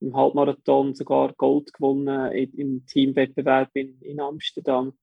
Im 0.00 0.16
Halbmarathon 0.16 0.94
sogar 0.94 1.32
Gold 1.34 1.72
gewonnen 1.72 2.32
im 2.32 2.86
Teamwettbewerb 2.86 3.70
in, 3.74 4.00
in 4.00 4.20
Amsterdam. 4.20 4.96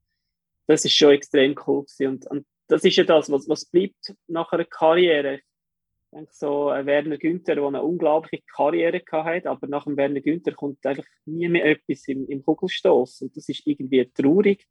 Das 0.67 0.85
ist 0.85 0.95
schon 0.95 1.11
extrem 1.11 1.55
cool. 1.67 1.85
Und, 1.99 2.25
und 2.27 2.45
das 2.67 2.83
ist 2.83 2.95
ja 2.95 3.03
das, 3.03 3.29
was, 3.29 3.49
was 3.49 3.65
bleibt 3.65 4.15
nach 4.27 4.51
einer 4.51 4.65
Karriere. 4.65 5.35
Ich 5.35 6.17
denke 6.17 6.31
so, 6.33 6.67
Werner 6.67 7.17
Günther, 7.17 7.55
der 7.55 7.65
eine 7.65 7.83
unglaubliche 7.83 8.43
Karriere 8.47 9.01
hat, 9.11 9.47
aber 9.47 9.67
nach 9.67 9.83
dem 9.83 9.97
Werner 9.97 10.21
Günther 10.21 10.53
kommt 10.53 10.85
einfach 10.85 11.03
nie 11.25 11.49
mehr 11.49 11.65
etwas 11.65 12.07
im, 12.07 12.25
im 12.27 12.43
Kugelstoß. 12.43 13.23
Und 13.23 13.35
das 13.35 13.49
ist 13.49 13.67
irgendwie 13.67 14.09
traurig 14.13 14.65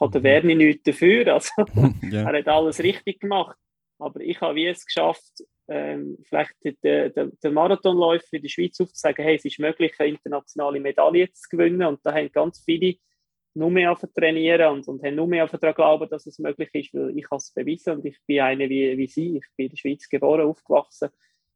kann 0.00 0.10
der 0.10 0.22
Werni 0.22 0.54
nichts 0.54 0.82
dafür. 0.84 1.26
Also, 1.34 1.52
ja. 2.10 2.30
er 2.30 2.38
hat 2.38 2.48
alles 2.48 2.80
richtig 2.80 3.20
gemacht. 3.20 3.56
Aber 3.98 4.20
ich 4.20 4.40
habe 4.40 4.54
wie 4.54 4.66
es 4.66 4.86
geschafft, 4.86 5.44
ähm, 5.68 6.16
vielleicht 6.24 6.54
den, 6.64 7.12
den, 7.12 7.38
den 7.42 7.54
Marathonläufer 7.54 8.32
in 8.32 8.42
der 8.42 8.48
Schweiz 8.48 8.80
aufzuzeigen, 8.80 9.24
hey, 9.24 9.36
es 9.36 9.44
ist 9.44 9.60
möglich, 9.60 9.92
eine 9.98 10.10
internationale 10.10 10.80
Medaille 10.80 11.30
zu 11.32 11.48
gewinnen. 11.50 11.86
Und 11.86 12.00
da 12.02 12.14
haben 12.14 12.32
ganz 12.32 12.62
viele 12.64 12.96
nur 13.54 13.70
mehr 13.70 13.92
auf 13.92 14.00
trainieren 14.14 14.72
und, 14.72 14.88
und 14.88 15.02
haben 15.02 15.16
nur 15.16 15.26
mehr 15.26 15.46
daran 15.46 15.74
glauben, 15.74 16.08
dass 16.08 16.26
es 16.26 16.38
möglich 16.38 16.70
ist, 16.72 16.94
weil 16.94 17.16
ich 17.16 17.26
habe 17.26 17.36
es 17.36 17.52
bewiesen 17.52 17.96
und 17.96 18.04
ich 18.04 18.16
bin 18.26 18.40
eine 18.40 18.68
wie, 18.68 18.96
wie 18.96 19.06
sie. 19.06 19.36
Ich 19.36 19.46
bin 19.56 19.66
in 19.66 19.70
der 19.70 19.76
Schweiz 19.76 20.08
geboren, 20.08 20.46
aufgewachsen. 20.46 21.10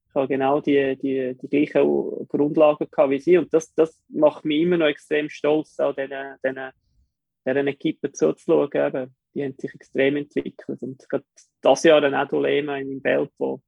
Ich 0.08 0.14
habe 0.14 0.28
genau 0.28 0.60
die, 0.60 0.96
die, 0.96 1.36
die 1.40 1.48
gleichen 1.48 2.26
Grundlagen 2.28 2.88
gehabt 2.90 3.10
wie 3.10 3.20
sie. 3.20 3.38
Und 3.38 3.52
das, 3.54 3.74
das 3.74 3.98
macht 4.08 4.44
mich 4.44 4.60
immer 4.60 4.76
noch 4.76 4.86
extrem 4.86 5.28
stolz, 5.28 5.76
diesen, 5.76 6.36
diesen 6.44 6.70
dieser 7.46 7.66
Equipe 7.66 8.12
zuzuschauen, 8.12 8.70
eben, 8.72 9.16
die 9.34 9.44
haben 9.44 9.54
sich 9.58 9.74
extrem 9.74 10.16
entwickelt. 10.16 10.82
Und 10.82 11.08
gerade 11.08 11.24
das 11.60 11.82
Jahr 11.82 12.00
dann 12.00 12.14
auch 12.14 12.32
Lema 12.32 12.78
in 12.78 13.02
Belp, 13.02 13.32
wo 13.38 13.60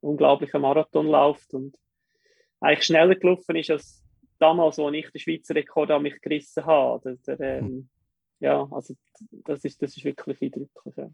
unglaublicher 0.00 0.58
Marathon 0.58 1.06
läuft 1.06 1.54
und 1.54 1.76
eigentlich 2.60 2.84
schneller 2.84 3.14
gelaufen 3.14 3.56
ist 3.56 3.70
als 3.70 4.04
damals, 4.38 4.78
als 4.78 4.94
ich 4.94 5.10
den 5.10 5.20
Schweizer 5.20 5.54
Rekord 5.54 5.90
an 5.90 6.02
mich 6.02 6.20
gerissen 6.20 6.64
habe. 6.64 7.18
Der, 7.26 7.36
der, 7.36 7.58
ähm, 7.58 7.88
ja, 8.40 8.68
also 8.70 8.94
das 9.30 9.64
ist, 9.64 9.82
das 9.82 9.96
ist 9.96 10.04
wirklich 10.04 10.40
eindrücklich. 10.42 10.94
Ja 10.96 11.10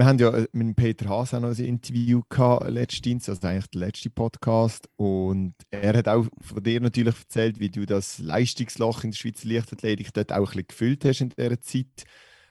wir 0.00 0.06
haben 0.06 0.18
ja 0.18 0.30
äh, 0.30 0.48
mit 0.52 0.76
Peter 0.76 1.10
Haas 1.10 1.34
auch 1.34 1.40
noch 1.40 1.50
ein 1.50 1.62
Interview 1.62 2.22
gehabt, 2.30 2.70
letztens, 2.70 3.28
also 3.28 3.46
eigentlich 3.46 3.68
der 3.68 3.80
letzte 3.80 4.08
Podcast. 4.08 4.88
Und 4.96 5.54
er 5.70 5.94
hat 5.94 6.08
auch 6.08 6.24
von 6.40 6.62
dir 6.62 6.80
natürlich 6.80 7.18
erzählt, 7.18 7.60
wie 7.60 7.68
du 7.68 7.84
das 7.84 8.18
Leistungsloch 8.18 9.04
in 9.04 9.10
der 9.10 9.18
Schweizer 9.18 9.46
Leichtathletik 9.46 10.14
dort 10.14 10.32
auch 10.32 10.38
ein 10.38 10.44
bisschen 10.44 10.66
gefüllt 10.68 11.04
hast 11.04 11.20
in 11.20 11.28
dieser 11.28 11.60
Zeit. 11.60 12.04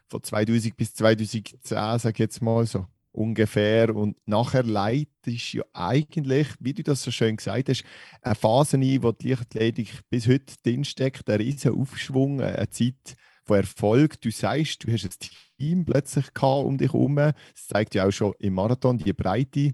Von 0.10 0.22
2000 0.22 0.78
bis 0.78 0.93
2010, 0.93 1.58
sage 1.64 2.10
ich 2.12 2.20
jetzt 2.20 2.39
mal 2.43 2.68
so 2.68 2.86
ungefähr. 3.12 3.95
Und 3.95 4.16
nachher 4.28 4.62
leitest 4.62 5.54
ja 5.54 5.64
eigentlich, 5.74 6.50
wie 6.60 6.74
du 6.74 6.84
das 6.84 7.02
so 7.02 7.10
schön 7.10 7.38
gesagt 7.38 7.68
hast, 7.68 7.84
eine 8.22 8.36
Phase 8.36 8.78
ein, 8.78 9.02
wo 9.02 9.12
die 9.12 9.30
Leichtathletik 9.30 10.02
bis 10.12 10.28
heute 10.28 10.54
drinsteckt, 10.64 11.28
ein 11.28 11.38
riesen 11.38 11.74
Aufschwung, 11.74 12.41
eine 12.41 12.70
Zeit 12.70 13.16
von 13.50 13.58
Erfolg. 13.58 14.22
Du 14.22 14.30
sagst, 14.30 14.84
du 14.84 14.91
hast 14.91 15.06
ein 15.06 15.30
Team 15.58 15.86
plötzlich 15.86 16.34
gehabt 16.34 16.66
um 16.66 16.78
dich 16.78 16.93
herum. 16.93 17.16
Das 17.16 17.34
zeigt 17.68 17.95
ja 17.95 18.08
auch 18.08 18.12
schon 18.12 18.34
im 18.39 18.54
Marathon 18.54 18.97
die 18.97 19.12
Breite. 19.12 19.72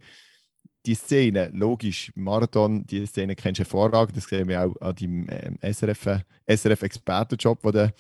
Die 0.86 0.96
Szene, 0.96 1.50
logisch, 1.54 2.12
Marathon, 2.16 2.86
die 2.86 3.06
Szene 3.06 3.36
kennst 3.36 3.60
du 3.60 3.64
hervorragend. 3.64 4.16
Das 4.16 4.26
sehen 4.26 4.48
wir 4.48 4.64
auch 4.64 4.76
an 4.82 4.96
deinem 4.96 5.28
ähm, 5.30 5.58
SRF-Expertenjob, 5.62 7.60
SRF 7.64 7.72
den 7.72 7.92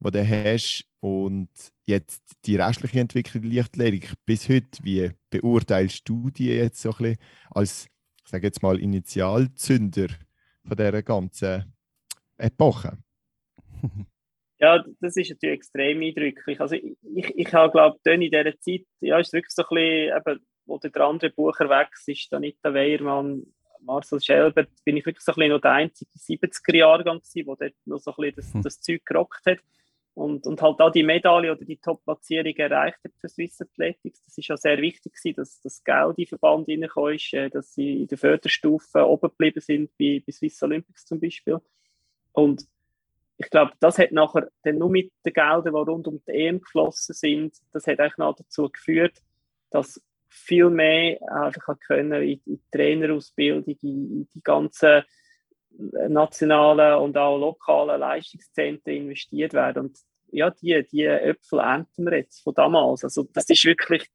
die 0.00 0.10
du 0.10 0.28
hast 0.28 0.84
und 1.00 1.48
jetzt 1.86 2.22
die 2.44 2.56
restliche 2.56 3.00
Entwicklung 3.00 3.42
der 3.42 3.50
Leichtathletik 3.50 4.12
bis 4.26 4.48
heute, 4.48 4.78
wie 4.82 5.10
beurteilst 5.30 6.08
du 6.08 6.30
die 6.30 6.48
jetzt 6.48 6.82
so 6.82 6.90
ein 6.90 6.96
bisschen 6.98 7.18
als, 7.50 7.88
ich 8.22 8.30
sage 8.30 8.46
jetzt 8.46 8.62
mal, 8.62 8.78
Initialzünder 8.78 10.08
von 10.66 10.76
dieser 10.76 11.02
ganzen 11.02 11.72
Epoche? 12.36 12.98
Ja, 14.58 14.82
das 15.00 15.16
ist 15.16 15.30
natürlich 15.30 15.56
extrem 15.56 16.00
eindrücklich. 16.00 16.60
Also 16.60 16.76
ich, 16.76 16.96
ich, 17.14 17.36
ich 17.36 17.52
habe, 17.52 17.72
glaube 17.72 17.98
ich, 18.04 18.12
in 18.12 18.20
dieser 18.20 18.58
Zeit, 18.58 18.86
ja, 19.00 19.18
ist 19.18 19.32
wirklich 19.32 19.52
so 19.52 19.62
ein 19.62 19.68
bisschen, 19.68 20.16
eben, 20.16 20.46
wo 20.64 20.78
der 20.78 21.00
andere 21.02 21.30
Bucher 21.30 21.68
weg 21.68 21.88
ist, 22.06 22.32
Anita 22.32 22.72
Weiermann, 22.72 23.42
Marcel 23.82 24.20
Schelbert, 24.20 24.70
bin 24.84 24.96
ich 24.96 25.04
wirklich 25.04 25.24
so 25.24 25.32
ein 25.32 25.36
bisschen 25.36 25.52
noch 25.52 25.60
der 25.60 25.72
einzige 25.72 26.10
70er-Jahrgang 26.18 27.18
gewesen, 27.18 27.46
der 27.46 27.56
dort 27.56 27.74
noch 27.84 27.98
so 27.98 28.10
ein 28.12 28.16
bisschen 28.16 28.36
das, 28.36 28.54
hm. 28.54 28.62
das 28.62 28.80
Zeug 28.80 29.04
gerockt 29.04 29.46
hat. 29.46 29.58
Und, 30.14 30.46
und 30.46 30.62
halt 30.62 30.80
auch 30.80 30.90
die 30.90 31.02
Medaille 31.02 31.52
oder 31.52 31.62
die 31.62 31.76
Top-Platzierung 31.76 32.54
erreicht 32.54 32.98
hat 33.04 33.12
für 33.20 33.28
Swiss 33.28 33.60
Athletics. 33.60 34.24
Das 34.24 34.38
ist 34.38 34.48
ja 34.48 34.56
sehr 34.56 34.78
wichtig 34.78 35.12
gewesen, 35.12 35.36
dass 35.36 35.60
das 35.60 35.84
Geld 35.84 36.16
in 36.16 36.24
den 36.24 36.26
Verband 36.26 36.68
reingekommen 36.68 37.16
ist, 37.16 37.34
äh, 37.34 37.50
dass 37.50 37.74
sie 37.74 38.00
in 38.00 38.06
der 38.06 38.16
Förderstufe 38.16 39.06
oben 39.06 39.28
geblieben 39.28 39.60
sind, 39.60 39.90
bei, 39.98 40.22
bei 40.26 40.32
Swiss 40.32 40.62
Olympics 40.62 41.04
zum 41.04 41.20
Beispiel. 41.20 41.58
Und 42.32 42.66
ich 43.38 43.50
glaube, 43.50 43.72
das 43.80 43.98
hat 43.98 44.12
nachher 44.12 44.48
dann 44.62 44.78
nur 44.78 44.90
mit 44.90 45.12
den 45.24 45.32
Geldern, 45.32 45.64
die 45.64 45.90
rund 45.90 46.06
um 46.08 46.22
die 46.26 46.32
EM 46.32 46.60
geflossen 46.60 47.14
sind, 47.14 47.56
das 47.72 47.86
hat 47.86 48.00
eigentlich 48.00 48.18
noch 48.18 48.36
dazu 48.36 48.68
geführt, 48.70 49.18
dass 49.70 50.00
viel 50.28 50.70
mehr 50.70 51.18
einfach 51.30 51.78
können 51.80 52.22
in 52.22 52.40
die 52.46 52.60
Trainerausbildung, 52.70 53.64
in 53.82 54.28
die 54.34 54.42
ganzen 54.42 55.02
nationalen 56.08 57.02
und 57.02 57.16
auch 57.16 57.38
lokalen 57.38 58.00
Leistungszentren 58.00 58.96
investiert 58.96 59.52
werden. 59.52 59.86
Und 59.86 59.98
ja, 60.30 60.50
die, 60.50 60.86
die 60.90 61.04
Äpfel 61.04 61.60
ernten 61.60 62.04
wir 62.04 62.18
jetzt 62.18 62.42
von 62.42 62.54
damals. 62.54 63.04
Also 63.04 63.24
das 63.32 63.48
ist 63.50 63.64
wirklich 63.64 64.06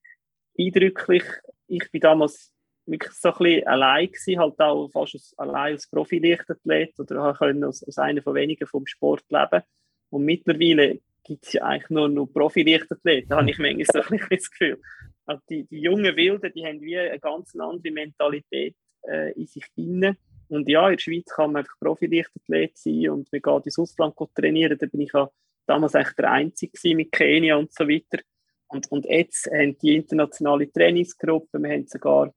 eindrücklich. 0.57 1.23
Ich 1.67 1.89
bin 1.91 2.01
damals 2.01 2.51
wirklich 2.91 3.13
so 3.13 3.29
ein 3.29 3.37
bisschen 3.37 3.67
allein 3.67 4.07
gewesen, 4.07 4.39
halt 4.39 4.59
auch 4.59 4.89
fast 4.89 5.15
als, 5.15 5.33
allein 5.37 5.73
als 5.73 5.89
Profi-Lichtathlet 5.89 6.99
oder 6.99 7.33
können 7.33 7.63
als, 7.63 7.83
als 7.83 7.97
einer 7.97 8.21
von 8.21 8.35
wenigen 8.35 8.67
vom 8.67 8.85
Sport 8.85 9.23
leben. 9.29 9.63
Und 10.09 10.25
mittlerweile 10.25 10.99
gibt 11.23 11.45
es 11.45 11.53
ja 11.53 11.63
eigentlich 11.63 11.89
nur 11.89 12.09
noch 12.09 12.27
Profi-Lichtathleten, 12.27 13.29
da 13.29 13.37
habe 13.37 13.49
ich 13.49 13.57
manchmal 13.57 13.85
so 13.85 13.99
ein 14.01 14.19
bisschen 14.19 14.37
das 14.37 14.51
Gefühl. 14.51 14.81
Also 15.25 15.41
die, 15.49 15.63
die 15.65 15.81
jungen 15.81 16.15
Wilden, 16.15 16.51
die 16.53 16.65
haben 16.65 16.81
wie 16.81 16.97
eine 16.97 17.19
ganz 17.19 17.55
andere 17.55 17.93
Mentalität 17.93 18.75
äh, 19.07 19.31
in 19.33 19.47
sich 19.47 19.65
inne. 19.75 20.17
Und 20.49 20.67
ja, 20.67 20.89
in 20.89 20.97
der 20.97 21.01
Schweiz 21.01 21.25
kann 21.33 21.53
man 21.53 21.61
einfach 21.61 21.79
Profi-Lichtathlet 21.79 22.77
sein 22.77 23.09
und 23.09 23.31
man 23.31 23.41
geht 23.41 23.65
ins 23.65 23.79
Ausland 23.79 24.15
trainieren. 24.35 24.77
Da 24.77 24.85
bin 24.87 25.01
ich 25.01 25.13
ja 25.13 25.29
damals 25.65 25.95
eigentlich 25.95 26.15
der 26.15 26.31
Einzige 26.31 26.95
mit 26.95 27.11
Kenia 27.11 27.55
und 27.55 27.73
so 27.73 27.87
weiter. 27.87 28.21
Und, 28.67 28.91
und 28.91 29.05
jetzt 29.05 29.49
haben 29.51 29.77
die 29.79 29.95
internationale 29.95 30.71
Trainingsgruppe, 30.71 31.59
wir 31.59 31.69
haben 31.69 31.87
sogar 31.87 32.33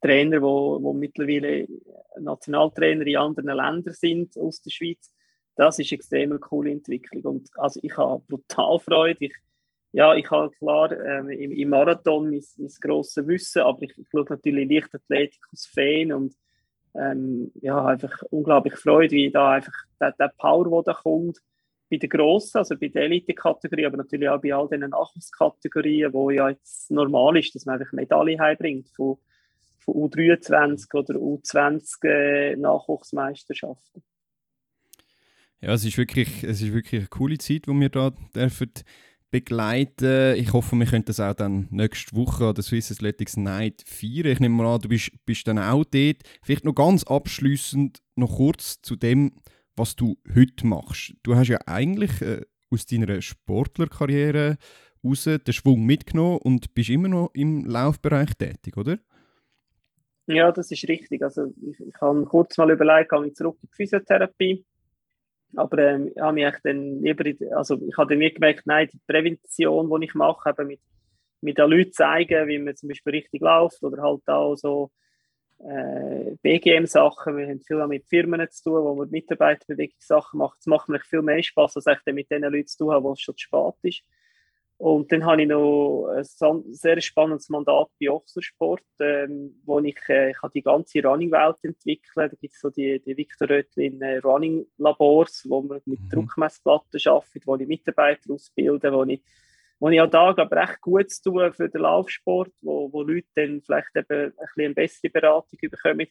Trainer, 0.00 0.40
wo, 0.42 0.82
wo 0.82 0.92
mittlerweile 0.92 1.66
Nationaltrainer 2.18 3.06
in 3.06 3.16
anderen 3.16 3.56
Ländern 3.56 3.94
sind 3.94 4.36
aus 4.38 4.62
der 4.62 4.70
Schweiz. 4.70 5.12
Das 5.56 5.78
ist 5.78 5.92
extrem 5.92 6.30
eine 6.30 6.38
coole 6.38 6.70
Entwicklung. 6.70 7.22
Und 7.24 7.48
also 7.56 7.80
ich 7.82 7.96
habe 7.96 8.22
brutal 8.28 8.78
Freude. 8.78 9.24
Ich, 9.26 9.34
ja, 9.92 10.14
ich 10.14 10.30
habe 10.30 10.50
klar 10.52 10.92
ähm, 10.92 11.30
im, 11.30 11.50
im, 11.50 11.68
Marathon 11.68 12.30
mein, 12.30 12.44
mein 12.58 12.72
grosses 12.80 13.26
Wissen, 13.26 13.62
aber 13.62 13.82
ich, 13.82 13.98
ich 13.98 14.06
schaue 14.10 14.26
natürlich 14.28 14.70
Leichtathletik 14.70 15.40
aus 15.52 15.66
Fan 15.66 16.12
und 16.12 16.34
ähm, 16.94 17.50
ja, 17.60 17.84
einfach 17.86 18.22
unglaublich 18.30 18.74
Freude, 18.74 19.16
wie 19.16 19.30
da 19.30 19.52
einfach 19.52 19.74
der, 20.00 20.12
der 20.12 20.32
Power, 20.36 20.82
der 20.82 20.94
da 20.94 21.00
kommt, 21.00 21.38
bei 21.90 21.96
den 21.96 22.10
Grossen, 22.10 22.58
also 22.58 22.76
bei 22.76 22.88
der 22.88 23.04
Elite-Kategorie, 23.04 23.86
aber 23.86 23.96
natürlich 23.96 24.28
auch 24.28 24.40
bei 24.40 24.54
all 24.54 24.68
diesen 24.68 24.90
Nachwuchskategorien, 24.90 26.12
wo 26.12 26.30
ja 26.30 26.50
jetzt 26.50 26.90
normal 26.90 27.38
ist, 27.38 27.54
dass 27.54 27.64
man 27.64 27.80
einfach 27.80 27.92
Medaillen 27.92 28.40
heimbringt 28.40 28.88
von 28.94 29.18
von 29.88 30.10
U23 30.10 30.94
oder 30.94 31.14
U20 31.14 32.04
äh, 32.04 32.56
Nachwuchsmeisterschaften. 32.56 34.02
Ja, 35.60 35.72
es 35.72 35.84
ist, 35.84 35.98
wirklich, 35.98 36.44
es 36.44 36.62
ist 36.62 36.72
wirklich 36.72 37.00
eine 37.00 37.08
coole 37.08 37.38
Zeit, 37.38 37.66
die 37.66 37.72
wir 37.72 37.88
da 37.88 38.10
dürfen 38.34 38.72
begleiten. 39.30 40.36
Ich 40.36 40.52
hoffe, 40.52 40.76
wir 40.76 40.86
können 40.86 41.04
das 41.04 41.20
auch 41.20 41.34
dann 41.34 41.66
nächste 41.70 42.14
Woche 42.16 42.46
an 42.46 42.54
der 42.54 42.62
Swiss 42.64 42.92
Athletics 42.92 43.36
Night 43.36 43.82
feiern. 43.86 44.26
Ich 44.26 44.40
nehme 44.40 44.54
mal 44.54 44.74
an, 44.74 44.80
du 44.80 44.88
bist, 44.88 45.10
bist 45.26 45.48
dann 45.48 45.58
auch 45.58 45.84
dort. 45.84 46.22
Vielleicht 46.42 46.64
noch 46.64 46.74
ganz 46.74 47.04
abschließend 47.04 47.98
noch 48.14 48.36
kurz 48.36 48.80
zu 48.82 48.94
dem, 48.94 49.32
was 49.74 49.96
du 49.96 50.16
heute 50.34 50.66
machst. 50.66 51.14
Du 51.22 51.34
hast 51.34 51.48
ja 51.48 51.58
eigentlich 51.66 52.22
äh, 52.22 52.42
aus 52.70 52.86
deiner 52.86 53.20
Sportlerkarriere 53.20 54.58
raus 55.04 55.24
den 55.24 55.52
Schwung 55.52 55.84
mitgenommen 55.84 56.38
und 56.38 56.74
bist 56.74 56.90
immer 56.90 57.08
noch 57.08 57.30
im 57.34 57.64
Laufbereich 57.64 58.34
tätig, 58.34 58.76
oder? 58.76 58.98
Ja, 60.28 60.52
das 60.52 60.70
ist 60.70 60.86
richtig. 60.86 61.22
Also 61.22 61.46
ich, 61.62 61.80
ich 61.80 62.00
habe 62.02 62.24
kurz 62.26 62.58
mal 62.58 62.70
überlegt, 62.70 63.10
gehe 63.10 63.26
ich 63.26 63.34
zurück 63.34 63.56
in 63.62 63.68
die 63.70 63.76
Physiotherapie. 63.76 64.64
Aber 65.56 65.78
ähm, 65.78 66.08
ich 66.14 66.20
habe 66.20 66.34
mich 66.34 66.54
dann 66.62 67.00
lieber, 67.02 67.56
also 67.56 67.80
ich 67.80 67.96
habe 67.96 68.14
dann 68.14 68.34
gemerkt, 68.34 68.66
nein, 68.66 68.90
die 68.92 69.00
Prävention, 69.06 69.90
die 70.00 70.06
ich 70.06 70.14
mache, 70.14 70.50
eben 70.50 70.66
mit, 70.68 70.80
mit 71.40 71.56
den 71.56 71.70
Leuten 71.70 71.92
zeigen, 71.92 72.46
wie 72.46 72.58
man 72.58 72.76
zum 72.76 72.90
Beispiel 72.90 73.14
richtig 73.14 73.40
läuft 73.40 73.82
oder 73.82 74.02
halt 74.02 74.28
auch 74.28 74.54
so 74.56 74.90
äh, 75.60 76.36
BGM-Sachen. 76.42 77.38
Wir 77.38 77.48
haben 77.48 77.62
viel 77.62 77.86
mit 77.86 78.06
Firmen 78.06 78.50
zu 78.50 78.64
tun, 78.64 78.84
wo 78.84 78.94
man 78.96 79.08
Mitarbeiterbewegungssachen 79.08 80.36
macht. 80.36 80.58
Es 80.60 80.66
macht 80.66 80.90
mir 80.90 81.00
viel 81.00 81.22
mehr 81.22 81.42
Spaß, 81.42 81.76
als 81.76 81.86
ich 81.86 82.12
mit 82.12 82.30
den 82.30 82.42
Leuten 82.42 82.66
zu 82.66 82.84
tun 82.84 82.92
habe, 82.92 83.04
wo 83.04 83.12
es 83.12 83.22
schon 83.22 83.34
zu 83.34 83.44
spät 83.44 83.74
ist. 83.82 84.02
Und 84.78 85.10
dann 85.10 85.26
habe 85.26 85.42
ich 85.42 85.48
noch 85.48 86.06
ein 86.06 86.24
sehr 86.72 87.00
spannendes 87.00 87.48
Mandat 87.48 87.88
bei 88.00 88.10
Ochsersport, 88.10 88.84
ähm, 89.00 89.60
wo 89.64 89.80
ich, 89.80 89.98
äh, 90.08 90.30
ich 90.30 90.36
die 90.54 90.62
ganze 90.62 91.02
Running-Welt 91.02 91.56
entwickelt. 91.62 92.12
Da 92.14 92.28
gibt 92.28 92.54
es 92.54 92.60
so 92.60 92.70
die, 92.70 93.02
die 93.04 93.16
Victor 93.16 93.50
Rötlin 93.50 94.00
äh, 94.00 94.18
Running 94.18 94.66
Labors, 94.78 95.44
wo 95.48 95.62
man 95.62 95.80
mit 95.84 96.00
mhm. 96.00 96.10
Druckmessplatten 96.10 97.00
arbeitet, 97.06 97.44
wo 97.44 97.56
ich 97.56 97.66
Mitarbeiter 97.66 98.32
ausbilde, 98.32 98.92
wo 98.92 99.02
ich, 99.02 99.20
wo 99.80 99.88
ich 99.88 100.00
auch 100.00 100.10
da 100.10 100.28
aber 100.28 100.56
recht 100.56 100.80
gut 100.80 101.10
zu 101.10 101.32
tun 101.32 101.52
für 101.52 101.68
den 101.68 101.80
Laufsport, 101.80 102.52
wo, 102.62 102.92
wo 102.92 103.02
Leute 103.02 103.26
dann 103.34 103.60
vielleicht 103.60 103.96
eben 103.96 104.26
ein 104.26 104.32
bisschen 104.32 104.64
eine 104.64 104.74
bessere 104.74 105.10
Beratung 105.10 105.58
bekommen 105.60 106.06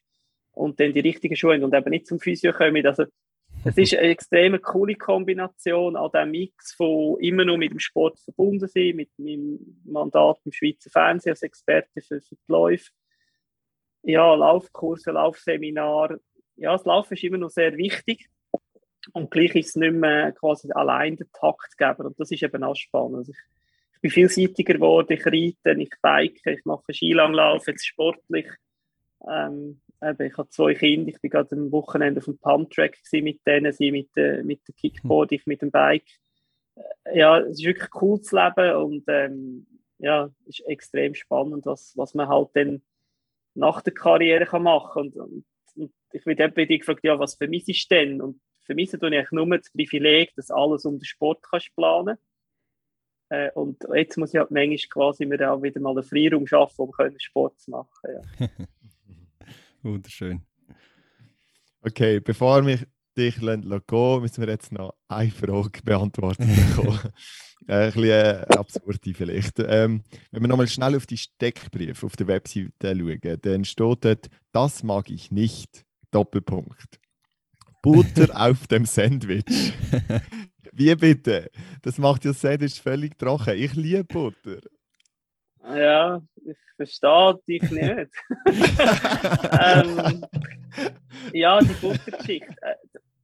und 0.52 0.78
dann 0.82 0.92
die 0.92 1.00
richtigen 1.00 1.38
Schuhe 1.38 1.64
und 1.64 1.74
eben 1.74 1.90
nicht 1.90 2.08
zum 2.08 2.20
Physio 2.20 2.52
kommen. 2.52 2.86
Also 2.86 3.06
es 3.68 3.78
ist 3.78 3.94
eine 3.94 4.10
extrem 4.10 4.62
coole 4.62 4.96
Kombination 4.96 5.96
an 5.96 6.12
dem 6.14 6.32
Mix 6.32 6.74
von 6.74 7.20
immer 7.20 7.46
noch 7.46 7.58
mit 7.58 7.72
dem 7.72 7.80
Sport 7.80 8.20
verbunden 8.20 8.68
sein, 8.68 8.96
mit 8.96 9.10
meinem 9.18 9.82
Mandat 9.86 10.40
im 10.46 10.52
Schweizer 10.52 10.90
Fernsehen 10.90 11.32
als 11.32 11.44
Experte 11.44 12.02
für, 12.02 12.22
für 12.22 12.36
die 12.36 12.52
Läufe. 12.52 12.92
Ja, 14.04 14.34
Laufkurse, 14.34 15.12
Laufseminar. 15.12 16.18
Ja, 16.56 16.72
das 16.74 16.86
Laufen 16.86 17.14
ist 17.14 17.24
immer 17.24 17.38
noch 17.38 17.50
sehr 17.50 17.76
wichtig. 17.78 18.30
Und 19.14 19.32
gleich 19.32 19.56
ist 19.56 19.70
es 19.70 19.76
nicht 19.76 19.94
mehr 19.94 20.32
quasi 20.34 20.72
allein 20.72 21.16
der 21.16 21.28
Taktgeber. 21.32 22.06
Und 22.06 22.20
das 22.20 22.32
ist 22.32 22.44
eben 22.44 22.64
auch 22.64 22.76
spannend. 22.76 23.18
Also 23.18 23.32
ich, 23.32 23.38
ich 23.96 24.02
bin 24.02 24.12
vielseitiger 24.12 24.74
geworden, 24.76 25.14
ich 25.14 25.26
reite, 25.26 25.82
ich 25.82 25.92
bike, 26.02 26.40
ich 26.46 26.66
mache 26.66 26.94
Skilanglauf, 26.94 27.68
jetzt 27.68 27.86
sportlich. 27.86 28.48
Ähm, 29.30 29.82
eben, 30.02 30.28
ich 30.28 30.38
habe 30.38 30.50
zwei 30.50 30.74
Kinder, 30.74 31.10
ich 31.10 31.22
war 31.24 31.30
gerade 31.30 31.56
am 31.56 31.72
Wochenende 31.72 32.20
auf 32.20 32.26
dem 32.26 32.38
Pumptrack 32.38 32.98
mit 33.14 33.46
denen, 33.46 33.72
sie 33.72 33.92
mit, 33.92 34.16
äh, 34.18 34.44
mit 34.44 34.68
dem 34.68 34.76
Kickboard, 34.76 35.32
ich 35.32 35.46
mit 35.46 35.62
dem 35.62 35.72
Bike. 35.72 36.08
Äh, 36.76 37.20
ja, 37.20 37.40
es 37.40 37.60
ist 37.60 37.66
wirklich 37.66 37.90
cool 38.02 38.22
zu 38.22 38.36
leben 38.36 38.76
und 38.76 39.04
ähm, 39.08 39.68
ja, 40.00 40.30
es 40.48 40.60
ist 40.60 40.68
extrem 40.68 41.16
spannend, 41.16 41.66
was, 41.66 41.94
was 41.96 42.14
man 42.14 42.28
halt 42.28 42.50
dann 42.54 42.84
nach 43.56 43.82
der 43.82 43.94
Karriere 43.94 44.46
kann 44.46 44.64
machen 44.64 45.12
kann. 45.12 45.22
Und, 45.22 45.46
und, 45.76 45.94
ich 46.14 46.26
werde 46.26 46.44
eben 46.44 46.54
bei 46.54 46.66
dir 46.66 46.78
gefragt, 46.80 47.04
ja, 47.04 47.20
was 47.20 47.36
vermisse 47.36 47.72
ich 47.72 47.88
denn? 47.88 48.22
Und 48.22 48.40
vermisse 48.66 49.00
tue 49.00 49.20
ich 49.20 49.32
nur 49.32 49.58
das 49.58 49.72
Privileg, 49.72 50.36
dass 50.36 50.52
alles 50.52 50.86
um 50.86 51.00
den 51.00 51.06
Sport 51.06 51.44
kannst 51.44 51.76
planen 51.76 52.18
äh, 53.30 53.52
und 53.52 53.84
jetzt 53.94 54.18
muss 54.18 54.34
ich 54.34 54.40
halt 54.40 54.52
manchmal 54.52 54.78
quasi 54.90 55.26
mir 55.26 55.52
auch 55.52 55.62
wieder 55.62 55.82
mal 55.82 55.92
einen 55.92 56.04
Freiraum 56.04 56.48
schaffen, 56.48 56.82
um 56.82 56.94
Sport 57.18 57.60
zu 57.60 57.72
machen. 57.72 57.90
Ja. 58.04 58.48
Wunderschön. 59.84 60.42
Okay, 61.82 62.20
bevor 62.20 62.66
wir 62.66 62.80
dich 63.18 63.40
gehen 63.40 64.22
müssen 64.22 64.42
wir 64.42 64.50
jetzt 64.50 64.72
noch 64.72 64.94
eine 65.08 65.32
Frage 65.32 65.82
beantworten 65.84 66.48
bekommen. 66.48 67.00
äh, 67.68 67.74
ein 67.74 67.94
bisschen 67.94 68.10
äh, 68.10 68.46
absurde 68.50 69.14
vielleicht. 69.14 69.60
Ähm, 69.60 70.04
wenn 70.32 70.44
wir 70.44 70.48
nochmal 70.48 70.68
schnell 70.68 70.96
auf 70.96 71.06
die 71.06 71.18
Steckbriefe 71.18 72.06
auf 72.06 72.16
der 72.16 72.28
Webseite 72.28 72.70
schauen, 72.82 73.40
dann 73.42 73.66
steht 73.66 74.06
dort, 74.06 74.28
das 74.52 74.84
mag 74.84 75.10
ich 75.10 75.32
nicht, 75.32 75.86
Doppelpunkt. 76.12 77.00
Butter 77.82 78.30
auf 78.36 78.68
dem 78.68 78.86
Sandwich. 78.86 79.46
Wie 80.74 80.94
bitte? 80.96 81.50
Das 81.82 81.98
macht 81.98 82.26
ja 82.26 82.32
das 82.32 82.42
Sandwich 82.42 82.82
völlig 82.82 83.18
trocken. 83.18 83.58
Ich 83.58 83.74
liebe 83.74 84.04
Butter. 84.04 84.60
Ja, 85.76 86.22
ich 86.46 86.58
verstehe 86.76 87.40
dich 87.48 87.62
nicht. 87.72 88.12
ähm, 89.62 90.26
ja, 91.34 91.60
die 91.60 91.74
Buttergeschichte. 91.82 92.56
Äh, 92.62 92.76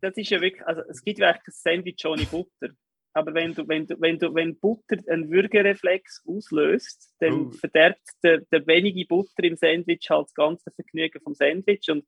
das 0.02 0.18
ist 0.18 0.30
ja 0.30 0.42
wirklich, 0.42 0.66
also 0.66 0.82
es 0.90 1.04
gibt 1.04 1.20
ja 1.20 1.30
eigentlich 1.30 1.48
ein 1.48 1.54
Sandwich 1.54 2.06
ohne 2.06 2.26
Butter. 2.26 2.74
aber 3.14 3.34
wenn 3.34 3.54
du, 3.54 3.68
wenn 3.68 3.88
du, 3.88 3.96
wenn 4.02 4.20
du, 4.20 4.34
wenn 4.36 4.60
Butter 4.60 4.98
einen 5.08 5.30
Würgereflex 5.32 6.24
auslöst, 6.28 7.14
dann 7.20 7.48
Oh. 7.48 7.52
verderbt 7.52 8.02
der, 8.24 8.40
der 8.52 8.68
wenige 8.68 9.06
Butter 9.06 9.44
im 9.44 9.56
Sandwich 9.56 10.10
halt 10.10 10.26
das 10.26 10.34
ganze 10.34 10.72
Vergnügen 10.72 11.22
vom 11.22 11.34
Sandwich 11.36 11.90
und 11.90 12.06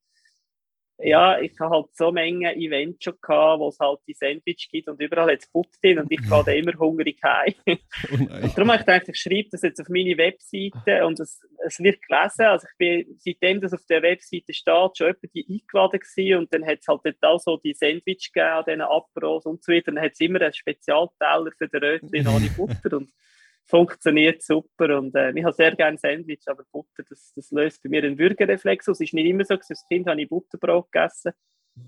ja, 0.98 1.40
ich 1.40 1.60
habe 1.60 1.76
halt 1.76 1.88
so 1.94 2.12
Menge 2.12 2.56
Events 2.56 3.04
schon 3.04 3.16
gehabt, 3.22 3.60
wo 3.60 3.68
es 3.68 3.80
halt 3.80 4.00
die 4.08 4.14
Sandwich 4.14 4.70
gibt 4.72 4.88
und 4.88 5.02
überall 5.02 5.30
es 5.32 5.52
Butter 5.52 5.78
drin 5.82 6.00
und 6.00 6.12
ich 6.12 6.20
gehe 6.30 6.44
da 6.46 6.52
immer 6.52 6.74
hungrig 6.80 7.20
heim. 7.22 7.54
Oh 7.68 7.76
nein. 8.12 8.52
Darum 8.56 8.72
habe 8.72 8.80
ich 8.80 8.86
gedacht, 8.86 9.10
ich 9.10 9.18
schreibe 9.18 9.50
das 9.52 9.62
jetzt 9.64 9.82
auf 9.82 9.90
meine 9.90 10.18
Webseite 10.18 11.06
und 11.06 11.20
es, 11.20 11.42
es 11.66 11.80
wird 11.80 12.02
gelesen. 12.02 12.46
Also 12.46 12.68
ich 12.72 12.78
bin, 12.78 13.16
seitdem 13.18 13.60
das 13.60 13.74
auf 13.74 13.86
der 13.90 14.02
Webseite 14.04 14.54
steht, 14.54 14.98
schon 14.98 15.08
jemand 15.08 15.34
die 15.34 15.46
eingeladen 15.50 16.00
gewesen 16.00 16.40
und 16.40 16.54
dann 16.54 16.66
hat 16.66 16.80
es 16.80 16.88
halt 16.88 17.24
auch 17.24 17.40
so 17.40 17.58
die 17.58 17.74
Sandwich 17.74 18.32
gegeben 18.34 18.54
an 18.54 18.64
diesen 18.66 18.82
Apros 18.82 19.46
und 19.46 19.64
so 19.64 19.74
weiter. 19.74 19.92
Dann 19.92 20.02
hat 20.02 20.14
es 20.14 20.20
immer 20.22 20.42
einen 20.42 20.54
Spezialteller 20.54 21.52
für 21.58 21.68
den 21.68 21.84
Rötchen 21.84 22.28
ohne 22.28 22.50
Butter 22.56 22.98
und 22.98 23.12
funktioniert 23.68 24.44
super 24.44 24.98
und 24.98 25.16
äh, 25.16 25.32
ich 25.36 25.44
habe 25.44 25.54
sehr 25.54 25.76
gerne 25.76 25.98
Sandwich, 25.98 26.42
aber 26.48 26.64
Butter, 26.72 27.04
das, 27.10 27.34
das 27.36 27.52
löst 27.52 27.82
bei 27.84 27.90
mir 27.90 28.04
einen 28.04 28.18
Würgereflex 28.18 28.88
aus. 28.90 28.98
Es 28.98 29.08
ist 29.08 29.14
nicht 29.14 29.26
immer 29.28 29.44
so, 29.46 29.56
als 29.56 29.86
Kind 29.90 30.08
habe 30.08 30.22
ich 30.22 30.30
Butterbrot 30.30 30.92
gegessen, 30.92 31.32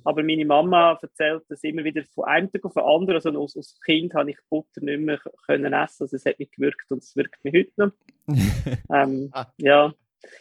aber 0.03 0.23
meine 0.23 0.45
Mama 0.45 0.97
erzählt 1.01 1.43
das 1.49 1.63
immer 1.63 1.83
wieder 1.83 2.03
von 2.13 2.25
einem 2.25 2.51
Tag 2.51 2.65
auf 2.65 2.73
den 2.73 2.83
anderen. 2.83 3.15
Also 3.15 3.41
als, 3.41 3.55
als 3.55 3.79
Kind 3.85 4.13
habe 4.15 4.31
ich 4.31 4.37
Butter 4.49 4.81
nicht 4.81 4.99
mehr 4.99 5.19
können 5.45 5.71
essen, 5.73 6.03
also 6.03 6.15
es 6.15 6.25
hat 6.25 6.39
mich 6.39 6.51
gewirkt 6.51 6.91
und 6.91 7.03
es 7.03 7.15
wirkt 7.15 7.43
mich 7.43 7.53
heute 7.53 7.71
noch. 7.77 7.91
ähm, 8.93 9.29
Ah. 9.31 9.45
ja. 9.57 9.93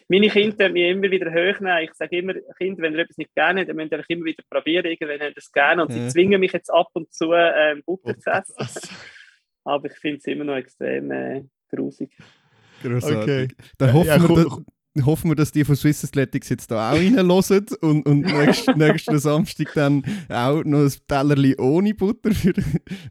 Meine 0.09 0.29
Kinder 0.31 0.65
haben 0.65 0.73
mich 0.73 0.89
immer 0.91 1.11
wieder 1.11 1.31
hochnehmen. 1.31 1.85
Ich 1.85 1.93
sage 1.95 2.17
immer, 2.17 2.33
Kinder, 2.59 2.83
wenn 2.83 2.95
ihr 2.95 3.01
etwas 3.01 3.19
nicht 3.19 3.35
gerne 3.35 3.61
habt, 3.61 3.69
dann 3.69 3.77
müsst 3.77 3.93
ihr 3.93 4.03
immer 4.09 4.25
wieder 4.25 4.43
probieren. 4.49 4.87
Irgendwann 4.87 5.21
haben 5.21 5.35
sie 5.35 5.39
es 5.39 5.53
gerne. 5.53 5.83
Und 5.83 5.93
Ja. 5.93 5.99
sie 5.99 6.09
zwingen 6.09 6.41
mich 6.41 6.53
jetzt 6.53 6.71
ab 6.71 6.89
und 6.95 7.13
zu, 7.13 7.33
ähm, 7.35 7.83
Butter 7.85 8.19
zu 8.19 8.31
essen. 8.31 8.97
Aber 9.67 9.91
ich 9.91 9.99
finde 9.99 10.19
es 10.19 10.27
immer 10.27 10.45
noch 10.45 10.55
extrem 10.55 11.11
äh, 11.11 11.43
grusig. 11.69 12.17
Grossartig. 12.83 13.23
Okay. 13.23 13.49
Dann 13.79 13.93
hoffen, 13.93 14.07
Ja, 14.07 14.29
wir, 14.29 14.45
dass, 14.45 15.07
hoffen 15.07 15.31
wir, 15.31 15.35
dass 15.35 15.51
die 15.51 15.65
von 15.65 15.75
Swiss 15.75 16.05
Athletics 16.05 16.49
jetzt 16.51 16.71
da 16.71 16.93
auch 16.93 16.97
reinhören 16.97 17.67
und, 17.81 18.07
und 18.07 18.21
nächst, 18.21 18.69
nächsten 18.77 19.19
Samstag 19.19 19.73
dann 19.75 20.05
auch 20.29 20.63
noch 20.63 20.85
ein 20.85 20.93
Tellerli 21.09 21.57
ohne 21.59 21.95
Butter 21.95 22.31
für 22.31 22.55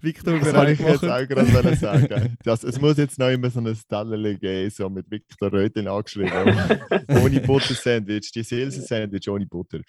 Viktor 0.01 0.39
Das 0.39 0.53
wollte 0.53 0.53
bereit 0.53 0.79
ich 0.79 0.87
jetzt 0.87 1.03
auch 1.03 1.27
gerade 1.27 1.75
sagen. 1.75 2.37
Das, 2.43 2.63
es 2.63 2.79
muss 2.79 2.95
jetzt 2.97 3.19
noch 3.19 3.29
immer 3.29 3.49
so 3.49 3.59
ein 3.59 3.77
Tellerli 3.89 4.37
geben, 4.37 4.69
so 4.69 4.89
mit 4.89 5.11
Victor 5.11 5.51
Röthen 5.51 5.89
angeschrieben. 5.89 6.31
ohne 7.21 7.41
Butter-Sandwich, 7.41 8.31
die 8.31 8.43
Silse-Sandwich 8.43 9.27
ohne 9.27 9.45
Butter. 9.45 9.81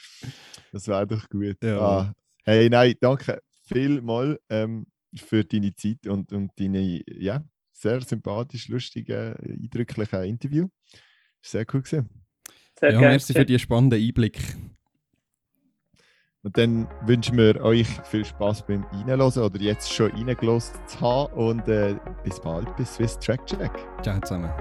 Das 0.73 0.89
wäre 0.89 1.07
doch 1.07 1.29
gut. 1.29 1.59
Ja. 1.63 1.79
Ah, 1.79 2.13
hey, 2.45 2.69
nein, 2.69 2.95
danke 3.01 3.41
vielmals 3.69 4.39
ähm, 4.49 4.87
für 5.21 5.45
deine 5.45 5.75
Zeit 5.75 6.07
und, 6.07 6.33
und 6.33 6.53
deine 6.59 7.03
ja, 7.07 7.45
sehr 7.73 8.01
sympathisch, 8.01 8.69
lustige, 8.69 9.37
eindrückliche 9.43 10.25
Interview. 10.25 10.69
Sehr 11.43 11.65
cool 11.73 11.83
gewesen. 11.83 12.09
Sehr 12.79 12.93
Ja, 12.93 12.99
gerne. 12.99 13.15
merci 13.15 13.33
für 13.33 13.45
die 13.45 13.59
spannenden 13.59 14.01
Einblick. 14.01 14.39
Und 16.43 16.57
dann 16.57 16.89
wünschen 17.03 17.37
wir 17.37 17.61
euch 17.61 17.89
viel 18.05 18.25
Spaß 18.25 18.67
beim 18.67 18.85
Reinhören 18.85 19.21
oder 19.43 19.61
jetzt 19.61 19.93
schon 19.93 20.13
reingelassen 20.13 20.79
zu 20.87 21.01
haben 21.01 21.33
und 21.33 21.67
äh, 21.67 21.97
bis 22.23 22.41
bald 22.41 22.75
bei 22.77 22.85
Swiss 22.85 23.19
Track 23.19 23.45
Check. 23.47 23.73
Ciao 24.03 24.21
zusammen. 24.21 24.53